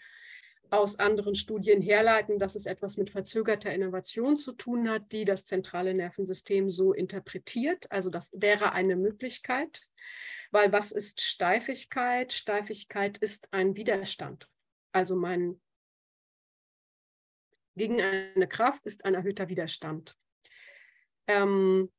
aus 0.70 0.98
anderen 0.98 1.36
Studien 1.36 1.82
herleiten, 1.82 2.40
dass 2.40 2.56
es 2.56 2.66
etwas 2.66 2.96
mit 2.96 3.10
verzögerter 3.10 3.74
Innovation 3.74 4.38
zu 4.38 4.54
tun 4.54 4.90
hat, 4.90 5.12
die 5.12 5.26
das 5.26 5.44
zentrale 5.44 5.94
Nervensystem 5.94 6.70
so 6.70 6.94
interpretiert. 6.94 7.92
Also 7.92 8.10
das 8.10 8.32
wäre 8.34 8.72
eine 8.72 8.96
Möglichkeit. 8.96 9.82
Weil 10.56 10.72
was 10.72 10.94
ist 10.94 11.20
Steifigkeit? 11.20 12.32
Steifigkeit 12.32 13.18
ist 13.18 13.52
ein 13.52 13.76
Widerstand. 13.76 14.50
Also 14.94 15.18
mein 15.18 15.60
gegen 17.76 18.00
eine 18.02 18.48
Kraft 18.48 18.86
ist 18.86 19.04
ein 19.04 19.16
erhöhter 19.16 19.50
Widerstand. 19.50 20.16
Ähm, 21.28 21.92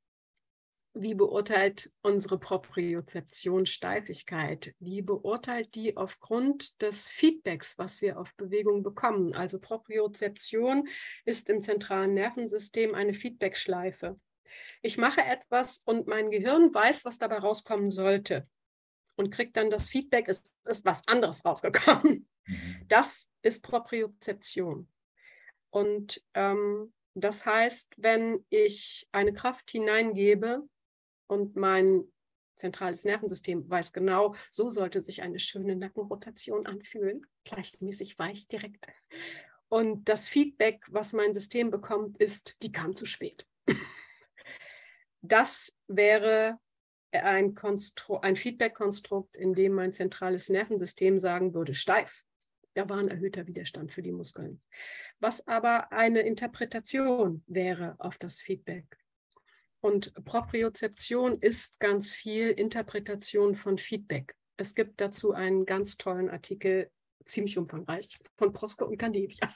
wie 0.95 1.15
beurteilt 1.15 1.93
unsere 2.01 2.39
Propriozeption 2.39 3.67
Steifigkeit? 3.67 4.75
Die 4.79 5.03
beurteilt 5.03 5.75
die 5.75 5.99
aufgrund 5.99 6.81
des 6.81 7.09
Feedbacks, 7.09 7.77
was 7.77 8.01
wir 8.01 8.19
auf 8.19 8.35
Bewegung 8.37 8.83
bekommen. 8.83 9.35
Also 9.35 9.59
Propriozeption 9.59 10.89
ist 11.27 11.51
im 11.51 11.61
zentralen 11.61 12.15
Nervensystem 12.15 12.95
eine 12.95 13.13
Feedbackschleife 13.13 14.19
ich 14.87 14.99
mache 14.99 15.21
etwas 15.21 15.83
und 15.85 16.07
mein 16.07 16.31
Gehirn 16.31 16.73
weiß, 16.73 17.05
was 17.05 17.19
dabei 17.19 17.39
rauskommen 17.39 17.91
sollte 17.91 18.49
und 19.17 19.31
kriegt 19.31 19.57
dann 19.57 19.69
das 19.69 19.89
Feedback, 19.89 20.29
es 20.29 20.45
ist 20.65 20.85
was 20.85 21.03
anderes 21.07 21.45
rausgekommen. 21.45 22.29
Mhm. 22.47 22.85
Das 22.87 23.29
ist 23.43 23.63
Propriozeption. 23.63 24.89
Und 25.71 26.23
ähm, 26.35 26.93
das 27.15 27.45
heißt, 27.45 27.95
wenn 27.97 28.45
ich 28.49 29.09
eine 29.11 29.33
Kraft 29.33 29.71
hineingebe 29.71 30.63
und 31.27 31.57
mein 31.57 32.05
zentrales 32.55 33.05
Nervensystem 33.05 33.69
weiß 33.69 33.93
genau, 33.93 34.35
so 34.51 34.71
sollte 34.71 35.03
sich 35.03 35.23
eine 35.23 35.39
schöne 35.41 35.75
Nackenrotation 35.75 36.67
anfühlen, 36.67 37.27
gleichmäßig 37.45 38.19
weich 38.19 38.47
direkt. 38.47 38.87
Und 39.69 40.09
das 40.09 40.29
Feedback, 40.29 40.85
was 40.89 41.13
mein 41.13 41.35
System 41.35 41.71
bekommt, 41.71 42.19
ist, 42.19 42.57
die 42.63 42.71
kam 42.71 42.95
zu 42.95 43.05
spät. 43.05 43.47
Das 45.29 45.73
wäre 45.89 46.59
ein, 47.11 47.57
ein 48.23 48.37
Feedback-Konstrukt, 48.37 49.37
in 49.37 49.55
dem 49.55 49.73
mein 49.73 49.93
zentrales 49.93 50.49
Nervensystem 50.49 51.19
sagen 51.19 51.55
würde, 51.55 51.75
steif. 51.75 52.25
Da 52.75 52.89
war 52.89 52.99
ein 52.99 53.09
erhöhter 53.09 53.47
Widerstand 53.47 53.93
für 53.93 54.03
die 54.03 54.13
Muskeln. 54.13 54.61
Was 55.19 55.47
aber 55.47 55.93
eine 55.93 56.21
Interpretation 56.21 57.43
wäre 57.47 57.97
auf 57.99 58.19
das 58.19 58.41
Feedback. 58.41 58.85
Und 59.81 60.13
Propriozeption 60.25 61.39
ist 61.41 61.79
ganz 61.81 62.13
viel 62.13 62.51
Interpretation 62.51 63.55
von 63.55 63.79
Feedback. 63.79 64.35
Es 64.57 64.75
gibt 64.75 65.01
dazu 65.01 65.33
einen 65.33 65.65
ganz 65.65 65.97
tollen 65.97 66.29
Artikel, 66.29 66.91
ziemlich 67.25 67.57
umfangreich, 67.57 68.19
von 68.37 68.53
Proske 68.53 68.87
und 68.87 68.99
Candevia 68.99 69.55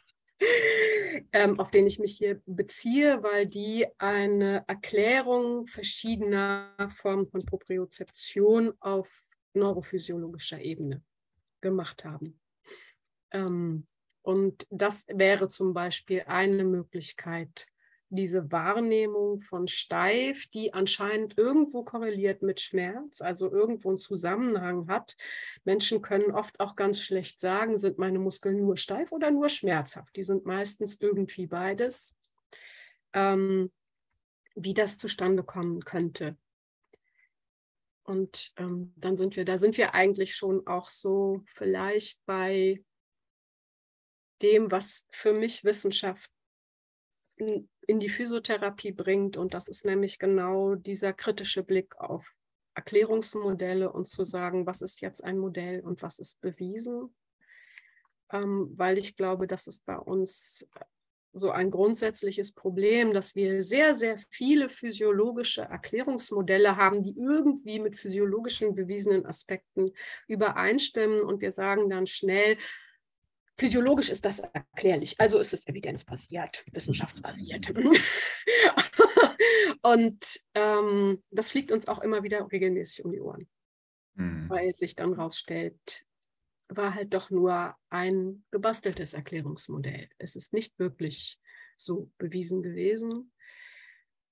ähm, 1.32 1.58
auf 1.60 1.70
den 1.70 1.86
ich 1.86 1.98
mich 1.98 2.16
hier 2.16 2.40
beziehe, 2.46 3.22
weil 3.22 3.46
die 3.46 3.86
eine 3.98 4.64
Erklärung 4.66 5.66
verschiedener 5.66 6.74
Formen 6.90 7.26
von 7.28 7.44
Propriozeption 7.44 8.72
auf 8.80 9.08
neurophysiologischer 9.54 10.60
Ebene 10.60 11.02
gemacht 11.60 12.04
haben. 12.04 12.40
Ähm, 13.32 13.86
und 14.22 14.66
das 14.70 15.06
wäre 15.08 15.48
zum 15.48 15.72
Beispiel 15.72 16.22
eine 16.26 16.64
Möglichkeit, 16.64 17.66
diese 18.10 18.52
Wahrnehmung 18.52 19.40
von 19.40 19.68
steif, 19.68 20.46
die 20.48 20.74
anscheinend 20.74 21.38
irgendwo 21.38 21.82
korreliert 21.84 22.42
mit 22.42 22.60
Schmerz, 22.60 23.20
also 23.20 23.50
irgendwo 23.50 23.88
einen 23.88 23.98
Zusammenhang 23.98 24.88
hat. 24.88 25.16
Menschen 25.64 26.02
können 26.02 26.32
oft 26.32 26.60
auch 26.60 26.76
ganz 26.76 27.00
schlecht 27.00 27.40
sagen, 27.40 27.78
sind 27.78 27.98
meine 27.98 28.18
Muskeln 28.18 28.58
nur 28.58 28.76
steif 28.76 29.12
oder 29.12 29.30
nur 29.30 29.48
schmerzhaft. 29.48 30.14
Die 30.16 30.24
sind 30.24 30.44
meistens 30.44 30.96
irgendwie 31.00 31.46
beides. 31.46 32.14
Ähm, 33.12 33.70
wie 34.54 34.74
das 34.74 34.96
zustande 34.96 35.42
kommen 35.42 35.84
könnte. 35.84 36.36
Und 38.02 38.52
ähm, 38.56 38.92
dann 38.96 39.16
sind 39.16 39.36
wir, 39.36 39.44
da 39.44 39.58
sind 39.58 39.76
wir 39.76 39.94
eigentlich 39.94 40.34
schon 40.34 40.66
auch 40.66 40.90
so 40.90 41.42
vielleicht 41.46 42.24
bei 42.26 42.82
dem, 44.42 44.70
was 44.70 45.06
für 45.12 45.32
mich 45.32 45.64
Wissenschaft 45.64 46.30
in 47.40 48.00
die 48.00 48.08
Physiotherapie 48.08 48.92
bringt. 48.92 49.36
Und 49.36 49.54
das 49.54 49.68
ist 49.68 49.84
nämlich 49.84 50.18
genau 50.18 50.74
dieser 50.74 51.12
kritische 51.12 51.62
Blick 51.62 51.98
auf 51.98 52.34
Erklärungsmodelle 52.74 53.92
und 53.92 54.08
zu 54.08 54.24
sagen, 54.24 54.66
was 54.66 54.80
ist 54.80 55.00
jetzt 55.00 55.24
ein 55.24 55.38
Modell 55.38 55.80
und 55.80 56.02
was 56.02 56.18
ist 56.18 56.40
bewiesen. 56.40 57.14
Ähm, 58.32 58.72
weil 58.76 58.96
ich 58.96 59.16
glaube, 59.16 59.46
das 59.46 59.66
ist 59.66 59.84
bei 59.84 59.96
uns 59.96 60.66
so 61.32 61.50
ein 61.50 61.70
grundsätzliches 61.70 62.52
Problem, 62.52 63.12
dass 63.12 63.34
wir 63.36 63.62
sehr, 63.62 63.94
sehr 63.94 64.18
viele 64.30 64.68
physiologische 64.68 65.62
Erklärungsmodelle 65.62 66.76
haben, 66.76 67.02
die 67.02 67.16
irgendwie 67.16 67.78
mit 67.78 67.96
physiologischen 67.96 68.74
bewiesenen 68.74 69.26
Aspekten 69.26 69.92
übereinstimmen. 70.26 71.20
Und 71.20 71.40
wir 71.40 71.52
sagen 71.52 71.88
dann 71.88 72.06
schnell, 72.06 72.56
Physiologisch 73.58 74.08
ist 74.08 74.24
das 74.24 74.38
erklärlich, 74.38 75.20
also 75.20 75.38
ist 75.38 75.52
es 75.52 75.66
evidenzbasiert, 75.66 76.64
wissenschaftsbasiert. 76.72 77.72
und 79.82 80.40
ähm, 80.54 81.22
das 81.30 81.50
fliegt 81.50 81.70
uns 81.70 81.86
auch 81.86 82.00
immer 82.00 82.22
wieder 82.22 82.50
regelmäßig 82.50 83.04
um 83.04 83.12
die 83.12 83.20
Ohren, 83.20 83.48
mhm. 84.14 84.48
weil 84.48 84.74
sich 84.74 84.96
dann 84.96 85.12
rausstellt, 85.12 86.06
war 86.68 86.94
halt 86.94 87.12
doch 87.12 87.30
nur 87.30 87.76
ein 87.90 88.44
gebasteltes 88.50 89.12
Erklärungsmodell. 89.12 90.08
Es 90.18 90.36
ist 90.36 90.52
nicht 90.52 90.78
wirklich 90.78 91.38
so 91.76 92.10
bewiesen 92.18 92.62
gewesen. 92.62 93.32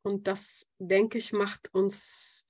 Und 0.02 0.26
das, 0.26 0.66
denke 0.78 1.18
ich, 1.18 1.32
macht 1.32 1.74
uns 1.74 2.47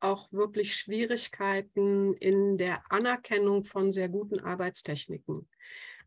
auch 0.00 0.30
wirklich 0.32 0.76
Schwierigkeiten 0.76 2.14
in 2.14 2.58
der 2.58 2.82
Anerkennung 2.90 3.64
von 3.64 3.90
sehr 3.90 4.08
guten 4.08 4.40
Arbeitstechniken. 4.40 5.48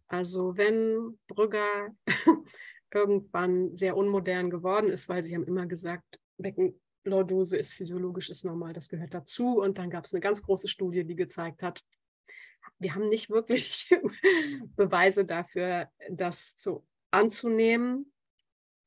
Also 0.07 0.57
wenn 0.57 1.19
Brügger 1.27 1.95
irgendwann 2.93 3.75
sehr 3.75 3.95
unmodern 3.95 4.49
geworden 4.49 4.89
ist, 4.89 5.09
weil 5.09 5.23
sie 5.23 5.35
haben 5.35 5.45
immer 5.45 5.65
gesagt, 5.65 6.19
Beckenlordose 6.37 7.57
ist 7.57 7.73
physiologisch, 7.73 8.29
ist 8.29 8.45
normal, 8.45 8.73
das 8.73 8.89
gehört 8.89 9.13
dazu. 9.13 9.59
Und 9.59 9.77
dann 9.77 9.89
gab 9.89 10.05
es 10.05 10.13
eine 10.13 10.21
ganz 10.21 10.41
große 10.41 10.67
Studie, 10.67 11.03
die 11.03 11.15
gezeigt 11.15 11.61
hat, 11.61 11.83
wir 12.79 12.95
haben 12.95 13.09
nicht 13.09 13.29
wirklich 13.29 13.89
Beweise 14.75 15.25
dafür, 15.25 15.89
das 16.09 16.55
zu, 16.55 16.85
anzunehmen. 17.11 18.11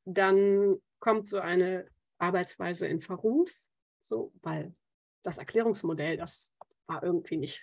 Dann 0.04 0.76
kommt 0.98 1.28
so 1.28 1.38
eine 1.38 1.86
Arbeitsweise 2.18 2.86
in 2.86 3.00
Verruf, 3.00 3.50
so, 4.02 4.32
weil 4.42 4.74
das 5.22 5.38
Erklärungsmodell, 5.38 6.16
das 6.16 6.52
war 6.86 7.02
irgendwie 7.02 7.36
nicht 7.36 7.62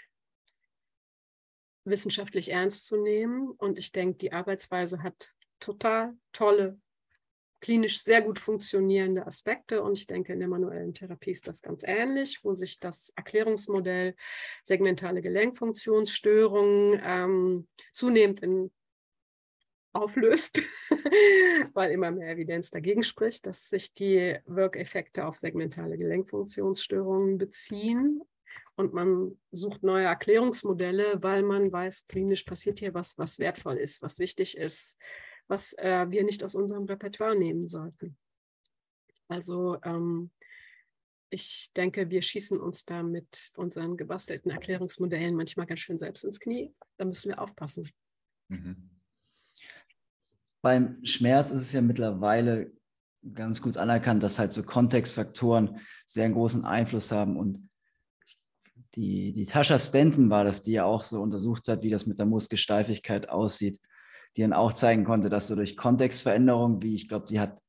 wissenschaftlich 1.86 2.51
ernst 2.51 2.86
zu 2.86 3.01
nehmen. 3.01 3.51
Und 3.51 3.78
ich 3.78 3.91
denke, 3.91 4.18
die 4.18 4.34
Arbeitsweise 4.34 5.03
hat 5.03 5.34
total 5.60 6.16
tolle, 6.32 6.80
klinisch 7.62 8.03
sehr 8.03 8.22
gut 8.22 8.39
funktionierende 8.39 9.26
Aspekte. 9.26 9.84
Und 9.84 9.97
ich 9.97 10.07
denke, 10.07 10.34
in 10.34 10.39
der 10.39 10.47
manuellen 10.47 10.93
Therapie 10.93 11.32
ist 11.32 11.47
das 11.47 11.62
ganz 11.62 11.84
ähnlich, 11.86 12.39
wo 12.43 12.53
sich 12.53 12.80
das 12.80 13.12
Erklärungsmodell 13.16 14.16
segmentale 14.64 15.22
Gelenkfunktionsstörungen 15.22 17.01
ähm, 17.03 17.68
zunehmend 17.93 18.39
in 18.41 18.72
auflöst, 19.94 20.62
weil 21.74 21.92
immer 21.92 22.12
mehr 22.12 22.32
Evidenz 22.32 22.70
dagegen 22.70 23.04
spricht, 23.04 23.46
dass 23.46 23.70
sich 23.70 23.94
die 23.94 24.38
Wirkeffekte 24.46 25.26
auf 25.26 25.36
segmentale 25.36 25.98
Gelenkfunktionsstörungen 25.98 27.38
beziehen 27.38 28.22
und 28.76 28.94
man 28.94 29.38
sucht 29.52 29.84
neue 29.84 30.06
Erklärungsmodelle, 30.06 31.22
weil 31.22 31.44
man 31.44 31.72
weiß, 31.72 32.08
klinisch 32.08 32.44
passiert 32.44 32.80
hier 32.80 32.94
was, 32.94 33.18
was 33.18 33.40
wertvoll 33.40 33.78
ist, 33.78 34.02
was 34.02 34.20
wichtig 34.20 34.58
ist, 34.58 34.98
was 35.48 35.74
äh, 35.74 36.06
wir 36.10 36.24
nicht 36.24 36.44
aus 36.44 36.56
unserem 36.56 36.86
Repertoire 36.86 37.38
nehmen 37.38 37.68
sollten. 37.68 38.18
Also 39.28 39.78
ähm, 39.84 40.32
ich 41.30 41.72
denke, 41.76 42.10
wir 42.10 42.22
schießen 42.22 42.60
uns 42.60 42.86
da 42.86 43.04
mit 43.04 43.52
unseren 43.56 43.98
gebastelten 43.98 44.52
Erklärungsmodellen 44.52 45.36
manchmal 45.36 45.68
ganz 45.68 45.82
schön 45.82 45.98
selbst 45.98 46.24
ins 46.24 46.40
Knie. 46.40 46.74
Da 46.98 47.06
müssen 47.06 47.30
wir 47.30 47.42
aufpassen. 47.42 47.90
Mhm. 48.48 48.90
Beim 50.62 50.97
Schmerz 51.03 51.51
ist 51.51 51.62
es 51.62 51.72
ja 51.72 51.82
mittlerweile 51.82 52.72
ganz 53.34 53.62
gut 53.62 53.78
anerkannt, 53.78 54.24
dass 54.24 54.39
halt 54.39 54.53
so 54.53 54.64
Kontextfaktoren 54.64 55.80
sehr 56.05 56.30
großen 56.30 56.66
Einfluss 56.66 57.12
haben 57.12 57.38
und 57.38 57.70
die, 58.95 59.34
die 59.34 59.45
Tascha 59.45 59.78
Stanton 59.78 60.30
war 60.30 60.43
das, 60.43 60.64
die 60.64 60.72
ja 60.72 60.86
auch 60.86 61.01
so 61.01 61.22
untersucht 61.22 61.68
hat, 61.68 61.84
wie 61.84 61.89
das 61.89 62.05
mit 62.05 62.18
der 62.18 62.26
Muskelsteifigkeit 62.26 63.30
aussieht, 63.30 63.80
die 64.36 64.41
dann 64.41 64.53
auch 64.53 64.74
zeigen 64.74 65.05
konnte, 65.05 65.30
dass 65.30 65.47
so 65.47 65.55
durch 65.55 65.78
Kontextveränderung, 65.78 66.82
wie 66.82 66.95
ich 66.95 67.07
glaube, 67.07 67.28
die 67.28 67.39
hat 67.39 67.60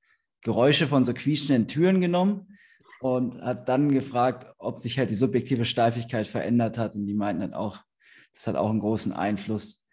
Geräusche 0.43 0.86
von 0.86 1.05
so 1.05 1.12
quietschenden 1.12 1.68
Türen 1.68 2.01
genommen 2.01 2.57
und 3.01 3.41
hat 3.43 3.68
dann 3.68 3.93
gefragt, 3.93 4.47
ob 4.59 4.78
sich 4.78 4.99
halt 4.99 5.11
die 5.11 5.14
subjektive 5.14 5.64
Steifigkeit 5.64 6.26
verändert 6.26 6.78
hat. 6.78 6.95
Und 6.95 7.07
die 7.07 7.14
meinten 7.14 7.43
halt 7.43 7.55
auch, 7.55 7.80
das 8.32 8.47
hat 8.47 8.57
auch 8.57 8.70
einen 8.70 8.80
großen 8.80 9.12
Einfluss. 9.12 9.86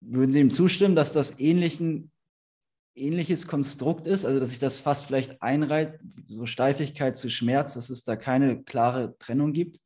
Würden 0.00 0.30
Sie 0.30 0.40
ihm 0.40 0.52
zustimmen, 0.52 0.94
dass 0.94 1.12
das 1.12 1.40
ähnlichen, 1.40 2.12
ähnliches 2.94 3.46
Konstrukt 3.46 4.06
ist, 4.06 4.24
also 4.24 4.38
dass 4.40 4.50
sich 4.50 4.58
das 4.58 4.78
fast 4.78 5.06
vielleicht 5.06 5.42
einreiht, 5.42 5.98
so 6.26 6.46
Steifigkeit 6.46 7.16
zu 7.16 7.30
Schmerz, 7.30 7.74
dass 7.74 7.90
es 7.90 8.04
da 8.04 8.16
keine 8.16 8.62
klare 8.64 9.16
Trennung 9.18 9.52
gibt? 9.52 9.80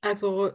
Also 0.00 0.52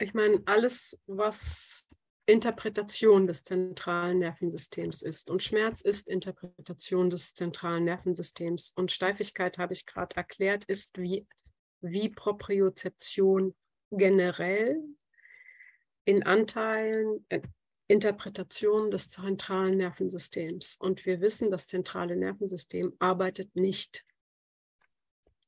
ich 0.00 0.14
meine, 0.14 0.42
alles, 0.46 1.00
was 1.06 1.88
Interpretation 2.26 3.26
des 3.26 3.42
zentralen 3.42 4.18
Nervensystems 4.18 5.02
ist. 5.02 5.30
Und 5.30 5.42
Schmerz 5.42 5.80
ist 5.80 6.08
Interpretation 6.08 7.08
des 7.08 7.34
zentralen 7.34 7.84
Nervensystems. 7.84 8.72
Und 8.76 8.92
Steifigkeit, 8.92 9.56
habe 9.56 9.72
ich 9.72 9.86
gerade 9.86 10.14
erklärt, 10.16 10.64
ist 10.66 10.98
wie, 10.98 11.26
wie 11.80 12.10
Propriozeption 12.10 13.54
generell 13.90 14.78
in 16.08 16.22
Anteilen 16.22 17.24
äh, 17.28 17.40
Interpretation 17.86 18.90
des 18.90 19.08
zentralen 19.08 19.76
Nervensystems. 19.76 20.76
Und 20.76 21.06
wir 21.06 21.20
wissen, 21.20 21.50
das 21.50 21.66
zentrale 21.66 22.16
Nervensystem 22.16 22.94
arbeitet 22.98 23.54
nicht 23.56 24.04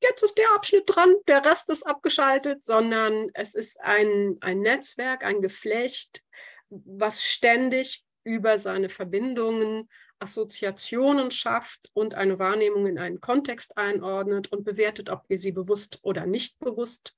jetzt 0.01 0.23
ist 0.23 0.37
der 0.37 0.51
Abschnitt 0.55 0.83
dran, 0.87 1.13
der 1.27 1.45
Rest 1.45 1.69
ist 1.69 1.85
abgeschaltet, 1.85 2.65
sondern 2.65 3.29
es 3.33 3.55
ist 3.55 3.79
ein, 3.79 4.37
ein 4.41 4.61
Netzwerk, 4.61 5.23
ein 5.23 5.41
Geflecht, 5.41 6.23
was 6.69 7.23
ständig 7.23 8.03
über 8.23 8.57
seine 8.57 8.89
Verbindungen 8.89 9.89
Assoziationen 10.19 11.31
schafft 11.31 11.89
und 11.93 12.13
eine 12.13 12.37
Wahrnehmung 12.37 12.85
in 12.85 12.99
einen 12.99 13.21
Kontext 13.21 13.75
einordnet 13.77 14.51
und 14.51 14.63
bewertet, 14.63 15.09
ob 15.09 15.23
wir 15.29 15.39
sie 15.39 15.51
bewusst 15.51 15.99
oder 16.03 16.27
nicht 16.27 16.59
bewusst, 16.59 17.15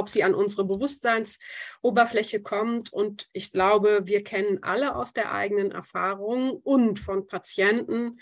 ob 0.00 0.08
sie 0.08 0.24
an 0.24 0.34
unsere 0.34 0.64
Bewusstseinsoberfläche 0.64 2.40
kommt. 2.40 2.92
Und 2.92 3.28
ich 3.32 3.52
glaube, 3.52 4.06
wir 4.06 4.24
kennen 4.24 4.62
alle 4.62 4.96
aus 4.96 5.12
der 5.12 5.32
eigenen 5.32 5.70
Erfahrung 5.70 6.56
und 6.56 6.98
von 6.98 7.26
Patienten, 7.26 8.18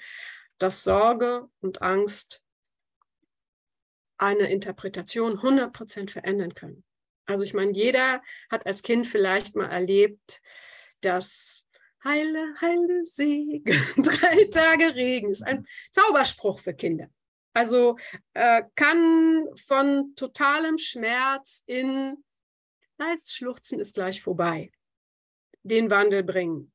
dass 0.59 0.83
Sorge 0.83 1.49
und 1.61 1.81
Angst 1.81 2.43
eine 4.17 4.51
Interpretation 4.51 5.39
100% 5.39 6.11
verändern 6.11 6.55
können. 6.55 6.83
Also 7.27 7.45
ich 7.45 7.55
meine, 7.55 7.71
jeder 7.73 8.23
hat 8.51 8.67
als 8.67 8.83
Kind 8.83 9.07
vielleicht 9.07 9.55
mal 9.55 9.71
erlebt, 9.71 10.43
dass 11.01 11.65
Heile, 12.03 12.55
heile 12.61 13.07
Segen, 13.07 13.63
drei 13.97 14.45
Tage 14.51 14.97
Regen 14.97 15.31
ist 15.31 15.43
ein 15.43 15.67
Zauberspruch 15.93 16.59
für 16.59 16.75
Kinder. 16.75 17.09
Also 17.59 17.97
äh, 18.35 18.63
kann 18.77 19.49
von 19.57 20.15
totalem 20.15 20.79
Schmerz 20.79 21.65
in 21.67 22.23
leises 22.99 23.33
Schluchzen 23.33 23.81
ist 23.81 23.95
gleich 23.95 24.23
vorbei, 24.23 24.71
den 25.65 25.91
Wandel 25.91 26.23
bringen. 26.23 26.73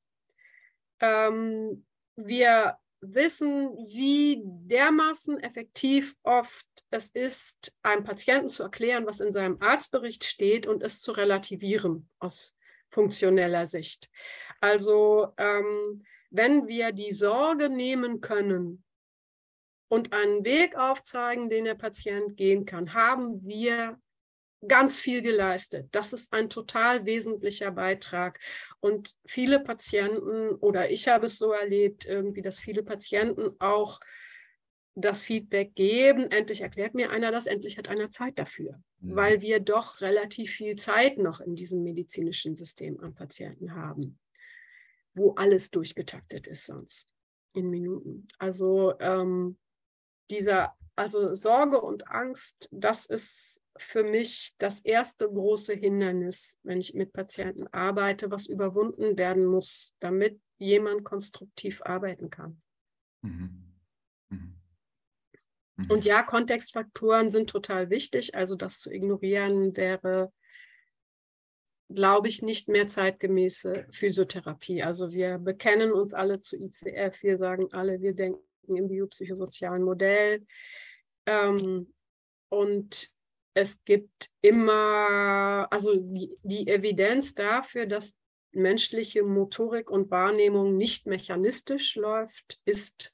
Ähm, 0.99 1.85
wir 2.17 2.77
wissen, 2.99 3.69
wie 3.87 4.41
dermaßen 4.43 5.39
effektiv 5.39 6.17
oft 6.23 6.67
es 6.89 7.07
ist, 7.13 7.73
einem 7.81 8.03
Patienten 8.03 8.49
zu 8.49 8.63
erklären, 8.63 9.05
was 9.05 9.21
in 9.21 9.31
seinem 9.31 9.61
Arztbericht 9.61 10.25
steht 10.25 10.67
und 10.67 10.83
es 10.83 10.99
zu 10.99 11.13
relativieren 11.13 12.09
aus 12.19 12.53
funktioneller 12.89 13.67
Sicht. 13.67 14.09
Also 14.59 15.31
ähm, 15.37 16.03
wenn 16.29 16.67
wir 16.67 16.91
die 16.91 17.13
Sorge 17.13 17.69
nehmen 17.69 18.19
können 18.19 18.82
und 19.93 20.11
einen 20.11 20.43
Weg 20.43 20.75
aufzeigen, 20.75 21.51
den 21.51 21.65
der 21.65 21.75
Patient 21.75 22.35
gehen 22.35 22.65
kann, 22.65 22.95
haben 22.95 23.45
wir 23.45 23.99
ganz 24.67 24.99
viel 24.99 25.21
geleistet. 25.21 25.87
Das 25.91 26.13
ist 26.13 26.33
ein 26.33 26.49
total 26.49 27.05
wesentlicher 27.05 27.69
Beitrag. 27.69 28.39
Und 28.79 29.13
viele 29.23 29.59
Patienten, 29.59 30.55
oder 30.55 30.89
ich 30.89 31.07
habe 31.07 31.27
es 31.27 31.37
so 31.37 31.51
erlebt, 31.51 32.05
irgendwie, 32.05 32.41
dass 32.41 32.59
viele 32.59 32.81
Patienten 32.81 33.51
auch 33.59 33.99
das 34.95 35.25
Feedback 35.25 35.75
geben, 35.75 36.31
endlich 36.31 36.61
erklärt 36.61 36.95
mir 36.95 37.11
einer 37.11 37.31
das, 37.31 37.45
endlich 37.45 37.77
hat 37.77 37.87
einer 37.87 38.09
Zeit 38.09 38.39
dafür, 38.39 38.81
mhm. 38.99 39.15
weil 39.15 39.41
wir 39.41 39.59
doch 39.59 40.01
relativ 40.01 40.53
viel 40.53 40.75
Zeit 40.75 41.19
noch 41.19 41.39
in 41.39 41.53
diesem 41.53 41.83
medizinischen 41.83 42.55
System 42.55 42.99
am 42.99 43.13
Patienten 43.13 43.75
haben. 43.75 44.17
wo 45.13 45.33
alles 45.35 45.69
durchgetaktet 45.69 46.47
ist 46.47 46.65
sonst 46.65 47.13
in 47.53 47.69
Minuten. 47.69 48.27
Also 48.39 48.95
ähm, 48.99 49.59
dieser, 50.29 50.73
also 50.95 51.35
Sorge 51.35 51.81
und 51.81 52.07
Angst, 52.09 52.69
das 52.71 53.05
ist 53.05 53.61
für 53.77 54.03
mich 54.03 54.55
das 54.57 54.79
erste 54.81 55.27
große 55.27 55.73
Hindernis, 55.73 56.59
wenn 56.63 56.79
ich 56.79 56.93
mit 56.93 57.13
Patienten 57.13 57.67
arbeite, 57.67 58.31
was 58.31 58.47
überwunden 58.47 59.17
werden 59.17 59.45
muss, 59.45 59.95
damit 59.99 60.39
jemand 60.57 61.03
konstruktiv 61.03 61.81
arbeiten 61.83 62.29
kann. 62.29 62.61
Mhm. 63.21 63.73
Mhm. 64.29 64.55
Mhm. 65.75 65.91
Und 65.91 66.05
ja, 66.05 66.23
Kontextfaktoren 66.23 67.31
sind 67.31 67.49
total 67.49 67.89
wichtig. 67.89 68.35
Also 68.35 68.55
das 68.55 68.79
zu 68.79 68.91
ignorieren 68.91 69.75
wäre, 69.75 70.31
glaube 71.89 72.27
ich, 72.27 72.41
nicht 72.41 72.69
mehr 72.69 72.87
zeitgemäße 72.87 73.87
Physiotherapie. 73.91 74.83
Also 74.83 75.11
wir 75.11 75.37
bekennen 75.37 75.91
uns 75.91 76.13
alle 76.13 76.41
zu 76.41 76.57
ICF, 76.57 77.23
wir 77.23 77.37
sagen 77.37 77.71
alle, 77.71 78.01
wir 78.01 78.13
denken 78.13 78.43
im 78.67 78.87
biopsychosozialen 78.87 79.83
Modell. 79.83 80.45
Ähm, 81.25 81.93
und 82.49 83.11
es 83.55 83.83
gibt 83.85 84.31
immer, 84.41 85.67
also 85.69 85.95
die, 85.95 86.35
die, 86.43 86.67
Evidenz 86.67 87.35
dafür, 87.35 87.85
dass 87.85 88.15
menschliche 88.51 89.23
Motorik 89.23 89.89
und 89.89 90.11
Wahrnehmung 90.11 90.77
nicht 90.77 91.05
mechanistisch 91.07 91.95
läuft, 91.95 92.61
ist 92.65 93.13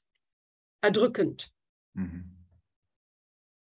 erdrückend. 0.82 1.52
Mhm. 1.94 2.36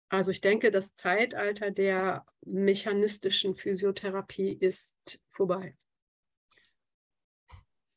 Also 0.08 0.30
ich 0.30 0.42
denke, 0.42 0.70
das 0.70 0.94
Zeitalter 0.94 1.70
der 1.70 2.26
mechanistischen 2.42 3.54
Physiotherapie 3.54 4.52
ist 4.52 5.20
vorbei. 5.30 5.76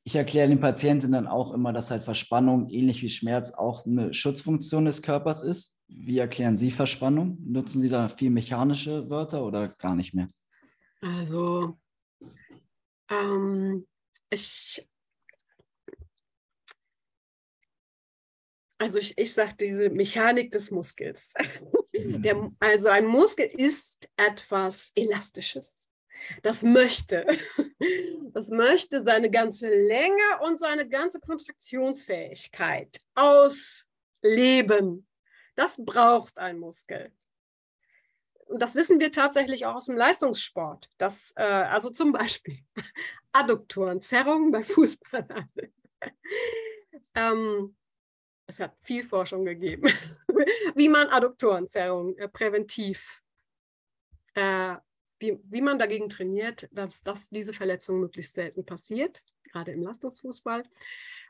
Ich 0.08 0.16
erkläre 0.16 0.47
den 0.47 0.60
Patientinnen 0.60 1.26
auch 1.26 1.51
immer, 1.51 1.74
dass 1.74 1.89
halt 1.89 2.03
Verspannung 2.03 2.70
ähnlich 2.70 3.01
wie 3.01 3.10
Schmerz 3.10 3.51
auch 3.51 3.88
eine 3.88 4.14
Schutzfunktion 4.14 4.86
des 4.86 5.01
Körpers 5.01 5.41
ist. 5.41 5.76
Wie 5.88 6.20
erklären 6.20 6.58
Sie 6.58 6.70
Verspannung? 6.70 7.39
Nutzen 7.43 7.82
Sie 7.82 7.89
da 7.89 8.08
viel 8.08 8.30
mechanische 8.30 9.10
Wörter 9.10 9.43
oder 9.43 9.70
gar 9.70 9.95
nicht 9.95 10.14
mehr? 10.14 10.28
Also 11.01 11.80
ähm, 13.10 13.88
ich 14.30 14.88
also 18.78 18.99
ich, 18.99 19.18
ich 19.18 19.34
sage 19.34 19.56
diese 19.60 19.89
Mechanik 19.89 20.51
des 20.51 20.70
Muskels. 20.70 21.34
Der, 21.93 22.36
mhm. 22.36 22.56
also 22.60 22.89
ein 22.89 23.08
Muskel 23.08 23.49
ist 23.58 24.08
etwas 24.18 24.91
Elastisches. 24.93 25.85
Das 26.42 26.64
möchte, 26.64 27.26
das 28.34 28.50
möchte 28.50 29.04
seine 29.04 29.30
ganze 29.30 29.68
Länge 29.70 30.40
und 30.42 30.60
seine 30.60 30.88
ganze 30.88 31.20
Kontraktionsfähigkeit 31.20 32.98
ausleben. 33.16 35.08
Das 35.56 35.78
braucht 35.84 36.38
ein 36.38 36.60
Muskel. 36.60 37.12
Und 38.48 38.62
das 38.62 38.76
wissen 38.76 39.00
wir 39.00 39.12
tatsächlich 39.12 39.66
auch 39.66 39.76
aus 39.76 39.86
dem 39.86 39.98
Leistungssport. 39.98 40.90
Das, 40.98 41.34
äh, 41.36 41.44
also 41.44 41.90
zum 41.90 42.12
Beispiel 42.12 42.58
Adduktoren, 43.32 44.02
Zerrungen 44.02 44.52
bei 44.52 44.64
Fußballern. 44.64 45.50
ähm, 47.16 47.76
es 48.48 48.60
hat 48.60 48.76
viel 48.82 49.04
Forschung 49.04 49.46
gegeben, 49.46 49.92
wie 50.76 50.90
man 50.90 51.08
Adduktorenzerrung 51.08 52.16
äh, 52.18 52.28
präventiv, 52.28 53.22
äh, 54.36 54.76
wie, 55.20 55.39
wie 55.43 55.61
man 55.61 55.80
dagegen 55.80 56.09
trainiert, 56.09 56.68
dass, 56.72 57.03
dass 57.03 57.30
diese 57.30 57.53
Verletzung 57.53 57.99
möglichst 57.99 58.36
selten 58.36 58.66
passiert, 58.66 59.24
gerade 59.51 59.72
im 59.72 59.82
Leistungsfußball. 59.82 60.63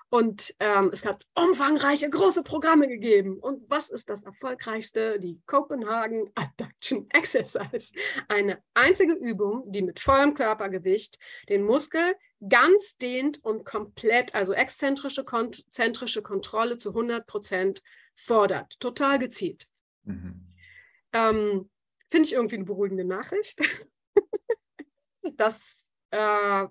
Und 0.10 0.56
ähm, 0.60 0.92
es 0.94 1.04
hat 1.04 1.26
umfangreiche 1.34 2.10
große 2.10 2.44
Programme 2.44 2.88
gegeben. 2.88 3.40
Und 3.40 3.70
was 3.70 3.90
ist 3.90 4.08
das 4.08 4.24
erfolgreichste? 4.24 5.20
Die 5.20 5.42
Copenhagen 5.48 6.30
Adduction 6.36 7.08
Exercise. 7.10 7.92
Eine 8.28 8.62
einzige 8.76 9.14
Übung, 9.14 9.64
die 9.72 9.82
mit 9.82 10.00
vollem 10.00 10.34
Körpergewicht 10.36 11.18
den 11.50 11.64
Muskel 11.64 12.16
ganz 12.48 12.98
dehnt 12.98 13.44
und 13.44 13.66
komplett, 13.66 14.36
also 14.36 14.54
exzentrische, 14.54 15.24
konzentrische 15.24 16.22
Kontrolle 16.22 16.78
zu 16.78 16.90
100 16.90 17.26
Prozent 17.26 17.82
fordert. 18.14 18.80
Total 18.80 19.18
gezielt. 19.18 19.68
Mhm. 20.04 20.54
Ähm, 21.14 21.70
Finde 22.16 22.30
ich 22.30 22.34
irgendwie 22.34 22.56
eine 22.56 22.64
beruhigende 22.64 23.04
Nachricht, 23.04 23.60
dass 25.36 25.84
äh, 26.12 26.66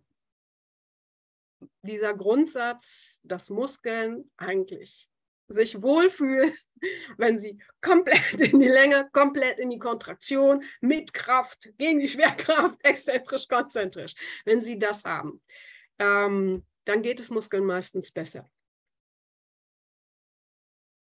dieser 1.82 2.14
Grundsatz, 2.14 3.20
dass 3.22 3.50
Muskeln 3.50 4.30
eigentlich 4.38 5.06
sich 5.48 5.82
wohlfühlen, 5.82 6.56
wenn 7.18 7.38
sie 7.38 7.62
komplett 7.82 8.40
in 8.40 8.58
die 8.58 8.68
Länge, 8.68 9.10
komplett 9.12 9.58
in 9.58 9.68
die 9.68 9.78
Kontraktion, 9.78 10.64
mit 10.80 11.12
Kraft, 11.12 11.74
gegen 11.76 12.00
die 12.00 12.08
Schwerkraft, 12.08 12.78
exzentrisch, 12.82 13.46
konzentrisch. 13.46 14.14
Wenn 14.46 14.62
sie 14.62 14.78
das 14.78 15.04
haben, 15.04 15.42
ähm, 15.98 16.64
dann 16.86 17.02
geht 17.02 17.20
es 17.20 17.28
Muskeln 17.28 17.66
meistens 17.66 18.10
besser. 18.10 18.50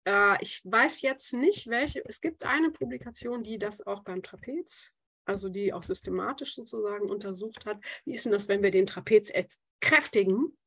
Äh, 0.10 0.42
ich 0.42 0.62
weiß 0.64 1.02
jetzt 1.02 1.34
nicht, 1.34 1.68
welche, 1.68 2.04
es 2.06 2.20
gibt 2.20 2.44
eine 2.44 2.72
Publikation, 2.72 3.44
die 3.44 3.60
das 3.60 3.86
auch 3.86 4.04
beim 4.04 4.24
Trapez, 4.24 4.92
also 5.26 5.50
die 5.50 5.72
auch 5.72 5.84
systematisch 5.84 6.56
sozusagen 6.56 7.10
untersucht 7.10 7.66
hat. 7.66 7.78
Wie 8.06 8.14
ist 8.14 8.26
denn 8.26 8.32
das, 8.32 8.48
wenn 8.48 8.64
wir 8.64 8.72
den 8.72 8.88
Trapez 8.88 9.32
kräftigen? 9.80 10.58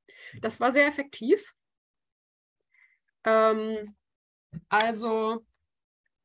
Das 0.40 0.61
war 0.61 0.70
sehr 0.70 0.86
effektiv. 0.86 1.55
Ähm, 3.24 3.97
also 4.68 5.45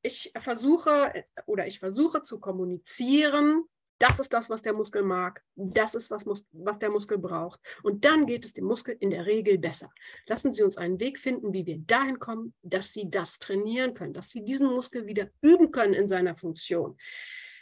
ich 0.03 0.31
versuche 0.39 1.25
oder 1.47 1.65
ich 1.65 1.79
versuche 1.79 2.21
zu 2.21 2.39
kommunizieren, 2.39 3.63
das 3.99 4.19
ist 4.19 4.31
das, 4.33 4.49
was 4.49 4.61
der 4.61 4.73
Muskel 4.73 5.03
mag. 5.03 5.43
Das 5.55 5.95
ist, 5.95 6.11
was, 6.11 6.25
was 6.25 6.79
der 6.79 6.89
Muskel 6.89 7.17
braucht. 7.17 7.59
Und 7.83 8.05
dann 8.05 8.25
geht 8.25 8.45
es 8.45 8.53
dem 8.53 8.65
Muskel 8.65 8.95
in 8.99 9.09
der 9.09 9.25
Regel 9.25 9.57
besser. 9.57 9.91
Lassen 10.27 10.53
Sie 10.53 10.63
uns 10.63 10.77
einen 10.77 10.99
Weg 10.99 11.17
finden, 11.17 11.53
wie 11.53 11.65
wir 11.65 11.79
dahin 11.79 12.19
kommen, 12.19 12.53
dass 12.61 12.93
Sie 12.93 13.09
das 13.09 13.39
trainieren 13.39 13.93
können, 13.93 14.13
dass 14.13 14.29
Sie 14.29 14.43
diesen 14.43 14.67
Muskel 14.67 15.07
wieder 15.07 15.29
üben 15.41 15.71
können 15.71 15.93
in 15.93 16.07
seiner 16.07 16.35
Funktion. 16.35 16.97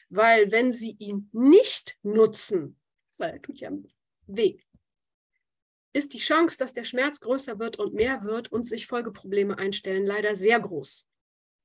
Weil 0.10 0.52
wenn 0.52 0.74
Sie 0.74 0.96
ihn 1.00 1.30
nicht 1.32 1.98
nutzen, 2.04 2.78
weil 3.18 3.32
er 3.32 3.42
tut 3.42 3.60
ja 3.60 3.72
weh, 4.28 4.58
ist 5.94 6.14
die 6.14 6.20
Chance, 6.20 6.58
dass 6.58 6.74
der 6.74 6.84
Schmerz 6.84 7.22
größer 7.22 7.58
wird 7.58 7.80
und 7.80 7.94
mehr 7.94 8.24
wird 8.26 8.52
und 8.52 8.64
sich 8.64 8.86
Folgeprobleme 8.86 9.58
einstellen, 9.58 10.06
leider 10.06 10.36
sehr 10.36 10.60
groß. 10.60 11.08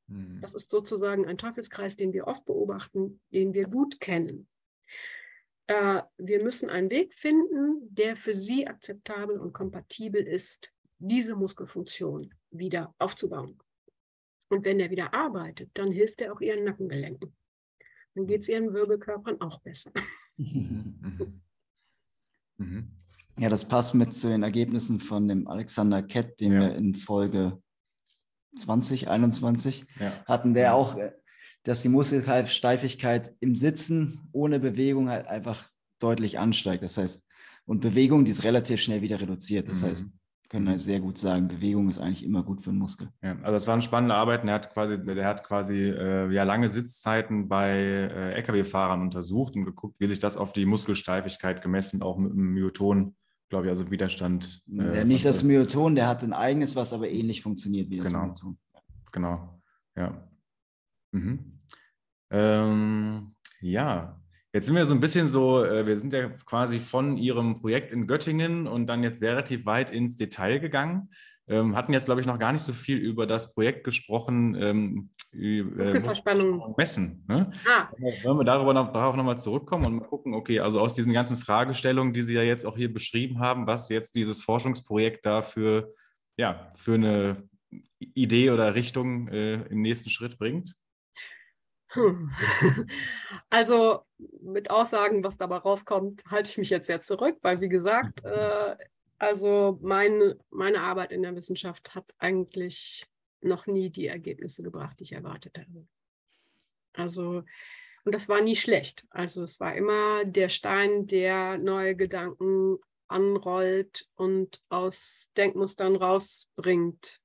Hm. 0.06 0.38
Das 0.40 0.54
ist 0.54 0.70
sozusagen 0.70 1.26
ein 1.26 1.36
Teufelskreis, 1.36 1.96
den 1.96 2.12
wir 2.12 2.28
oft 2.28 2.44
beobachten, 2.44 3.20
den 3.32 3.54
wir 3.54 3.66
gut 3.66 3.98
kennen. 3.98 4.46
Äh, 5.70 6.02
wir 6.18 6.42
müssen 6.42 6.68
einen 6.68 6.90
Weg 6.90 7.14
finden, 7.14 7.94
der 7.94 8.16
für 8.16 8.34
Sie 8.34 8.66
akzeptabel 8.66 9.38
und 9.38 9.52
kompatibel 9.52 10.20
ist, 10.20 10.72
diese 10.98 11.36
Muskelfunktion 11.36 12.34
wieder 12.50 12.92
aufzubauen. 12.98 13.56
Und 14.48 14.64
wenn 14.64 14.80
er 14.80 14.90
wieder 14.90 15.14
arbeitet, 15.14 15.70
dann 15.74 15.92
hilft 15.92 16.22
er 16.22 16.32
auch 16.32 16.40
Ihren 16.40 16.64
Nackengelenken. 16.64 17.36
Dann 18.16 18.26
geht 18.26 18.40
es 18.40 18.48
Ihren 18.48 18.74
Wirbelkörpern 18.74 19.40
auch 19.40 19.60
besser. 19.60 19.92
Mhm. 20.36 21.42
Mhm. 22.56 22.90
Ja, 23.38 23.50
das 23.50 23.68
passt 23.68 23.94
mit 23.94 24.14
zu 24.14 24.28
den 24.28 24.42
Ergebnissen 24.42 25.00
von 25.00 25.28
dem 25.28 25.46
Alexander 25.48 26.02
Kett, 26.02 26.40
den 26.40 26.52
ja. 26.52 26.60
wir 26.60 26.74
in 26.76 26.94
Folge 26.94 27.62
2021 28.56 29.84
ja. 29.98 30.24
hatten, 30.24 30.54
der 30.54 30.74
auch, 30.74 30.96
äh, 30.96 31.12
dass 31.62 31.82
die 31.82 31.88
Muskelsteifigkeit 31.88 33.34
im 33.40 33.54
Sitzen 33.54 34.28
ohne 34.32 34.60
Bewegung 34.60 35.10
halt 35.10 35.26
einfach 35.26 35.68
deutlich 35.98 36.38
ansteigt. 36.38 36.82
Das 36.82 36.96
heißt, 36.96 37.28
und 37.66 37.80
Bewegung, 37.80 38.24
die 38.24 38.30
ist 38.30 38.44
relativ 38.44 38.80
schnell 38.80 39.02
wieder 39.02 39.20
reduziert. 39.20 39.68
Das 39.68 39.82
mhm. 39.82 39.86
heißt, 39.86 40.14
können 40.48 40.66
wir 40.66 40.78
sehr 40.78 40.98
gut 40.98 41.16
sagen, 41.16 41.46
Bewegung 41.46 41.88
ist 41.88 41.98
eigentlich 41.98 42.24
immer 42.24 42.42
gut 42.42 42.62
für 42.62 42.70
den 42.70 42.78
Muskel. 42.78 43.08
Ja, 43.22 43.36
also 43.42 43.52
das 43.52 43.66
waren 43.68 43.82
spannende 43.82 44.16
Arbeiten. 44.16 44.48
Er 44.48 44.54
hat 44.54 44.72
quasi, 44.72 44.98
der 44.98 45.26
hat 45.26 45.44
quasi 45.44 45.90
äh, 45.90 46.32
ja, 46.32 46.42
lange 46.42 46.68
Sitzzeiten 46.68 47.48
bei 47.48 47.70
äh, 47.70 48.32
Lkw-Fahrern 48.38 49.00
untersucht 49.02 49.54
und 49.54 49.64
geguckt, 49.64 49.94
wie 50.00 50.08
sich 50.08 50.18
das 50.18 50.36
auf 50.36 50.52
die 50.52 50.66
Muskelsteifigkeit 50.66 51.62
gemessen, 51.62 52.02
auch 52.02 52.18
mit 52.18 52.32
einem 52.32 52.52
Myoton 52.52 53.14
glaube 53.50 53.66
ich, 53.66 53.70
also 53.70 53.90
Widerstand. 53.90 54.62
Äh, 54.72 54.98
ja, 54.98 55.04
nicht 55.04 55.24
das 55.24 55.42
Myoton, 55.42 55.96
der 55.96 56.06
hat 56.06 56.22
ein 56.22 56.32
eigenes, 56.32 56.76
was 56.76 56.92
aber 56.92 57.10
ähnlich 57.10 57.42
funktioniert 57.42 57.90
wie 57.90 57.98
das 57.98 58.06
genau. 58.06 58.26
Myoton. 58.26 58.58
Genau, 59.12 59.60
ja. 59.96 60.29
Mhm. 61.12 61.60
Ähm, 62.30 63.34
ja, 63.60 64.20
jetzt 64.52 64.66
sind 64.66 64.76
wir 64.76 64.84
so 64.86 64.94
ein 64.94 65.00
bisschen 65.00 65.28
so, 65.28 65.64
äh, 65.64 65.86
wir 65.86 65.96
sind 65.96 66.12
ja 66.12 66.28
quasi 66.46 66.78
von 66.78 67.16
Ihrem 67.16 67.60
Projekt 67.60 67.92
in 67.92 68.06
Göttingen 68.06 68.66
und 68.66 68.86
dann 68.86 69.02
jetzt 69.02 69.22
relativ 69.22 69.66
weit 69.66 69.90
ins 69.90 70.16
Detail 70.16 70.58
gegangen. 70.58 71.10
ähm, 71.48 71.74
hatten 71.74 71.92
jetzt, 71.92 72.04
glaube 72.04 72.20
ich, 72.20 72.28
noch 72.28 72.38
gar 72.38 72.52
nicht 72.52 72.62
so 72.62 72.72
viel 72.72 72.98
über 72.98 73.26
das 73.26 73.54
Projekt 73.54 73.82
gesprochen, 73.82 74.54
ähm, 74.54 75.10
über 75.32 75.84
Muskelverspannung 75.84 76.74
messen. 76.76 77.24
Ne? 77.26 77.50
Ah. 77.66 77.88
Wollen 78.22 78.38
wir 78.38 78.44
darüber 78.44 78.72
noch, 78.72 78.92
darauf 78.92 79.16
nochmal 79.16 79.36
zurückkommen 79.36 79.84
und 79.84 79.96
mal 79.96 80.06
gucken, 80.06 80.32
okay, 80.34 80.60
also 80.60 80.80
aus 80.80 80.94
diesen 80.94 81.12
ganzen 81.12 81.38
Fragestellungen, 81.38 82.12
die 82.12 82.22
Sie 82.22 82.34
ja 82.34 82.42
jetzt 82.42 82.64
auch 82.64 82.76
hier 82.76 82.92
beschrieben 82.92 83.40
haben, 83.40 83.66
was 83.66 83.88
jetzt 83.88 84.14
dieses 84.14 84.40
Forschungsprojekt 84.40 85.26
da 85.26 85.42
für, 85.42 85.92
ja, 86.36 86.72
für 86.76 86.94
eine 86.94 87.48
Idee 87.98 88.50
oder 88.50 88.76
Richtung 88.76 89.26
äh, 89.28 89.62
im 89.64 89.82
nächsten 89.82 90.10
Schritt 90.10 90.38
bringt? 90.38 90.76
Hm. 91.90 92.30
Also 93.48 94.02
mit 94.42 94.70
Aussagen, 94.70 95.24
was 95.24 95.36
dabei 95.36 95.56
rauskommt, 95.56 96.22
halte 96.30 96.50
ich 96.50 96.58
mich 96.58 96.70
jetzt 96.70 96.86
sehr 96.86 97.00
zurück, 97.00 97.38
weil 97.42 97.60
wie 97.60 97.68
gesagt, 97.68 98.24
äh, 98.24 98.76
also 99.18 99.78
meine, 99.82 100.38
meine 100.50 100.80
Arbeit 100.80 101.12
in 101.12 101.22
der 101.22 101.34
Wissenschaft 101.34 101.94
hat 101.94 102.04
eigentlich 102.18 103.06
noch 103.40 103.66
nie 103.66 103.90
die 103.90 104.06
Ergebnisse 104.06 104.62
gebracht, 104.62 104.98
die 104.98 105.04
ich 105.04 105.12
erwartet 105.12 105.58
habe. 105.58 105.86
Also, 106.92 107.44
und 108.04 108.14
das 108.14 108.28
war 108.28 108.40
nie 108.40 108.56
schlecht. 108.56 109.06
Also 109.10 109.42
es 109.42 109.60
war 109.60 109.74
immer 109.74 110.24
der 110.24 110.48
Stein, 110.48 111.06
der 111.06 111.58
neue 111.58 111.96
Gedanken 111.96 112.78
anrollt 113.08 114.08
und 114.14 114.62
aus 114.68 115.30
Denkmustern 115.36 115.96
rausbringt. 115.96 117.20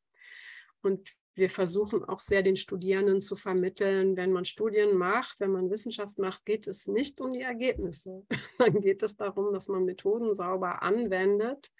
Und 0.82 1.10
wir 1.36 1.50
versuchen 1.50 2.04
auch 2.06 2.22
sehr 2.22 2.44
den 2.44 2.56
Studierenden 2.56 3.22
zu 3.22 3.36
vermitteln, 3.36 4.16
wenn 4.16 4.32
man 4.32 4.46
Studien 4.46 4.98
macht, 4.98 5.40
wenn 5.40 5.52
man 5.52 5.70
Wissenschaft 5.70 6.18
macht, 6.18 6.46
geht 6.46 6.66
es 6.66 6.88
nicht 6.88 7.20
um 7.20 7.34
die 7.34 7.42
Ergebnisse. 7.42 8.26
Dann 8.58 8.80
geht 8.80 9.04
es 9.04 9.18
darum, 9.18 9.54
dass 9.54 9.68
man 9.68 9.84
Methoden 9.84 10.34
sauber 10.34 10.82
anwendet, 10.82 11.72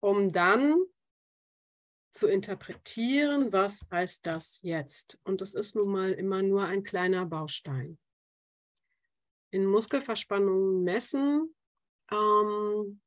um 0.00 0.30
dann 0.30 0.76
zu 2.12 2.28
interpretieren, 2.28 3.52
was 3.52 3.80
heißt 3.90 4.26
das 4.26 4.60
jetzt. 4.62 5.18
Und 5.24 5.42
das 5.42 5.52
ist 5.52 5.76
nun 5.76 5.92
mal 5.92 6.12
immer 6.12 6.40
nur 6.42 6.64
ein 6.64 6.82
kleiner 6.82 7.26
Baustein. 7.26 7.98
In 9.50 9.66
Muskelverspannungen 9.66 10.82
messen 10.82 11.54
ähm, 12.10 13.00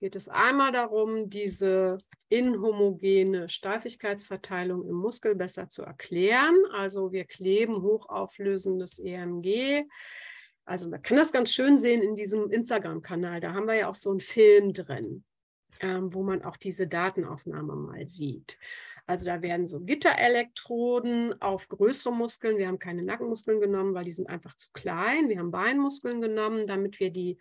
geht 0.00 0.16
es 0.16 0.28
einmal 0.28 0.72
darum, 0.72 1.30
diese 1.30 1.98
inhomogene 2.28 3.48
Steifigkeitsverteilung 3.48 4.86
im 4.86 4.94
Muskel 4.94 5.34
besser 5.34 5.68
zu 5.68 5.82
erklären. 5.82 6.56
Also 6.72 7.12
wir 7.12 7.24
kleben 7.24 7.82
hochauflösendes 7.82 8.98
EMG. 8.98 9.84
Also 10.64 10.88
man 10.88 11.02
kann 11.02 11.16
das 11.16 11.32
ganz 11.32 11.52
schön 11.52 11.78
sehen 11.78 12.02
in 12.02 12.14
diesem 12.14 12.50
Instagram-Kanal. 12.50 13.40
Da 13.40 13.52
haben 13.52 13.68
wir 13.68 13.74
ja 13.74 13.88
auch 13.88 13.94
so 13.94 14.10
einen 14.10 14.20
Film 14.20 14.72
drin, 14.72 15.24
ähm, 15.80 16.12
wo 16.12 16.22
man 16.22 16.42
auch 16.42 16.56
diese 16.56 16.88
Datenaufnahme 16.88 17.76
mal 17.76 18.08
sieht. 18.08 18.58
Also 19.06 19.24
da 19.24 19.40
werden 19.40 19.68
so 19.68 19.80
Gitterelektroden 19.80 21.40
auf 21.40 21.68
größere 21.68 22.12
Muskeln. 22.12 22.58
Wir 22.58 22.66
haben 22.66 22.80
keine 22.80 23.04
Nackenmuskeln 23.04 23.60
genommen, 23.60 23.94
weil 23.94 24.04
die 24.04 24.12
sind 24.12 24.28
einfach 24.28 24.56
zu 24.56 24.68
klein. 24.72 25.28
Wir 25.28 25.38
haben 25.38 25.52
Beinmuskeln 25.52 26.20
genommen, 26.20 26.66
damit 26.66 26.98
wir 26.98 27.12
die 27.12 27.38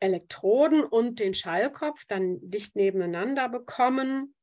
Elektroden 0.00 0.84
und 0.84 1.20
den 1.20 1.34
Schallkopf 1.34 2.04
dann 2.06 2.38
dicht 2.42 2.76
nebeneinander 2.76 3.48
bekommen. 3.48 4.34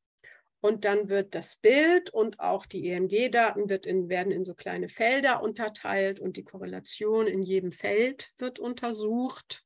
Und 0.61 0.85
dann 0.85 1.09
wird 1.09 1.35
das 1.35 1.57
Bild 1.57 2.09
und 2.09 2.39
auch 2.39 2.65
die 2.65 2.87
EMG-Daten 2.87 3.67
werden 3.67 4.31
in 4.31 4.45
so 4.45 4.55
kleine 4.55 4.87
Felder 4.87 5.43
unterteilt 5.43 6.21
und 6.21 6.37
die 6.37 6.45
Korrelation 6.45 7.27
in 7.27 7.41
jedem 7.41 7.73
Feld 7.73 8.31
wird 8.37 8.59
untersucht. 8.59 9.65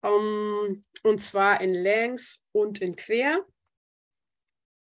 Um, 0.00 0.84
und 1.02 1.20
zwar 1.20 1.60
in 1.60 1.74
längs 1.74 2.40
und 2.52 2.80
in 2.80 2.96
quer. 2.96 3.44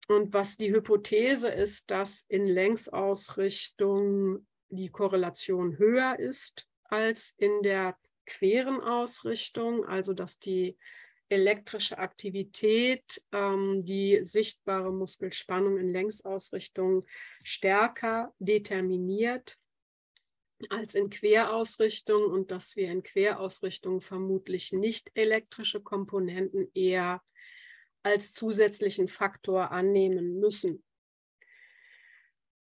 Und 0.08 0.34
was 0.34 0.56
die 0.56 0.72
Hypothese 0.72 1.48
ist, 1.48 1.90
dass 1.90 2.24
in 2.28 2.46
Längsausrichtung 2.46 4.46
die 4.68 4.90
Korrelation 4.90 5.78
höher 5.78 6.18
ist 6.18 6.68
als 6.84 7.32
in 7.38 7.62
der 7.62 7.96
queren 8.26 8.80
Ausrichtung, 8.80 9.84
also 9.84 10.12
dass 10.12 10.38
die 10.38 10.76
elektrische 11.28 11.98
Aktivität 11.98 13.22
ähm, 13.32 13.84
die 13.84 14.22
sichtbare 14.22 14.92
Muskelspannung 14.92 15.78
in 15.78 15.92
Längsausrichtung 15.92 17.04
stärker 17.42 18.34
determiniert 18.38 19.56
als 20.68 20.94
in 20.94 21.10
Querausrichtung 21.10 22.24
und 22.24 22.50
dass 22.50 22.76
wir 22.76 22.90
in 22.90 23.02
Querausrichtung 23.02 24.00
vermutlich 24.00 24.72
nicht 24.72 25.10
elektrische 25.14 25.80
Komponenten 25.80 26.70
eher 26.74 27.22
als 28.02 28.32
zusätzlichen 28.32 29.08
Faktor 29.08 29.70
annehmen 29.70 30.38
müssen. 30.38 30.84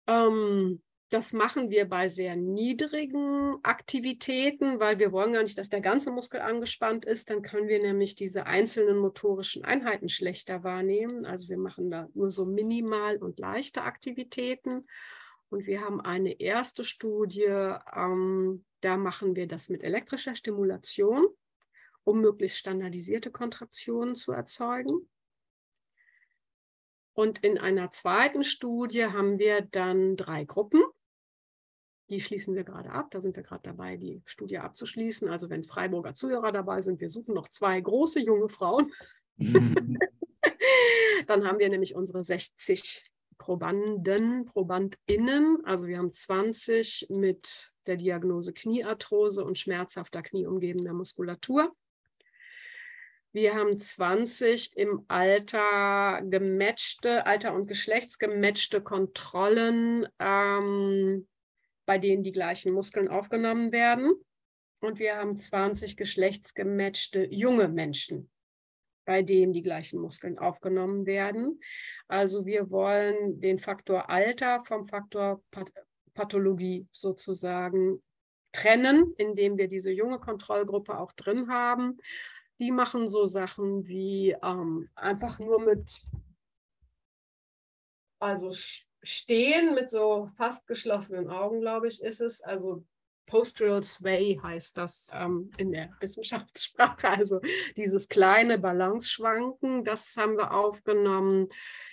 Ähm, 0.07 0.81
das 1.09 1.31
machen 1.31 1.69
wir 1.69 1.87
bei 1.87 2.09
sehr 2.09 2.35
niedrigen 2.35 3.57
Aktivitäten, 3.63 4.79
weil 4.79 4.99
wir 4.99 5.13
wollen 5.13 5.33
gar 5.33 5.41
nicht, 5.41 5.57
dass 5.57 5.69
der 5.69 5.79
ganze 5.79 6.11
Muskel 6.11 6.41
angespannt 6.41 7.05
ist. 7.05 7.29
Dann 7.29 7.41
können 7.41 7.69
wir 7.69 7.81
nämlich 7.81 8.15
diese 8.15 8.45
einzelnen 8.45 8.97
motorischen 8.97 9.63
Einheiten 9.63 10.09
schlechter 10.09 10.63
wahrnehmen. 10.63 11.25
Also 11.25 11.47
wir 11.47 11.57
machen 11.57 11.89
da 11.89 12.09
nur 12.13 12.29
so 12.29 12.45
minimal 12.45 13.17
und 13.17 13.39
leichte 13.39 13.83
Aktivitäten. 13.83 14.85
Und 15.49 15.65
wir 15.65 15.79
haben 15.79 16.01
eine 16.01 16.41
erste 16.41 16.83
Studie, 16.83 17.45
ähm, 17.45 18.65
da 18.81 18.97
machen 18.97 19.37
wir 19.37 19.47
das 19.47 19.69
mit 19.69 19.83
elektrischer 19.83 20.35
Stimulation, 20.35 21.25
um 22.03 22.19
möglichst 22.19 22.57
standardisierte 22.57 23.31
Kontraktionen 23.31 24.15
zu 24.15 24.33
erzeugen. 24.33 25.07
Und 27.13 27.39
in 27.43 27.57
einer 27.57 27.91
zweiten 27.91 28.43
Studie 28.43 29.05
haben 29.05 29.39
wir 29.39 29.61
dann 29.61 30.17
drei 30.17 30.43
Gruppen. 30.43 30.83
Die 32.09 32.19
schließen 32.21 32.55
wir 32.55 32.63
gerade 32.63 32.91
ab. 32.91 33.11
Da 33.11 33.21
sind 33.21 33.35
wir 33.35 33.43
gerade 33.43 33.63
dabei, 33.63 33.97
die 33.97 34.21
Studie 34.25 34.59
abzuschließen. 34.59 35.27
Also 35.27 35.49
wenn 35.49 35.63
Freiburger 35.63 36.13
Zuhörer 36.13 36.51
dabei 36.51 36.81
sind, 36.81 37.01
wir 37.01 37.09
suchen 37.09 37.33
noch 37.33 37.49
zwei 37.49 37.79
große 37.79 38.21
junge 38.21 38.49
Frauen. 38.49 38.93
Mhm. 39.35 39.97
Dann 41.27 41.45
haben 41.45 41.59
wir 41.59 41.69
nämlich 41.69 41.95
unsere 41.95 42.23
60 42.23 43.03
Probanden, 43.37 44.45
ProbandInnen. 44.45 45.65
Also 45.65 45.87
wir 45.87 45.97
haben 45.97 46.11
20 46.11 47.07
mit 47.09 47.71
der 47.85 47.97
Diagnose 47.97 48.53
Kniearthrose 48.53 49.43
und 49.43 49.59
schmerzhafter 49.59 50.21
knieumgebender 50.21 50.93
Muskulatur. 50.93 51.73
Wir 53.33 53.53
haben 53.53 53.79
20 53.79 54.75
im 54.77 55.05
Alter 55.09 56.21
gematchte, 56.23 57.25
Alter- 57.25 57.53
und 57.53 57.67
Geschlechtsgematchte 57.67 58.81
Kontrollen 58.81 60.07
ähm, 60.17 61.27
bei 61.87 61.97
denen 61.97 62.21
die 62.21 62.33
gleichen 62.33 62.73
Muskeln 62.73 63.07
aufgenommen 63.07 63.71
werden. 63.71 64.13
Und 64.81 64.99
wir 64.99 65.15
haben 65.15 65.35
20 65.35 65.97
geschlechtsgematchte 65.97 67.25
junge 67.31 67.69
Menschen, 67.69 68.29
bei 69.05 69.23
denen 69.23 69.53
die 69.53 69.63
gleichen 69.63 69.99
Muskeln 69.99 70.37
aufgenommen 70.37 71.07
werden. 71.07 71.59
Also 72.07 72.45
wir 72.45 72.69
wollen 72.69 73.39
den 73.39 73.57
Faktor 73.57 74.09
Alter 74.09 74.63
vom 74.65 74.85
Faktor 74.85 75.41
Pathologie 76.13 76.87
sozusagen 76.91 78.03
trennen, 78.51 79.13
indem 79.17 79.57
wir 79.57 79.69
diese 79.69 79.91
junge 79.91 80.19
Kontrollgruppe 80.19 80.99
auch 80.99 81.13
drin 81.13 81.49
haben. 81.49 81.97
Die 82.59 82.71
machen 82.71 83.09
so 83.09 83.27
Sachen 83.27 83.87
wie 83.87 84.35
ähm, 84.43 84.89
einfach 84.95 85.39
nur 85.39 85.61
mit, 85.61 86.03
also 88.19 88.51
stehen 89.07 89.73
mit 89.73 89.89
so 89.89 90.29
fast 90.37 90.67
geschlossenen 90.67 91.29
Augen, 91.29 91.61
glaube 91.61 91.87
ich, 91.87 92.01
ist 92.01 92.21
es. 92.21 92.41
Also 92.41 92.83
Postural 93.27 93.83
Sway 93.83 94.39
heißt 94.41 94.77
das 94.77 95.07
ähm, 95.13 95.51
in 95.57 95.71
der 95.71 95.89
Wissenschaftssprache. 95.99 97.09
Also 97.09 97.41
dieses 97.75 98.07
kleine 98.07 98.57
Balanceschwanken, 98.57 99.83
das 99.83 100.15
haben 100.17 100.37
wir 100.37 100.53
aufgenommen. 100.53 101.49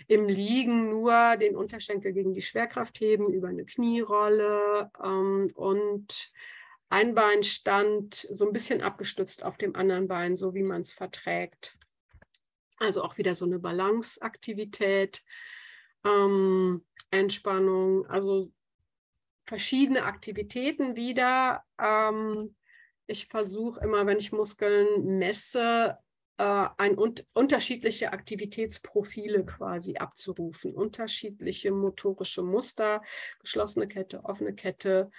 Im 0.06 0.28
Liegen 0.28 0.90
nur 0.90 1.36
den 1.36 1.56
Unterschenkel 1.56 2.12
gegen 2.12 2.34
die 2.34 2.42
Schwerkraft 2.42 3.00
heben 3.00 3.32
über 3.32 3.48
eine 3.48 3.64
Knierolle 3.64 4.90
ähm, 5.02 5.50
und 5.54 6.30
ein 6.88 7.14
Bein 7.14 7.42
stand 7.42 8.14
so 8.14 8.46
ein 8.46 8.52
bisschen 8.52 8.80
abgestützt 8.80 9.42
auf 9.42 9.56
dem 9.56 9.74
anderen 9.74 10.06
Bein, 10.06 10.36
so 10.36 10.54
wie 10.54 10.62
man 10.62 10.82
es 10.82 10.92
verträgt. 10.92 11.76
Also 12.78 13.02
auch 13.02 13.18
wieder 13.18 13.34
so 13.34 13.44
eine 13.44 13.58
Balanceaktivität 13.58 15.24
ähm, 16.04 16.84
Entspannung, 17.10 18.06
also 18.06 18.50
verschiedene 19.46 20.04
Aktivitäten 20.04 20.96
wieder. 20.96 21.62
Ähm, 21.78 22.54
ich 23.06 23.26
versuche 23.26 23.80
immer, 23.80 24.06
wenn 24.06 24.18
ich 24.18 24.32
Muskeln 24.32 25.18
messe, 25.18 25.98
äh, 26.38 26.68
ein, 26.78 26.98
un 26.98 27.14
unterschiedliche 27.32 28.12
Aktivitätsprofile 28.12 29.44
quasi 29.44 29.96
abzurufen, 29.96 30.74
unterschiedliche 30.74 31.70
motorische 31.70 32.42
Muster, 32.42 33.02
geschlossene 33.40 33.86
Kette, 33.86 34.24
offene 34.24 34.54
Kette, 34.54 35.10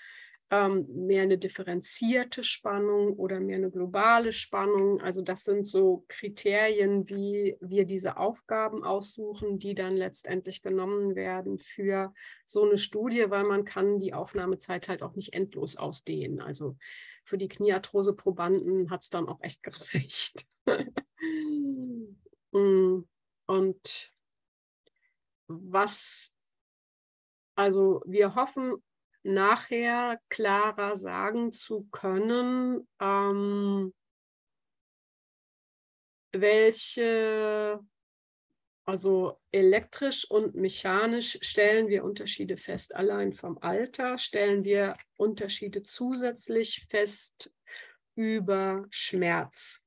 ähm, 0.52 0.86
mehr 1.08 1.24
eine 1.24 1.38
differenzierte 1.38 2.44
Spannung 2.44 3.14
oder 3.14 3.40
mehr 3.40 3.58
eine 3.58 3.72
globale 3.72 4.32
Spannung. 4.32 5.02
Also 5.02 5.22
das 5.22 5.44
sind 5.44 5.66
so 5.66 6.06
Kriterien, 6.08 7.10
wie 7.10 7.58
wir 7.62 7.86
diese 7.86 8.18
Aufgaben 8.18 8.84
aussuchen, 8.84 9.58
die 9.58 9.74
dann 9.74 9.96
letztendlich 9.96 10.62
genommen 10.62 11.16
werden 11.16 11.58
für 11.58 12.14
so 12.46 12.64
eine 12.64 12.78
Studie, 12.78 13.26
weil 13.30 13.44
man 13.44 13.66
kann 13.66 14.00
die 14.00 14.14
Aufnahmezeit 14.14 14.88
halt 14.88 15.02
auch 15.02 15.16
nicht 15.16 15.34
endlos 15.34 15.78
ausdehnen. 15.78 16.42
Also 16.42 16.78
für 17.24 17.40
die 17.40 17.48
Kniearthrose-Probanden 17.48 18.92
hat 18.92 19.02
es 19.02 19.10
dann 19.10 19.28
auch 19.28 19.42
echt 19.42 19.64
gereicht. 19.64 20.46
Mm, 22.52 23.04
und 23.48 24.12
was, 25.48 26.36
also 27.56 28.02
wir 28.06 28.36
hoffen 28.36 28.84
nachher 29.26 30.20
klarer 30.30 30.96
sagen 30.96 31.52
zu 31.52 31.88
können, 31.92 32.88
ähm, 33.00 33.94
welche, 36.32 37.80
also 38.86 39.40
elektrisch 39.52 40.30
und 40.30 40.56
mechanisch 40.56 41.40
stellen 41.42 41.88
wir 41.88 42.04
Unterschiede 42.04 42.56
fest. 42.56 42.96
Allein 42.96 43.34
vom 43.34 43.58
Alter 43.58 44.18
stellen 44.18 44.64
wir 44.64 44.98
Unterschiede 45.18 45.82
zusätzlich 45.82 46.86
fest 46.90 47.52
über 48.16 48.86
Schmerz, 48.90 49.82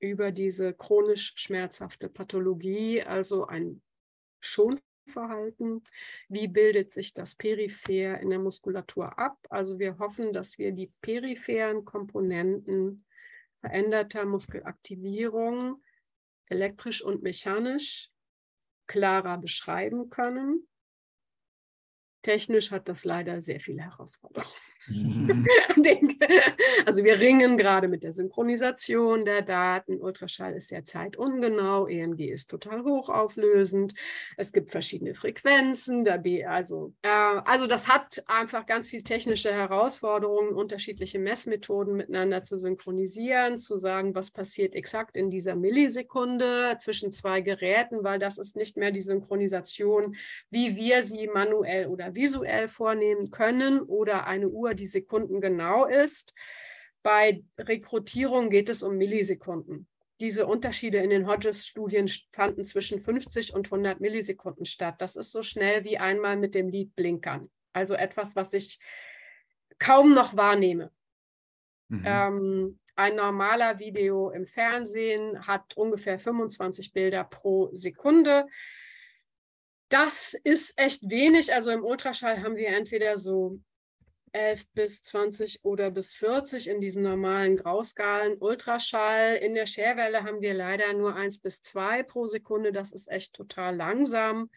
über 0.00 0.32
diese 0.32 0.72
chronisch 0.72 1.34
schmerzhafte 1.36 2.08
Pathologie, 2.08 3.02
also 3.02 3.46
ein 3.46 3.82
schon 4.40 4.80
Verhalten. 5.08 5.82
Wie 6.28 6.48
bildet 6.48 6.92
sich 6.92 7.14
das 7.14 7.34
peripher 7.34 8.20
in 8.20 8.30
der 8.30 8.38
Muskulatur 8.38 9.18
ab? 9.18 9.38
Also 9.50 9.78
wir 9.78 9.98
hoffen, 9.98 10.32
dass 10.32 10.58
wir 10.58 10.72
die 10.72 10.92
peripheren 11.00 11.84
Komponenten 11.84 13.04
veränderter 13.60 14.24
Muskelaktivierung 14.24 15.82
elektrisch 16.46 17.02
und 17.02 17.22
mechanisch 17.22 18.10
klarer 18.86 19.38
beschreiben 19.38 20.08
können. 20.10 20.66
Technisch 22.22 22.70
hat 22.70 22.88
das 22.88 23.04
leider 23.04 23.40
sehr 23.40 23.60
viele 23.60 23.82
Herausforderungen. 23.82 24.67
also 26.86 27.04
wir 27.04 27.20
ringen 27.20 27.58
gerade 27.58 27.88
mit 27.88 28.02
der 28.02 28.12
Synchronisation 28.12 29.24
der 29.24 29.42
Daten. 29.42 30.00
Ultraschall 30.00 30.54
ist 30.54 30.68
sehr 30.68 30.84
zeitungenau, 30.84 31.86
EMG 31.86 32.30
ist 32.30 32.48
total 32.50 32.84
hochauflösend. 32.84 33.94
Es 34.36 34.52
gibt 34.52 34.70
verschiedene 34.70 35.14
Frequenzen. 35.14 36.08
also, 36.46 36.94
äh, 37.02 37.08
also 37.08 37.66
das 37.66 37.88
hat 37.88 38.22
einfach 38.26 38.66
ganz 38.66 38.88
viel 38.88 39.02
technische 39.02 39.52
Herausforderungen, 39.52 40.54
unterschiedliche 40.54 41.18
Messmethoden 41.18 41.96
miteinander 41.96 42.42
zu 42.42 42.58
synchronisieren, 42.58 43.58
zu 43.58 43.76
sagen, 43.76 44.14
was 44.14 44.30
passiert 44.30 44.74
exakt 44.74 45.16
in 45.16 45.30
dieser 45.30 45.54
Millisekunde 45.54 46.76
zwischen 46.80 47.12
zwei 47.12 47.40
Geräten, 47.40 48.04
weil 48.04 48.18
das 48.18 48.38
ist 48.38 48.56
nicht 48.56 48.76
mehr 48.76 48.90
die 48.90 49.02
Synchronisation, 49.02 50.16
wie 50.50 50.76
wir 50.76 51.02
sie 51.02 51.26
manuell 51.26 51.86
oder 51.86 52.14
visuell 52.14 52.68
vornehmen 52.68 53.30
können 53.30 53.80
oder 53.80 54.26
eine 54.26 54.48
Uhr, 54.48 54.74
die 54.78 54.86
Sekunden 54.86 55.40
genau 55.40 55.84
ist. 55.84 56.32
Bei 57.02 57.42
Rekrutierung 57.58 58.50
geht 58.50 58.68
es 58.68 58.82
um 58.82 58.96
Millisekunden. 58.96 59.86
Diese 60.20 60.46
Unterschiede 60.46 60.98
in 60.98 61.10
den 61.10 61.26
Hodges-Studien 61.28 62.10
fanden 62.32 62.64
zwischen 62.64 63.00
50 63.00 63.54
und 63.54 63.66
100 63.66 64.00
Millisekunden 64.00 64.64
statt. 64.64 64.96
Das 64.98 65.14
ist 65.14 65.30
so 65.30 65.42
schnell 65.42 65.84
wie 65.84 65.98
einmal 65.98 66.36
mit 66.36 66.54
dem 66.54 66.68
Lied 66.68 66.96
blinkern. 66.96 67.50
Also 67.72 67.94
etwas, 67.94 68.34
was 68.34 68.52
ich 68.52 68.80
kaum 69.78 70.14
noch 70.14 70.36
wahrnehme. 70.36 70.90
Mhm. 71.88 72.02
Ähm, 72.04 72.78
ein 72.96 73.14
normaler 73.14 73.78
Video 73.78 74.30
im 74.30 74.44
Fernsehen 74.44 75.46
hat 75.46 75.76
ungefähr 75.76 76.18
25 76.18 76.92
Bilder 76.92 77.22
pro 77.22 77.70
Sekunde. 77.72 78.46
Das 79.88 80.34
ist 80.42 80.72
echt 80.76 81.08
wenig. 81.08 81.54
Also 81.54 81.70
im 81.70 81.84
Ultraschall 81.84 82.42
haben 82.42 82.56
wir 82.56 82.68
entweder 82.68 83.16
so 83.16 83.60
11 84.32 84.64
bis 84.74 85.02
20 85.02 85.64
oder 85.64 85.90
bis 85.90 86.14
40 86.14 86.68
in 86.68 86.80
diesen 86.80 87.02
normalen 87.02 87.56
Grauskalen. 87.56 88.36
Ultraschall 88.38 89.36
in 89.36 89.54
der 89.54 89.66
Scherwelle 89.66 90.24
haben 90.24 90.40
wir 90.40 90.54
leider 90.54 90.92
nur 90.92 91.14
1 91.14 91.38
bis 91.38 91.62
2 91.62 92.02
pro 92.04 92.26
Sekunde. 92.26 92.72
Das 92.72 92.92
ist 92.92 93.08
echt 93.08 93.34
total 93.34 93.76
langsam. 93.76 94.50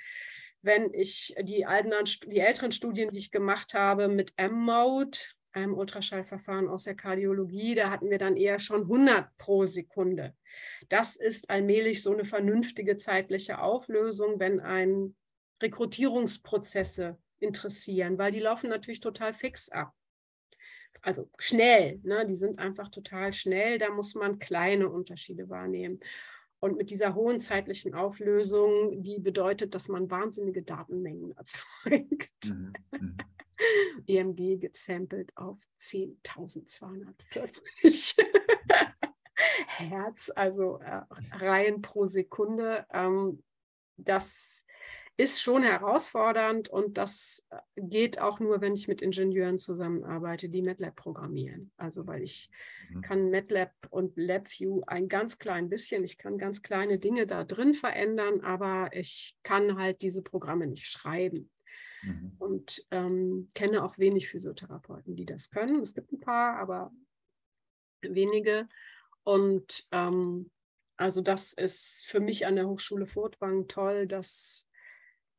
Wenn 0.61 0.93
ich 0.93 1.35
die, 1.41 1.65
alten, 1.65 1.91
die 2.27 2.39
älteren 2.39 2.71
Studien, 2.71 3.09
die 3.09 3.19
ich 3.19 3.31
gemacht 3.31 3.73
habe 3.73 4.07
mit 4.07 4.33
M-Mode, 4.37 5.17
einem 5.53 5.73
Ultraschallverfahren 5.73 6.69
aus 6.69 6.83
der 6.83 6.95
Kardiologie, 6.95 7.75
da 7.75 7.89
hatten 7.89 8.09
wir 8.09 8.17
dann 8.17 8.37
eher 8.37 8.59
schon 8.59 8.83
100 8.83 9.37
pro 9.37 9.65
Sekunde. 9.65 10.35
Das 10.89 11.15
ist 11.15 11.49
allmählich 11.49 12.03
so 12.03 12.11
eine 12.11 12.25
vernünftige 12.25 12.95
zeitliche 12.95 13.59
Auflösung, 13.59 14.39
wenn 14.39 14.59
ein 14.59 15.15
Rekrutierungsprozesse 15.61 17.17
interessieren, 17.41 18.17
weil 18.17 18.31
die 18.31 18.39
laufen 18.39 18.69
natürlich 18.69 18.99
total 18.99 19.33
fix 19.33 19.69
ab. 19.69 19.93
Also 21.01 21.29
schnell, 21.39 21.99
ne? 22.03 22.27
die 22.27 22.35
sind 22.35 22.59
einfach 22.59 22.89
total 22.89 23.31
schnell, 23.33 23.79
da 23.79 23.89
muss 23.89 24.13
man 24.13 24.37
kleine 24.39 24.89
Unterschiede 24.89 25.49
wahrnehmen. 25.49 25.99
Und 26.59 26.77
mit 26.77 26.91
dieser 26.91 27.15
hohen 27.15 27.39
zeitlichen 27.39 27.95
Auflösung, 27.95 29.01
die 29.01 29.19
bedeutet, 29.19 29.73
dass 29.73 29.87
man 29.87 30.11
wahnsinnige 30.11 30.61
Datenmengen 30.61 31.31
erzeugt. 31.37 32.45
Mhm. 32.45 32.73
Mhm. 32.91 33.17
EMG 34.07 34.57
gesampelt 34.57 35.37
auf 35.37 35.59
10.240 35.79 38.15
Hertz, 39.67 40.31
also 40.35 40.79
äh, 40.79 41.03
Reihen 41.31 41.81
pro 41.81 42.05
Sekunde. 42.05 42.85
Ähm, 42.91 43.41
das 43.97 44.63
ist 45.17 45.41
schon 45.41 45.63
herausfordernd 45.63 46.69
und 46.69 46.97
das 46.97 47.45
äh, 47.49 47.57
geht 47.77 48.19
auch 48.19 48.39
nur, 48.39 48.61
wenn 48.61 48.73
ich 48.73 48.87
mit 48.87 49.01
Ingenieuren 49.01 49.59
zusammenarbeite, 49.59 50.49
die 50.49 50.61
MATLAB 50.61 50.95
programmieren. 50.95 51.71
Also 51.77 52.07
weil 52.07 52.23
ich 52.23 52.49
mhm. 52.89 53.01
kann 53.01 53.31
MATLAB 53.31 53.71
und 53.89 54.17
LabVIEW 54.17 54.83
ein 54.87 55.09
ganz 55.09 55.37
klein 55.37 55.69
bisschen, 55.69 56.03
ich 56.03 56.17
kann 56.17 56.37
ganz 56.37 56.61
kleine 56.61 56.97
Dinge 56.97 57.27
da 57.27 57.43
drin 57.43 57.73
verändern, 57.73 58.41
aber 58.41 58.89
ich 58.93 59.37
kann 59.43 59.77
halt 59.77 60.01
diese 60.01 60.21
Programme 60.21 60.67
nicht 60.67 60.87
schreiben. 60.87 61.51
Mhm. 62.03 62.35
Und 62.39 62.85
ähm, 62.91 63.51
kenne 63.53 63.83
auch 63.83 63.97
wenig 63.97 64.29
Physiotherapeuten, 64.29 65.15
die 65.15 65.25
das 65.25 65.51
können. 65.51 65.81
Es 65.81 65.93
gibt 65.93 66.11
ein 66.11 66.19
paar, 66.19 66.57
aber 66.57 66.91
wenige. 68.01 68.67
Und 69.23 69.87
ähm, 69.91 70.49
also 70.97 71.21
das 71.21 71.53
ist 71.53 72.05
für 72.07 72.19
mich 72.19 72.45
an 72.45 72.55
der 72.55 72.67
Hochschule 72.67 73.07
Furtwangen 73.07 73.67
toll, 73.67 74.07
dass 74.07 74.67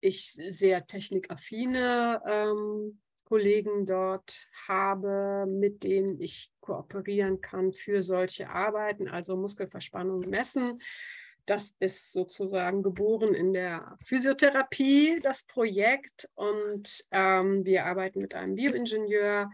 ich 0.03 0.33
sehr 0.33 0.87
technikaffine 0.87 2.21
ähm, 2.27 3.01
Kollegen 3.25 3.87
dort 3.87 4.49
habe, 4.69 5.47
mit 5.49 5.85
denen 5.85 6.21
ich 6.21 6.51
kooperieren 6.61 7.41
kann 7.41 7.73
für 7.73 8.03
solche 8.03 8.51
Arbeiten, 8.51 9.09
also 9.09 9.37
Muskelverspannung 9.37 10.29
messen. 10.29 10.83
Das 11.47 11.75
ist 11.81 12.13
sozusagen 12.13 12.83
geboren 12.83 13.35
in 13.35 13.53
der 13.53 13.97
Physiotherapie, 14.05 15.19
das 15.23 15.45
Projekt. 15.45 16.29
Und 16.35 17.05
ähm, 17.11 17.65
wir 17.65 17.87
arbeiten 17.87 18.21
mit 18.21 18.35
einem 18.35 18.55
Bioingenieur 18.55 19.51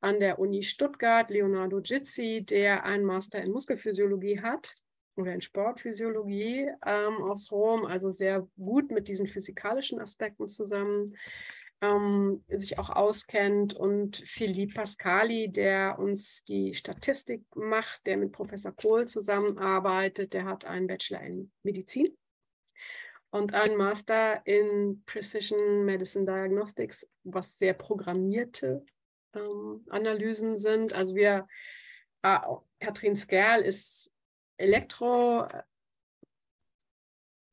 an 0.00 0.20
der 0.20 0.38
Uni 0.38 0.62
Stuttgart, 0.62 1.30
Leonardo 1.30 1.80
Gizzi, 1.80 2.44
der 2.48 2.84
einen 2.84 3.04
Master 3.04 3.42
in 3.42 3.50
Muskelphysiologie 3.50 4.40
hat 4.40 4.76
oder 5.16 5.32
in 5.32 5.40
Sportphysiologie 5.40 6.70
ähm, 6.86 7.22
aus 7.22 7.50
Rom, 7.50 7.84
also 7.84 8.10
sehr 8.10 8.46
gut 8.56 8.90
mit 8.90 9.08
diesen 9.08 9.26
physikalischen 9.26 10.00
Aspekten 10.00 10.46
zusammen 10.48 11.16
ähm, 11.82 12.42
sich 12.48 12.78
auch 12.78 12.90
auskennt 12.90 13.74
und 13.74 14.16
Philippe 14.16 14.74
Pascali, 14.74 15.50
der 15.50 15.98
uns 15.98 16.44
die 16.44 16.74
Statistik 16.74 17.42
macht, 17.54 18.06
der 18.06 18.16
mit 18.16 18.32
Professor 18.32 18.72
Kohl 18.72 19.06
zusammenarbeitet, 19.06 20.32
der 20.32 20.44
hat 20.44 20.64
einen 20.64 20.86
Bachelor 20.86 21.20
in 21.22 21.52
Medizin 21.62 22.16
und 23.30 23.52
einen 23.52 23.76
Master 23.76 24.40
in 24.46 25.02
Precision 25.04 25.84
Medicine 25.84 26.24
Diagnostics, 26.24 27.06
was 27.24 27.58
sehr 27.58 27.74
programmierte 27.74 28.84
ähm, 29.34 29.84
Analysen 29.90 30.56
sind. 30.56 30.94
Also 30.94 31.14
wir, 31.14 31.46
äh, 32.22 32.38
Katrin 32.80 33.16
Skerl 33.16 33.62
ist 33.62 34.10
Elektro, 34.56 35.44
äh, 35.44 35.62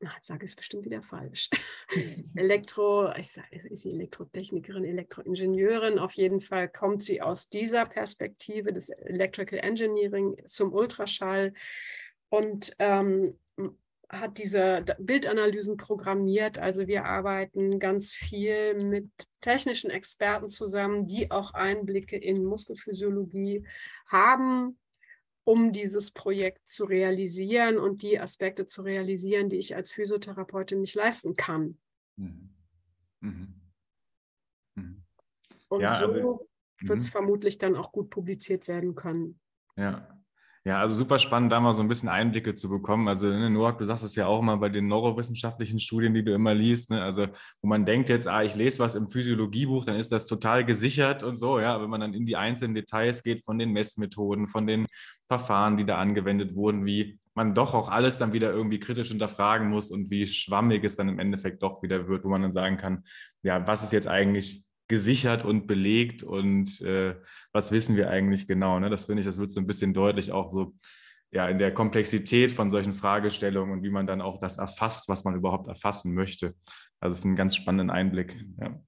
jetzt 0.00 0.26
sage 0.26 0.44
ich 0.44 0.50
es 0.50 0.56
bestimmt 0.56 0.84
wieder 0.84 1.02
falsch. 1.02 1.50
Elektro, 2.34 3.12
ich 3.16 3.30
sage, 3.30 3.48
ist 3.68 3.82
sie 3.82 3.92
Elektrotechnikerin, 3.92 4.84
Elektroingenieurin. 4.84 5.98
Auf 5.98 6.12
jeden 6.12 6.40
Fall 6.40 6.68
kommt 6.68 7.02
sie 7.02 7.22
aus 7.22 7.48
dieser 7.48 7.86
Perspektive 7.86 8.72
des 8.72 8.90
Electrical 8.90 9.58
Engineering 9.58 10.36
zum 10.46 10.72
Ultraschall 10.72 11.54
und 12.28 12.74
ähm, 12.78 13.38
hat 14.08 14.38
diese 14.38 14.84
Bildanalysen 14.98 15.76
programmiert. 15.76 16.58
Also 16.58 16.86
wir 16.86 17.04
arbeiten 17.04 17.78
ganz 17.78 18.14
viel 18.14 18.74
mit 18.74 19.10
technischen 19.40 19.90
Experten 19.90 20.50
zusammen, 20.50 21.06
die 21.06 21.30
auch 21.30 21.54
Einblicke 21.54 22.16
in 22.16 22.44
Muskelphysiologie 22.44 23.66
haben, 24.06 24.78
um 25.44 25.72
dieses 25.72 26.10
Projekt 26.10 26.66
zu 26.66 26.84
realisieren 26.84 27.78
und 27.78 28.02
die 28.02 28.18
Aspekte 28.18 28.66
zu 28.66 28.82
realisieren, 28.82 29.50
die 29.50 29.56
ich 29.56 29.76
als 29.76 29.92
Physiotherapeutin 29.92 30.80
nicht 30.80 30.94
leisten 30.94 31.36
kann. 31.36 31.78
Mhm. 32.16 32.54
Mhm. 33.20 33.54
Mhm. 34.74 35.04
Und 35.68 35.80
ja, 35.80 35.98
so 35.98 36.04
also, 36.04 36.48
wird 36.80 36.98
es 36.98 37.06
mhm. 37.06 37.10
vermutlich 37.10 37.58
dann 37.58 37.76
auch 37.76 37.92
gut 37.92 38.10
publiziert 38.10 38.68
werden 38.68 38.94
können. 38.94 39.38
Ja, 39.76 40.14
ja, 40.66 40.80
also 40.80 40.94
super 40.94 41.18
spannend, 41.18 41.52
da 41.52 41.60
mal 41.60 41.74
so 41.74 41.82
ein 41.82 41.88
bisschen 41.88 42.08
Einblicke 42.08 42.54
zu 42.54 42.70
bekommen. 42.70 43.06
Also, 43.06 43.26
ne, 43.26 43.50
Noak, 43.50 43.76
du 43.76 43.84
sagst 43.84 44.02
es 44.02 44.14
ja 44.14 44.26
auch 44.26 44.40
immer 44.40 44.56
bei 44.56 44.70
den 44.70 44.88
neurowissenschaftlichen 44.88 45.78
Studien, 45.78 46.14
die 46.14 46.24
du 46.24 46.32
immer 46.32 46.54
liest. 46.54 46.88
Ne? 46.90 47.02
Also, 47.02 47.26
wo 47.60 47.68
man 47.68 47.84
denkt 47.84 48.08
jetzt, 48.08 48.26
ah, 48.26 48.42
ich 48.42 48.54
lese 48.54 48.78
was 48.78 48.94
im 48.94 49.06
Physiologiebuch, 49.06 49.84
dann 49.84 49.96
ist 49.96 50.10
das 50.10 50.24
total 50.24 50.64
gesichert 50.64 51.22
und 51.22 51.36
so. 51.36 51.60
Ja, 51.60 51.82
wenn 51.82 51.90
man 51.90 52.00
dann 52.00 52.14
in 52.14 52.24
die 52.24 52.36
einzelnen 52.36 52.74
Details 52.74 53.22
geht 53.22 53.44
von 53.44 53.58
den 53.58 53.72
Messmethoden, 53.72 54.48
von 54.48 54.66
den 54.66 54.86
Verfahren, 55.28 55.76
die 55.76 55.86
da 55.86 55.98
angewendet 55.98 56.54
wurden, 56.54 56.84
wie 56.84 57.18
man 57.34 57.54
doch 57.54 57.74
auch 57.74 57.88
alles 57.90 58.18
dann 58.18 58.32
wieder 58.32 58.52
irgendwie 58.52 58.78
kritisch 58.78 59.08
hinterfragen 59.08 59.68
muss 59.68 59.90
und 59.90 60.10
wie 60.10 60.26
schwammig 60.26 60.84
es 60.84 60.96
dann 60.96 61.08
im 61.08 61.18
Endeffekt 61.18 61.62
doch 61.62 61.82
wieder 61.82 62.06
wird, 62.08 62.24
wo 62.24 62.28
man 62.28 62.42
dann 62.42 62.52
sagen 62.52 62.76
kann, 62.76 63.04
ja, 63.42 63.66
was 63.66 63.82
ist 63.82 63.92
jetzt 63.92 64.06
eigentlich 64.06 64.64
gesichert 64.86 65.44
und 65.44 65.66
belegt 65.66 66.22
und 66.22 66.80
äh, 66.82 67.16
was 67.52 67.72
wissen 67.72 67.96
wir 67.96 68.10
eigentlich 68.10 68.46
genau. 68.46 68.78
Ne? 68.78 68.90
Das 68.90 69.06
finde 69.06 69.20
ich, 69.20 69.26
das 69.26 69.38
wird 69.38 69.50
so 69.50 69.60
ein 69.60 69.66
bisschen 69.66 69.94
deutlich 69.94 70.30
auch 70.30 70.52
so 70.52 70.74
ja, 71.32 71.48
in 71.48 71.58
der 71.58 71.74
Komplexität 71.74 72.52
von 72.52 72.70
solchen 72.70 72.92
Fragestellungen 72.92 73.78
und 73.78 73.82
wie 73.82 73.90
man 73.90 74.06
dann 74.06 74.20
auch 74.20 74.38
das 74.38 74.58
erfasst, 74.58 75.08
was 75.08 75.24
man 75.24 75.34
überhaupt 75.34 75.66
erfassen 75.66 76.14
möchte. 76.14 76.54
Also 77.00 77.12
es 77.12 77.18
ist 77.18 77.24
ein 77.24 77.34
ganz 77.34 77.56
spannenden 77.56 77.90
Einblick. 77.90 78.36
Ja. 78.60 78.78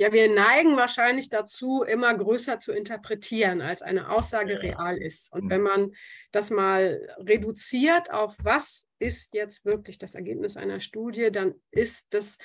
Ja, 0.00 0.14
wir 0.14 0.34
neigen 0.34 0.78
wahrscheinlich 0.78 1.28
dazu, 1.28 1.82
immer 1.82 2.16
größer 2.16 2.58
zu 2.58 2.72
interpretieren, 2.72 3.60
als 3.60 3.82
eine 3.82 4.08
Aussage 4.08 4.54
ja. 4.54 4.60
real 4.60 4.96
ist. 4.96 5.30
Und 5.30 5.44
mhm. 5.44 5.50
wenn 5.50 5.60
man 5.60 5.92
das 6.32 6.48
mal 6.48 7.06
reduziert 7.18 8.10
auf, 8.10 8.34
was 8.42 8.88
ist 8.98 9.34
jetzt 9.34 9.66
wirklich 9.66 9.98
das 9.98 10.14
Ergebnis 10.14 10.56
einer 10.56 10.80
Studie, 10.80 11.30
dann 11.30 11.52
ist 11.70 12.06
das 12.08 12.38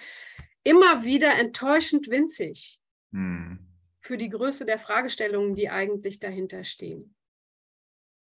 immer 0.65 1.05
wieder 1.05 1.33
enttäuschend 1.35 2.09
winzig 2.09 2.81
hm. 3.13 3.65
für 4.01 4.17
die 4.17 4.29
Größe 4.29 4.65
der 4.65 4.77
Fragestellungen, 4.77 5.55
die 5.55 5.69
eigentlich 5.69 6.19
dahinter 6.19 6.65
stehen. 6.65 7.15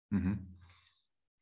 Mhm. 0.09 0.57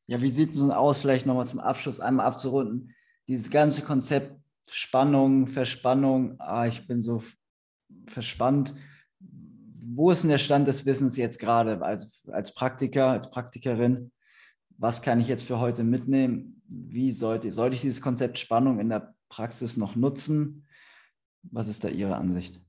Ja, 0.06 0.22
wie 0.22 0.30
sieht 0.30 0.52
es 0.52 0.60
denn 0.60 0.70
aus, 0.70 1.02
vielleicht 1.02 1.26
nochmal 1.26 1.48
zum 1.48 1.60
Abschluss 1.60 2.00
einmal 2.00 2.28
abzurunden? 2.28 2.94
Dieses 3.28 3.50
ganze 3.50 3.82
Konzept 3.82 4.40
Spannung, 4.70 5.48
Verspannung, 5.48 6.36
ah, 6.40 6.68
ich 6.68 6.86
bin 6.86 7.02
so 7.02 7.24
verspannt. 8.08 8.76
Wo 9.20 10.12
ist 10.12 10.24
denn 10.24 10.30
der 10.30 10.38
Stand 10.38 10.68
des 10.68 10.86
Wissens 10.86 11.18
jetzt 11.18 11.40
gerade 11.40 11.82
als, 11.84 12.24
als 12.32 12.54
Praktiker, 12.54 13.10
als 13.10 13.30
Praktikerin? 13.30 14.12
Was 14.78 15.02
kann 15.02 15.20
ich 15.20 15.28
jetzt 15.28 15.46
für 15.46 15.60
heute 15.60 15.84
mitnehmen? 15.84 16.62
Wie 16.68 17.12
sollte, 17.12 17.52
sollte 17.52 17.76
ich 17.76 17.82
dieses 17.82 18.02
Konzept 18.02 18.40
Spannung 18.40 18.80
in 18.80 18.90
der 18.90 19.14
Praxis 19.30 19.78
noch 19.78 19.96
nutzen? 19.96 20.68
Was 21.44 21.68
ist 21.68 21.84
da 21.84 21.90
Ihre 21.90 22.16
Ansicht? 22.16 22.62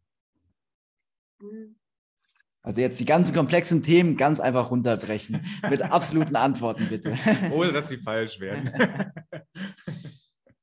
Also 2.63 2.81
jetzt 2.81 2.99
die 2.99 3.05
ganzen 3.05 3.35
komplexen 3.35 3.83
Themen 3.83 4.17
ganz 4.17 4.41
einfach 4.41 4.71
runterbrechen. 4.71 5.45
Mit 5.69 5.83
absoluten 5.93 6.37
Antworten, 6.37 6.89
bitte. 6.89 7.17
Ohne 7.53 7.73
dass 7.73 7.89
sie 7.89 7.99
falsch 7.99 8.41
werden. 8.41 8.73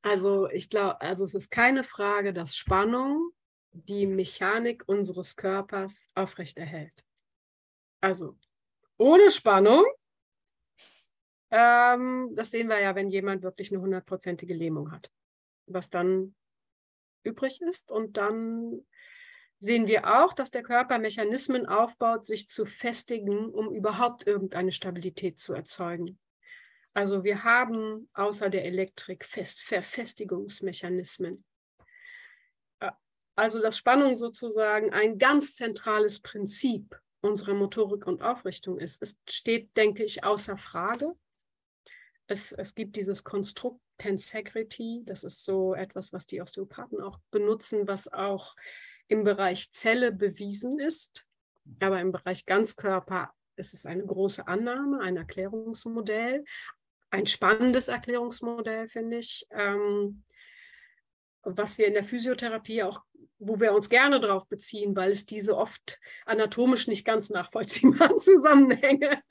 Also 0.01 0.49
ich 0.49 0.69
glaube, 0.69 0.99
also 0.99 1.23
es 1.23 1.35
ist 1.35 1.51
keine 1.51 1.83
Frage, 1.83 2.33
dass 2.33 2.55
Spannung 2.55 3.31
die 3.71 4.05
Mechanik 4.05 4.83
unseres 4.87 5.35
Körpers 5.35 6.09
aufrechterhält. 6.15 7.05
Also 8.01 8.37
ohne 8.97 9.31
Spannung, 9.31 9.85
ähm, 11.51 12.31
das 12.35 12.51
sehen 12.51 12.69
wir 12.69 12.79
ja, 12.79 12.95
wenn 12.95 13.09
jemand 13.09 13.43
wirklich 13.43 13.71
eine 13.71 13.81
hundertprozentige 13.81 14.53
Lähmung 14.53 14.91
hat. 14.91 15.11
Was 15.67 15.89
dann 15.89 16.35
übrig 17.23 17.61
ist. 17.61 17.91
Und 17.91 18.17
dann 18.17 18.85
sehen 19.59 19.87
wir 19.87 20.21
auch, 20.21 20.33
dass 20.33 20.51
der 20.51 20.63
Körper 20.63 20.97
Mechanismen 20.97 21.65
aufbaut, 21.65 22.25
sich 22.25 22.47
zu 22.47 22.65
festigen, 22.65 23.49
um 23.49 23.73
überhaupt 23.73 24.25
irgendeine 24.25 24.71
Stabilität 24.71 25.37
zu 25.37 25.53
erzeugen. 25.53 26.19
Also 26.93 27.23
wir 27.23 27.43
haben 27.43 28.09
außer 28.13 28.49
der 28.49 28.65
Elektrik 28.65 29.23
Fest 29.23 29.61
Verfestigungsmechanismen. 29.61 31.43
Also 33.41 33.59
dass 33.59 33.75
Spannung 33.75 34.13
sozusagen 34.13 34.93
ein 34.93 35.17
ganz 35.17 35.55
zentrales 35.55 36.19
Prinzip 36.19 36.95
unserer 37.21 37.55
Motorik 37.55 38.05
und 38.05 38.21
Aufrichtung 38.21 38.77
ist. 38.77 39.01
Es 39.01 39.17
steht, 39.27 39.75
denke 39.75 40.03
ich, 40.03 40.23
außer 40.23 40.57
Frage. 40.57 41.15
Es, 42.27 42.51
es 42.51 42.75
gibt 42.75 42.97
dieses 42.97 43.23
Konstrukt 43.23 43.81
Tensegrity. 43.97 45.01
Das 45.07 45.23
ist 45.23 45.43
so 45.43 45.73
etwas, 45.73 46.13
was 46.13 46.27
die 46.27 46.39
Osteopathen 46.39 47.01
auch 47.01 47.17
benutzen, 47.31 47.87
was 47.87 48.13
auch 48.13 48.55
im 49.07 49.23
Bereich 49.23 49.71
Zelle 49.71 50.11
bewiesen 50.11 50.79
ist. 50.79 51.25
Aber 51.79 51.99
im 51.99 52.11
Bereich 52.11 52.45
Ganzkörper 52.45 53.33
ist 53.55 53.73
es 53.73 53.87
eine 53.87 54.05
große 54.05 54.47
Annahme, 54.47 54.99
ein 54.99 55.17
Erklärungsmodell, 55.17 56.45
ein 57.09 57.25
spannendes 57.25 57.87
Erklärungsmodell, 57.87 58.87
finde 58.87 59.17
ich. 59.17 59.47
Ähm, 59.49 60.25
was 61.43 61.77
wir 61.77 61.87
in 61.87 61.93
der 61.93 62.03
Physiotherapie 62.03 62.83
auch, 62.83 63.01
wo 63.41 63.59
wir 63.59 63.73
uns 63.73 63.89
gerne 63.89 64.19
darauf 64.19 64.47
beziehen, 64.47 64.95
weil 64.95 65.11
es 65.11 65.25
diese 65.25 65.57
oft 65.57 65.99
anatomisch 66.25 66.87
nicht 66.87 67.03
ganz 67.03 67.29
nachvollziehbaren 67.31 68.19
Zusammenhänge, 68.19 69.23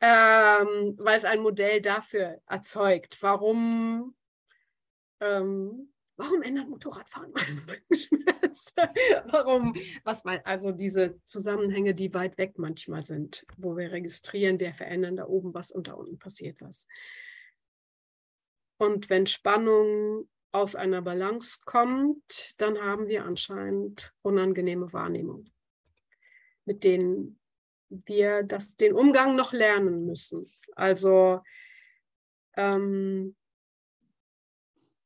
ähm, 0.00 0.94
weil 0.98 1.16
es 1.16 1.24
ein 1.24 1.40
Modell 1.40 1.80
dafür 1.80 2.40
erzeugt. 2.46 3.16
Warum, 3.22 4.14
ähm, 5.20 5.90
warum 6.16 6.42
ändert 6.42 6.68
Motorradfahren 6.68 7.32
meinen 7.34 7.66
Rückenschmerz? 7.66 8.74
warum, 9.30 9.74
was 10.04 10.24
mal, 10.24 10.42
also 10.44 10.70
diese 10.70 11.18
Zusammenhänge, 11.24 11.94
die 11.94 12.12
weit 12.12 12.36
weg 12.36 12.58
manchmal 12.58 13.06
sind, 13.06 13.46
wo 13.56 13.74
wir 13.76 13.90
registrieren, 13.90 14.60
wir 14.60 14.74
verändern 14.74 15.16
da 15.16 15.26
oben 15.26 15.54
was 15.54 15.70
und 15.70 15.88
da 15.88 15.94
unten 15.94 16.18
passiert 16.18 16.60
was. 16.60 16.86
Und 18.76 19.08
wenn 19.08 19.26
Spannung 19.26 20.28
aus 20.52 20.74
einer 20.74 21.02
Balance 21.02 21.58
kommt, 21.64 22.54
dann 22.58 22.78
haben 22.78 23.06
wir 23.08 23.24
anscheinend 23.24 24.12
unangenehme 24.22 24.92
Wahrnehmungen, 24.92 25.52
mit 26.64 26.84
denen 26.84 27.38
wir 27.88 28.42
das, 28.42 28.76
den 28.76 28.94
Umgang 28.94 29.36
noch 29.36 29.52
lernen 29.52 30.06
müssen. 30.06 30.50
Also 30.74 31.40
ähm, 32.56 33.36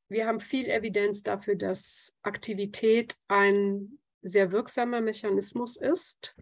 wir 0.09 0.26
haben 0.26 0.40
viel 0.40 0.66
Evidenz 0.66 1.22
dafür, 1.22 1.57
dass 1.57 2.16
Aktivität 2.22 3.16
ein 3.28 3.99
sehr 4.22 4.53
wirksamer 4.53 5.01
Mechanismus 5.01 5.76
ist. 5.76 6.36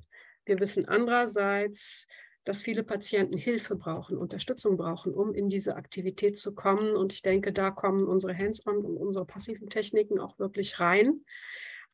Wir 0.45 0.59
wissen 0.61 0.87
andererseits, 0.87 2.07
dass 2.45 2.61
viele 2.61 2.83
Patienten 2.83 3.37
Hilfe 3.37 3.77
brauchen, 3.77 4.19
Unterstützung 4.19 4.77
brauchen, 4.77 5.15
um 5.15 5.35
in 5.35 5.49
diese 5.49 5.77
Aktivität 5.77 6.39
zu 6.39 6.55
kommen. 6.55 6.97
Und 6.97 7.13
ich 7.13 7.23
denke, 7.23 7.53
da 7.53 7.71
kommen 7.71 8.05
unsere 8.05 8.37
Hands-on 8.37 8.85
und 8.85 8.97
unsere 8.97 9.25
passiven 9.25 9.69
Techniken 9.69 10.19
auch 10.19 10.39
wirklich 10.39 10.81
rein 10.81 11.25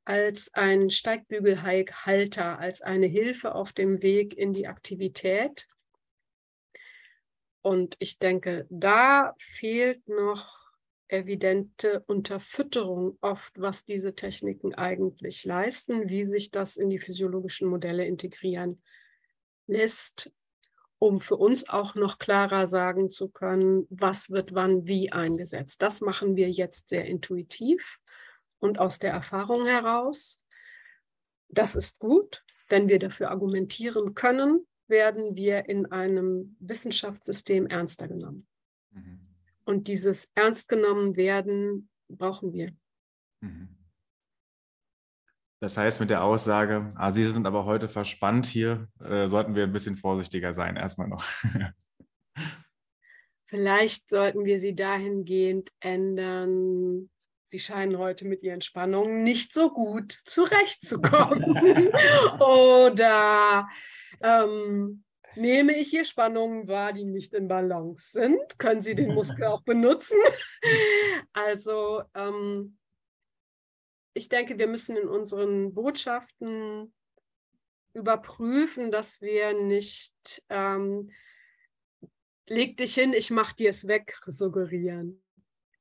als 0.04 0.54
ein 0.54 0.88
Steigbügelhalter, 0.88 2.58
als 2.58 2.80
eine 2.80 3.06
Hilfe 3.06 3.54
auf 3.54 3.74
dem 3.74 4.02
Weg 4.02 4.34
in 4.38 4.54
die 4.54 4.66
Aktivität. 4.66 5.68
Und 7.60 7.96
ich 7.98 8.18
denke, 8.18 8.66
da 8.70 9.34
fehlt 9.38 10.08
noch 10.08 10.56
evidente 11.08 12.02
Unterfütterung 12.06 13.18
oft, 13.20 13.52
was 13.60 13.84
diese 13.84 14.14
Techniken 14.14 14.74
eigentlich 14.74 15.44
leisten, 15.44 16.08
wie 16.08 16.24
sich 16.24 16.50
das 16.50 16.78
in 16.78 16.88
die 16.88 16.98
physiologischen 16.98 17.68
Modelle 17.68 18.06
integrieren 18.06 18.82
lässt 19.66 20.32
um 20.98 21.20
für 21.20 21.36
uns 21.36 21.68
auch 21.68 21.94
noch 21.94 22.18
klarer 22.18 22.66
sagen 22.66 23.08
zu 23.08 23.28
können, 23.28 23.86
was 23.90 24.30
wird 24.30 24.54
wann 24.54 24.86
wie 24.86 25.12
eingesetzt. 25.12 25.82
Das 25.82 26.00
machen 26.00 26.36
wir 26.36 26.50
jetzt 26.50 26.88
sehr 26.88 27.04
intuitiv 27.04 28.00
und 28.58 28.78
aus 28.78 28.98
der 28.98 29.12
Erfahrung 29.12 29.66
heraus. 29.66 30.40
Das 31.48 31.74
ist 31.74 31.98
gut. 31.98 32.44
Wenn 32.68 32.88
wir 32.88 32.98
dafür 32.98 33.30
argumentieren 33.30 34.14
können, 34.14 34.66
werden 34.88 35.36
wir 35.36 35.68
in 35.68 35.86
einem 35.86 36.56
Wissenschaftssystem 36.60 37.66
ernster 37.66 38.08
genommen. 38.08 38.46
Mhm. 38.90 39.20
Und 39.64 39.88
dieses 39.88 40.30
ernst 40.34 40.68
genommen 40.68 41.16
werden 41.16 41.88
brauchen 42.08 42.52
wir. 42.52 42.72
Mhm. 43.40 43.77
Das 45.60 45.76
heißt, 45.76 45.98
mit 46.00 46.10
der 46.10 46.22
Aussage, 46.22 46.92
ah, 46.96 47.10
Sie 47.10 47.24
sind 47.24 47.46
aber 47.46 47.64
heute 47.64 47.88
verspannt 47.88 48.46
hier, 48.46 48.88
äh, 49.04 49.26
sollten 49.26 49.56
wir 49.56 49.64
ein 49.64 49.72
bisschen 49.72 49.96
vorsichtiger 49.96 50.54
sein, 50.54 50.76
erstmal 50.76 51.08
noch. 51.08 51.24
Vielleicht 53.46 54.08
sollten 54.08 54.44
wir 54.44 54.60
sie 54.60 54.74
dahingehend 54.76 55.70
ändern. 55.80 57.08
Sie 57.48 57.58
scheinen 57.58 57.96
heute 57.96 58.26
mit 58.26 58.42
ihren 58.42 58.60
Spannungen 58.60 59.24
nicht 59.24 59.54
so 59.54 59.70
gut 59.70 60.12
zurechtzukommen. 60.12 61.56
Oder 62.40 63.66
ähm, 64.22 65.02
nehme 65.34 65.72
ich 65.72 65.88
hier 65.88 66.04
Spannungen 66.04 66.68
wahr, 66.68 66.92
die 66.92 67.06
nicht 67.06 67.32
in 67.32 67.48
Balance 67.48 68.10
sind? 68.12 68.58
Können 68.58 68.82
Sie 68.82 68.94
den 68.94 69.14
Muskel 69.14 69.44
auch 69.44 69.62
benutzen? 69.62 70.18
Also 71.32 72.02
ähm, 72.14 72.77
ich 74.18 74.28
denke, 74.28 74.58
wir 74.58 74.66
müssen 74.66 74.96
in 74.96 75.08
unseren 75.08 75.72
Botschaften 75.72 76.92
überprüfen, 77.94 78.90
dass 78.90 79.20
wir 79.20 79.54
nicht 79.54 80.42
ähm, 80.48 81.10
leg 82.48 82.76
dich 82.76 82.94
hin, 82.94 83.12
ich 83.12 83.30
mach 83.30 83.52
dir 83.52 83.70
es 83.70 83.86
weg, 83.86 84.18
suggerieren. 84.26 85.22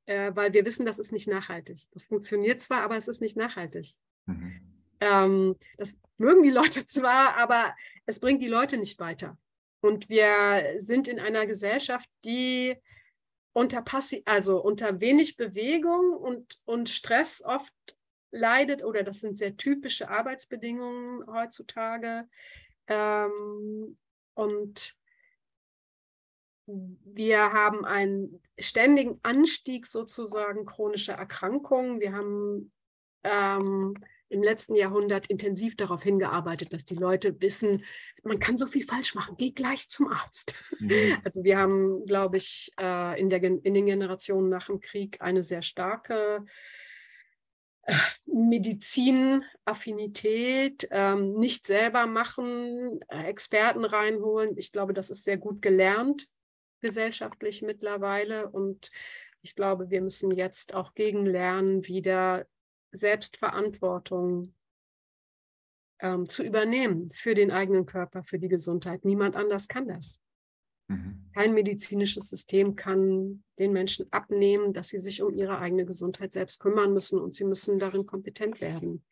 Äh, 0.06 0.34
weil 0.34 0.52
wir 0.52 0.64
wissen, 0.64 0.86
das 0.86 0.98
ist 0.98 1.12
nicht 1.12 1.28
nachhaltig. 1.28 1.86
Das 1.92 2.06
funktioniert 2.06 2.62
zwar, 2.62 2.82
aber 2.82 2.96
es 2.96 3.08
ist 3.08 3.20
nicht 3.20 3.36
nachhaltig. 3.36 3.94
Mhm. 4.26 4.60
Ähm, 5.00 5.56
das 5.76 5.96
mögen 6.16 6.42
die 6.42 6.50
Leute 6.50 6.86
zwar, 6.86 7.36
aber 7.36 7.74
es 8.06 8.20
bringt 8.20 8.40
die 8.40 8.48
Leute 8.48 8.78
nicht 8.78 8.98
weiter. 9.00 9.36
Und 9.80 10.08
wir 10.08 10.74
sind 10.78 11.08
in 11.08 11.18
einer 11.18 11.46
Gesellschaft, 11.46 12.08
die 12.24 12.76
unter, 13.52 13.82
Passi 13.82 14.22
also 14.24 14.62
unter 14.62 15.00
wenig 15.00 15.36
Bewegung 15.36 16.12
und, 16.12 16.60
und 16.64 16.88
Stress 16.88 17.42
oft 17.42 17.72
leidet, 18.30 18.84
oder 18.84 19.02
das 19.02 19.20
sind 19.20 19.38
sehr 19.38 19.56
typische 19.56 20.08
Arbeitsbedingungen 20.08 21.26
heutzutage. 21.26 22.28
Ähm, 22.86 23.96
und 24.34 24.98
wir 26.66 27.52
haben 27.52 27.84
einen 27.84 28.42
ständigen 28.58 29.18
Anstieg 29.22 29.86
sozusagen 29.86 30.66
chronischer 30.66 31.14
Erkrankungen. 31.14 32.00
Wir 32.00 32.12
haben 32.12 32.72
ähm, 33.24 33.94
im 34.28 34.42
letzten 34.42 34.74
Jahrhundert 34.74 35.28
intensiv 35.28 35.76
darauf 35.76 36.02
hingearbeitet, 36.02 36.72
dass 36.72 36.84
die 36.84 36.94
Leute 36.94 37.40
wissen, 37.40 37.84
man 38.22 38.38
kann 38.38 38.58
so 38.58 38.66
viel 38.66 38.84
falsch 38.84 39.14
machen, 39.14 39.36
geh 39.38 39.52
gleich 39.52 39.88
zum 39.88 40.08
Arzt. 40.08 40.54
Mhm. 40.78 40.90
Also 41.24 41.44
wir 41.44 41.58
haben, 41.58 42.04
glaube 42.04 42.36
ich, 42.36 42.70
äh, 42.78 43.18
in, 43.18 43.30
der, 43.30 43.42
in 43.42 43.74
den 43.74 43.86
Generationen 43.86 44.48
nach 44.50 44.66
dem 44.66 44.80
Krieg 44.80 45.20
eine 45.20 45.42
sehr 45.42 45.62
starke 45.62 46.44
äh, 47.82 47.94
Medizinaffinität, 48.46 50.88
ähm, 50.90 51.34
nicht 51.34 51.66
selber 51.66 52.06
machen, 52.06 53.00
äh, 53.08 53.24
Experten 53.24 53.84
reinholen. 53.84 54.56
Ich 54.56 54.72
glaube, 54.72 54.94
das 54.94 55.10
ist 55.10 55.24
sehr 55.24 55.36
gut 55.36 55.60
gelernt 55.62 56.28
gesellschaftlich 56.80 57.62
mittlerweile. 57.62 58.48
Und 58.48 58.90
ich 59.42 59.54
glaube, 59.54 59.90
wir 59.90 60.00
müssen 60.00 60.30
jetzt 60.30 60.74
auch 60.74 60.94
gegen 60.94 61.26
lernen, 61.26 61.86
wieder 61.86 62.46
Selbstverantwortung 62.92 64.54
ähm, 66.00 66.28
zu 66.28 66.42
übernehmen 66.42 67.10
für 67.12 67.34
den 67.34 67.50
eigenen 67.50 67.86
Körper, 67.86 68.22
für 68.22 68.38
die 68.38 68.48
Gesundheit. 68.48 69.04
Niemand 69.04 69.36
anders 69.36 69.68
kann 69.68 69.88
das. 69.88 70.20
Mhm. 70.88 71.30
Kein 71.34 71.54
medizinisches 71.54 72.28
System 72.28 72.74
kann 72.74 73.44
den 73.58 73.72
Menschen 73.72 74.06
abnehmen, 74.10 74.72
dass 74.72 74.88
sie 74.88 74.98
sich 74.98 75.22
um 75.22 75.34
ihre 75.34 75.58
eigene 75.58 75.84
Gesundheit 75.84 76.32
selbst 76.32 76.58
kümmern 76.60 76.92
müssen 76.92 77.18
und 77.20 77.34
sie 77.34 77.44
müssen 77.44 77.78
darin 77.78 78.06
kompetent 78.06 78.60
werden. 78.60 79.04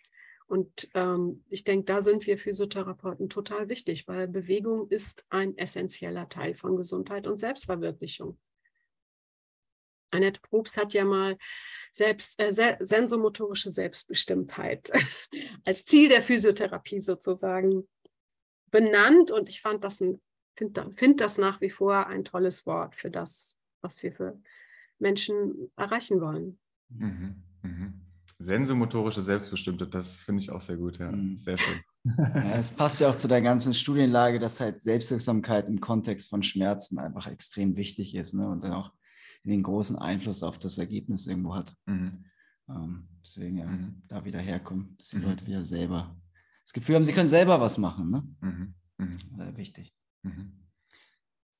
Und 0.48 0.88
ähm, 0.94 1.44
ich 1.48 1.64
denke, 1.64 1.84
da 1.84 2.02
sind 2.02 2.26
wir 2.26 2.38
Physiotherapeuten 2.38 3.28
total 3.28 3.68
wichtig, 3.68 4.06
weil 4.06 4.28
Bewegung 4.28 4.88
ist 4.88 5.24
ein 5.28 5.58
essentieller 5.58 6.28
Teil 6.28 6.54
von 6.54 6.76
Gesundheit 6.76 7.26
und 7.26 7.38
Selbstverwirklichung. 7.38 8.38
Annette 10.12 10.40
Probst 10.40 10.76
hat 10.76 10.94
ja 10.94 11.04
mal 11.04 11.36
selbst, 11.92 12.38
äh, 12.38 12.76
sensomotorische 12.80 13.72
Selbstbestimmtheit 13.72 14.92
als 15.64 15.84
Ziel 15.84 16.08
der 16.08 16.22
Physiotherapie 16.22 17.02
sozusagen 17.02 17.88
benannt. 18.70 19.32
Und 19.32 19.48
ich 19.48 19.60
fand 19.60 19.82
das 19.82 20.00
finde 20.57 20.92
find 20.94 21.20
das 21.20 21.38
nach 21.38 21.61
wie 21.61 21.70
vor 21.70 22.07
ein 22.07 22.24
tolles 22.24 22.66
Wort 22.66 22.96
für 22.96 23.11
das, 23.11 23.57
was 23.80 24.02
wir 24.02 24.12
für 24.12 24.40
Menschen 24.98 25.70
erreichen 25.76 26.20
wollen. 26.20 26.59
Mhm, 26.88 27.42
mh. 27.62 27.92
Sensomotorische 28.38 29.22
Selbstbestimmte, 29.22 29.86
das 29.86 30.20
finde 30.20 30.42
ich 30.42 30.50
auch 30.50 30.61
sehr 30.61 30.76
gut, 30.76 30.98
ja. 30.98 31.11
Mhm. 31.11 31.36
Sehr 31.36 31.57
schön. 31.57 31.80
Ja, 32.18 32.57
es 32.59 32.68
passt 32.68 33.00
ja 33.00 33.09
auch 33.09 33.16
zu 33.16 33.28
der 33.28 33.40
ganzen 33.40 33.72
Studienlage, 33.72 34.38
dass 34.38 34.61
halt 34.61 34.82
Selbstwirksamkeit 34.82 35.68
im 35.68 35.80
Kontext 35.80 36.28
von 36.28 36.42
Schmerzen 36.42 36.98
einfach 36.98 37.26
extrem 37.26 37.76
wichtig 37.76 38.14
ist 38.14 38.34
ne? 38.34 38.46
und 38.48 38.62
dann 38.62 38.72
auch 38.72 38.92
den 39.42 39.62
großen 39.62 39.96
Einfluss 39.96 40.42
auf 40.42 40.59
das 40.59 40.78
Ergebnis 40.78 41.26
irgendwo 41.26 41.54
hat. 41.54 41.74
Mhm. 41.86 42.26
Ähm, 42.68 43.09
deswegen 43.22 43.59
ja, 43.59 43.66
mhm. 43.66 44.02
da 44.07 44.24
wieder 44.24 44.40
herkommen, 44.40 44.96
dass 44.98 45.09
die 45.09 45.16
mhm. 45.16 45.24
Leute 45.24 45.46
wieder 45.46 45.64
selber 45.64 46.16
das 46.62 46.72
Gefühl 46.72 46.96
haben, 46.96 47.04
sie 47.04 47.12
können 47.12 47.28
selber 47.28 47.61
was 47.61 47.78
machen. 47.78 48.11
Ne? 48.11 48.22
Mhm. 48.40 48.74
mhm. 48.98 49.18
Sehr 49.36 49.57
wichtig. 49.57 49.95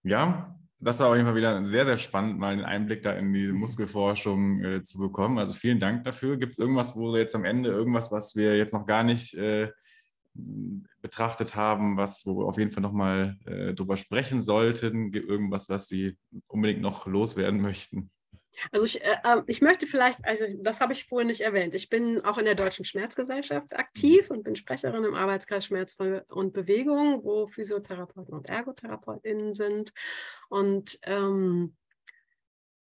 Ja, 0.03 0.57
das 0.79 1.01
war 1.01 1.09
auf 1.09 1.15
jeden 1.15 1.27
Fall 1.27 1.37
wieder 1.37 1.65
sehr, 1.65 1.87
sehr 1.87 1.97
spannend, 1.97 2.39
mal 2.39 2.53
einen 2.53 2.65
Einblick 2.65 3.03
da 3.03 3.13
in 3.13 3.33
die 3.33 3.51
Muskelforschung 3.51 4.63
äh, 4.63 4.83
zu 4.83 4.99
bekommen. 4.99 5.39
Also 5.39 5.55
vielen 5.55 5.81
Dank 5.81 6.05
dafür. 6.05 6.37
Gibt 6.37 6.53
es 6.53 6.59
irgendwas, 6.59 6.95
wo 6.95 7.17
jetzt 7.17 7.35
am 7.35 7.45
Ende 7.45 7.71
irgendwas, 7.71 8.13
was 8.13 8.37
wir 8.37 8.57
jetzt 8.57 8.75
noch 8.75 8.87
gar 8.87 9.03
nicht 9.03 9.35
äh, 9.35 9.71
betrachtet 11.01 11.55
haben, 11.55 11.97
was, 11.97 12.27
wo 12.27 12.39
wir 12.39 12.47
auf 12.47 12.59
jeden 12.59 12.73
Fall 12.73 12.83
nochmal 12.83 13.39
äh, 13.47 13.73
drüber 13.73 13.97
sprechen 13.97 14.43
sollten? 14.43 15.13
Irgendwas, 15.13 15.69
was 15.69 15.89
Sie 15.89 16.19
unbedingt 16.47 16.83
noch 16.83 17.07
loswerden 17.07 17.61
möchten? 17.61 18.11
Also 18.71 18.87
ich, 18.87 19.03
äh, 19.03 19.17
ähm, 19.25 19.43
ich 19.47 19.61
möchte 19.61 19.87
vielleicht, 19.87 20.25
also 20.25 20.45
das 20.63 20.81
habe 20.81 20.93
ich 20.93 21.07
vorhin 21.07 21.29
nicht 21.29 21.41
erwähnt, 21.41 21.75
ich 21.75 21.89
bin 21.89 22.25
auch 22.25 22.39
in 22.39 22.45
der 22.45 22.55
Deutschen 22.55 22.85
Schmerzgesellschaft 22.85 23.77
aktiv 23.77 24.31
und 24.31 24.45
bin 24.45 24.57
Sprecherin 24.57 25.05
im 25.05 25.15
Arbeitskreis 25.15 25.67
Schmerz 25.67 25.97
und 26.29 26.53
Bewegung, 26.53 27.25
wo 27.25 27.47
Physiotherapeuten 27.47 28.35
und 28.35 28.49
ErgotherapeutInnen 28.49 29.55
sind. 29.55 29.93
Und 30.49 30.99
ähm, 31.03 31.77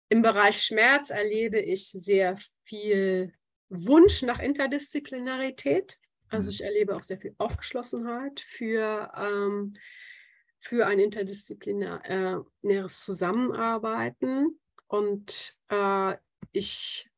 im 0.09 0.21
Bereich 0.21 0.61
Schmerz 0.61 1.09
erlebe 1.09 1.59
ich 1.59 1.89
sehr 1.89 2.37
viel 2.65 3.33
Wunsch 3.69 4.21
nach 4.21 4.39
Interdisziplinarität. 4.39 5.97
Also 6.29 6.49
mhm. 6.49 6.53
ich 6.53 6.63
erlebe 6.63 6.95
auch 6.95 7.03
sehr 7.03 7.17
viel 7.17 7.33
Aufgeschlossenheit 7.37 8.39
für, 8.39 9.11
ähm, 9.15 9.75
für 10.59 10.85
ein 10.85 10.99
interdisziplinäres 10.99 13.03
Zusammenarbeiten. 13.03 14.59
Und 14.93 15.57
äh, 15.69 16.15
ich 16.51 17.09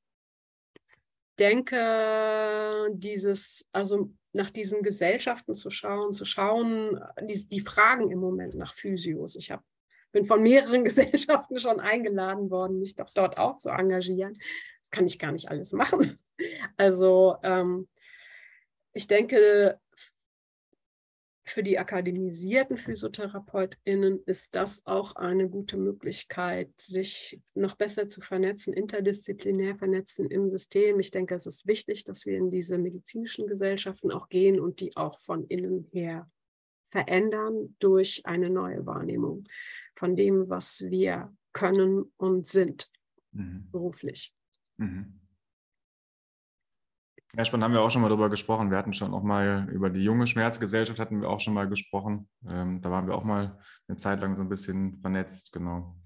denke, 1.37 2.87
dieses, 2.93 3.67
also 3.73 4.13
nach 4.31 4.49
diesen 4.49 4.81
Gesellschaften 4.81 5.53
zu 5.55 5.69
schauen, 5.69 6.13
zu 6.13 6.23
schauen, 6.23 7.03
die, 7.23 7.45
die 7.49 7.59
Fragen 7.59 8.11
im 8.11 8.19
Moment 8.19 8.55
nach 8.55 8.73
Physios. 8.75 9.35
Ich 9.35 9.51
hab, 9.51 9.61
bin 10.13 10.23
von 10.23 10.41
mehreren 10.41 10.83
Gesellschaften 10.85 11.59
schon 11.59 11.81
eingeladen 11.81 12.49
worden, 12.49 12.79
mich 12.79 12.95
doch 12.95 13.09
dort 13.09 13.37
auch 13.37 13.57
zu 13.57 13.67
engagieren. 13.67 14.35
Das 14.35 14.91
kann 14.91 15.05
ich 15.05 15.19
gar 15.19 15.33
nicht 15.33 15.49
alles 15.49 15.73
machen. 15.73 16.17
Also 16.77 17.35
ähm, 17.43 17.89
ich 18.93 19.07
denke, 19.07 19.81
für 21.47 21.61
die 21.61 21.77
akademisierten 21.77 22.77
PhysiotherapeutInnen 22.77 24.23
ist 24.25 24.55
das 24.55 24.85
auch 24.85 25.15
eine 25.15 25.47
gute 25.47 25.77
Möglichkeit, 25.77 26.69
sich 26.79 27.39
noch 27.53 27.75
besser 27.75 28.07
zu 28.07 28.19
vernetzen, 28.21 28.73
interdisziplinär 28.73 29.75
vernetzen 29.75 30.29
im 30.29 30.49
System. 30.49 30.99
Ich 30.99 31.11
denke, 31.11 31.35
es 31.35 31.45
ist 31.45 31.67
wichtig, 31.67 32.03
dass 32.03 32.25
wir 32.25 32.37
in 32.37 32.49
diese 32.49 32.79
medizinischen 32.79 33.45
Gesellschaften 33.45 34.11
auch 34.11 34.27
gehen 34.29 34.59
und 34.59 34.79
die 34.79 34.97
auch 34.97 35.19
von 35.19 35.45
innen 35.45 35.87
her 35.91 36.29
verändern 36.89 37.75
durch 37.79 38.25
eine 38.25 38.49
neue 38.49 38.85
Wahrnehmung 38.85 39.45
von 39.95 40.15
dem, 40.15 40.49
was 40.49 40.81
wir 40.81 41.31
können 41.53 42.11
und 42.17 42.47
sind 42.47 42.89
mhm. 43.31 43.69
beruflich. 43.71 44.33
Mhm. 44.77 45.19
Ja, 47.37 47.43
spannend, 47.43 47.65
haben 47.65 47.73
wir 47.73 47.81
auch 47.81 47.91
schon 47.91 48.01
mal 48.01 48.07
darüber 48.07 48.29
gesprochen. 48.29 48.71
Wir 48.71 48.77
hatten 48.77 48.93
schon 48.93 49.13
auch 49.13 49.23
mal 49.23 49.67
über 49.69 49.89
die 49.89 50.03
junge 50.03 50.25
Schmerzgesellschaft 50.25 50.99
hatten 50.99 51.21
wir 51.21 51.29
auch 51.29 51.41
schon 51.41 51.53
mal 51.53 51.67
gesprochen. 51.67 52.29
Ähm, 52.47 52.81
da 52.81 52.91
waren 52.91 53.07
wir 53.07 53.15
auch 53.15 53.25
mal 53.25 53.59
eine 53.89 53.97
Zeit 53.97 54.21
lang 54.21 54.37
so 54.37 54.41
ein 54.41 54.47
bisschen 54.47 54.99
vernetzt, 55.01 55.51
genau. 55.51 55.97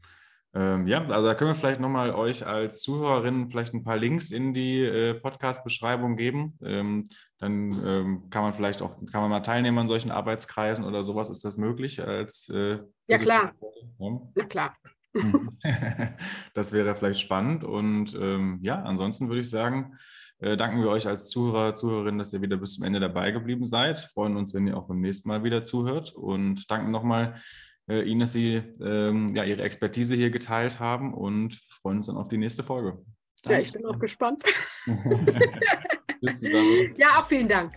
Ähm, 0.55 0.87
ja, 0.87 1.05
also 1.07 1.27
da 1.27 1.35
können 1.35 1.51
wir 1.51 1.55
vielleicht 1.55 1.79
nochmal 1.79 2.15
euch 2.15 2.47
als 2.47 2.81
Zuhörerinnen 2.81 3.51
vielleicht 3.51 3.75
ein 3.75 3.83
paar 3.83 3.97
Links 3.97 4.31
in 4.31 4.55
die 4.55 4.81
äh, 4.81 5.13
Podcast-Beschreibung 5.13 6.17
geben. 6.17 6.57
Ähm, 6.63 7.03
dann 7.37 7.73
ähm, 7.85 8.29
kann 8.31 8.41
man 8.41 8.55
vielleicht 8.55 8.81
auch, 8.81 8.97
kann 9.11 9.21
man 9.21 9.29
mal 9.29 9.41
teilnehmen 9.41 9.77
an 9.77 9.87
solchen 9.87 10.09
Arbeitskreisen 10.09 10.83
oder 10.83 11.03
sowas. 11.03 11.29
Ist 11.29 11.45
das 11.45 11.57
möglich 11.57 12.03
als 12.03 12.49
äh, 12.49 12.79
Ja, 13.07 13.19
klar. 13.19 13.53
Ja? 13.99 14.19
Na 14.33 14.45
klar. 14.45 14.75
das 16.55 16.71
wäre 16.71 16.95
vielleicht 16.95 17.19
spannend. 17.19 17.63
Und 17.63 18.15
ähm, 18.15 18.57
ja, 18.63 18.81
ansonsten 18.81 19.27
würde 19.27 19.41
ich 19.41 19.49
sagen, 19.51 19.95
äh, 20.39 20.57
danken 20.57 20.81
wir 20.81 20.89
euch 20.89 21.07
als 21.07 21.29
Zuhörer, 21.29 21.73
Zuhörerinnen, 21.73 22.17
dass 22.17 22.33
ihr 22.33 22.41
wieder 22.41 22.57
bis 22.57 22.75
zum 22.75 22.85
Ende 22.85 22.99
dabei 22.99 23.31
geblieben 23.31 23.65
seid. 23.65 23.99
Freuen 23.99 24.37
uns, 24.37 24.53
wenn 24.53 24.67
ihr 24.67 24.77
auch 24.77 24.87
beim 24.87 25.01
nächsten 25.01 25.29
Mal 25.29 25.43
wieder 25.43 25.63
zuhört 25.63 26.13
und 26.13 26.69
danken 26.71 26.91
nochmal 26.91 27.41
äh, 27.89 28.03
Ihnen, 28.03 28.21
dass 28.21 28.33
Sie 28.33 28.61
ähm, 28.81 29.27
ja, 29.33 29.43
Ihre 29.43 29.63
Expertise 29.63 30.15
hier 30.15 30.29
geteilt 30.29 30.79
haben 30.79 31.13
und 31.13 31.55
freuen 31.81 31.97
uns 31.97 32.07
dann 32.07 32.17
auf 32.17 32.29
die 32.29 32.37
nächste 32.37 32.63
Folge. 32.63 32.99
Ja, 33.45 33.59
ich 33.59 33.71
bin 33.71 33.85
auch 33.85 33.99
gespannt. 33.99 34.43
Ja, 36.97 37.07
auch 37.17 37.27
vielen 37.27 37.47
Dank. 37.47 37.71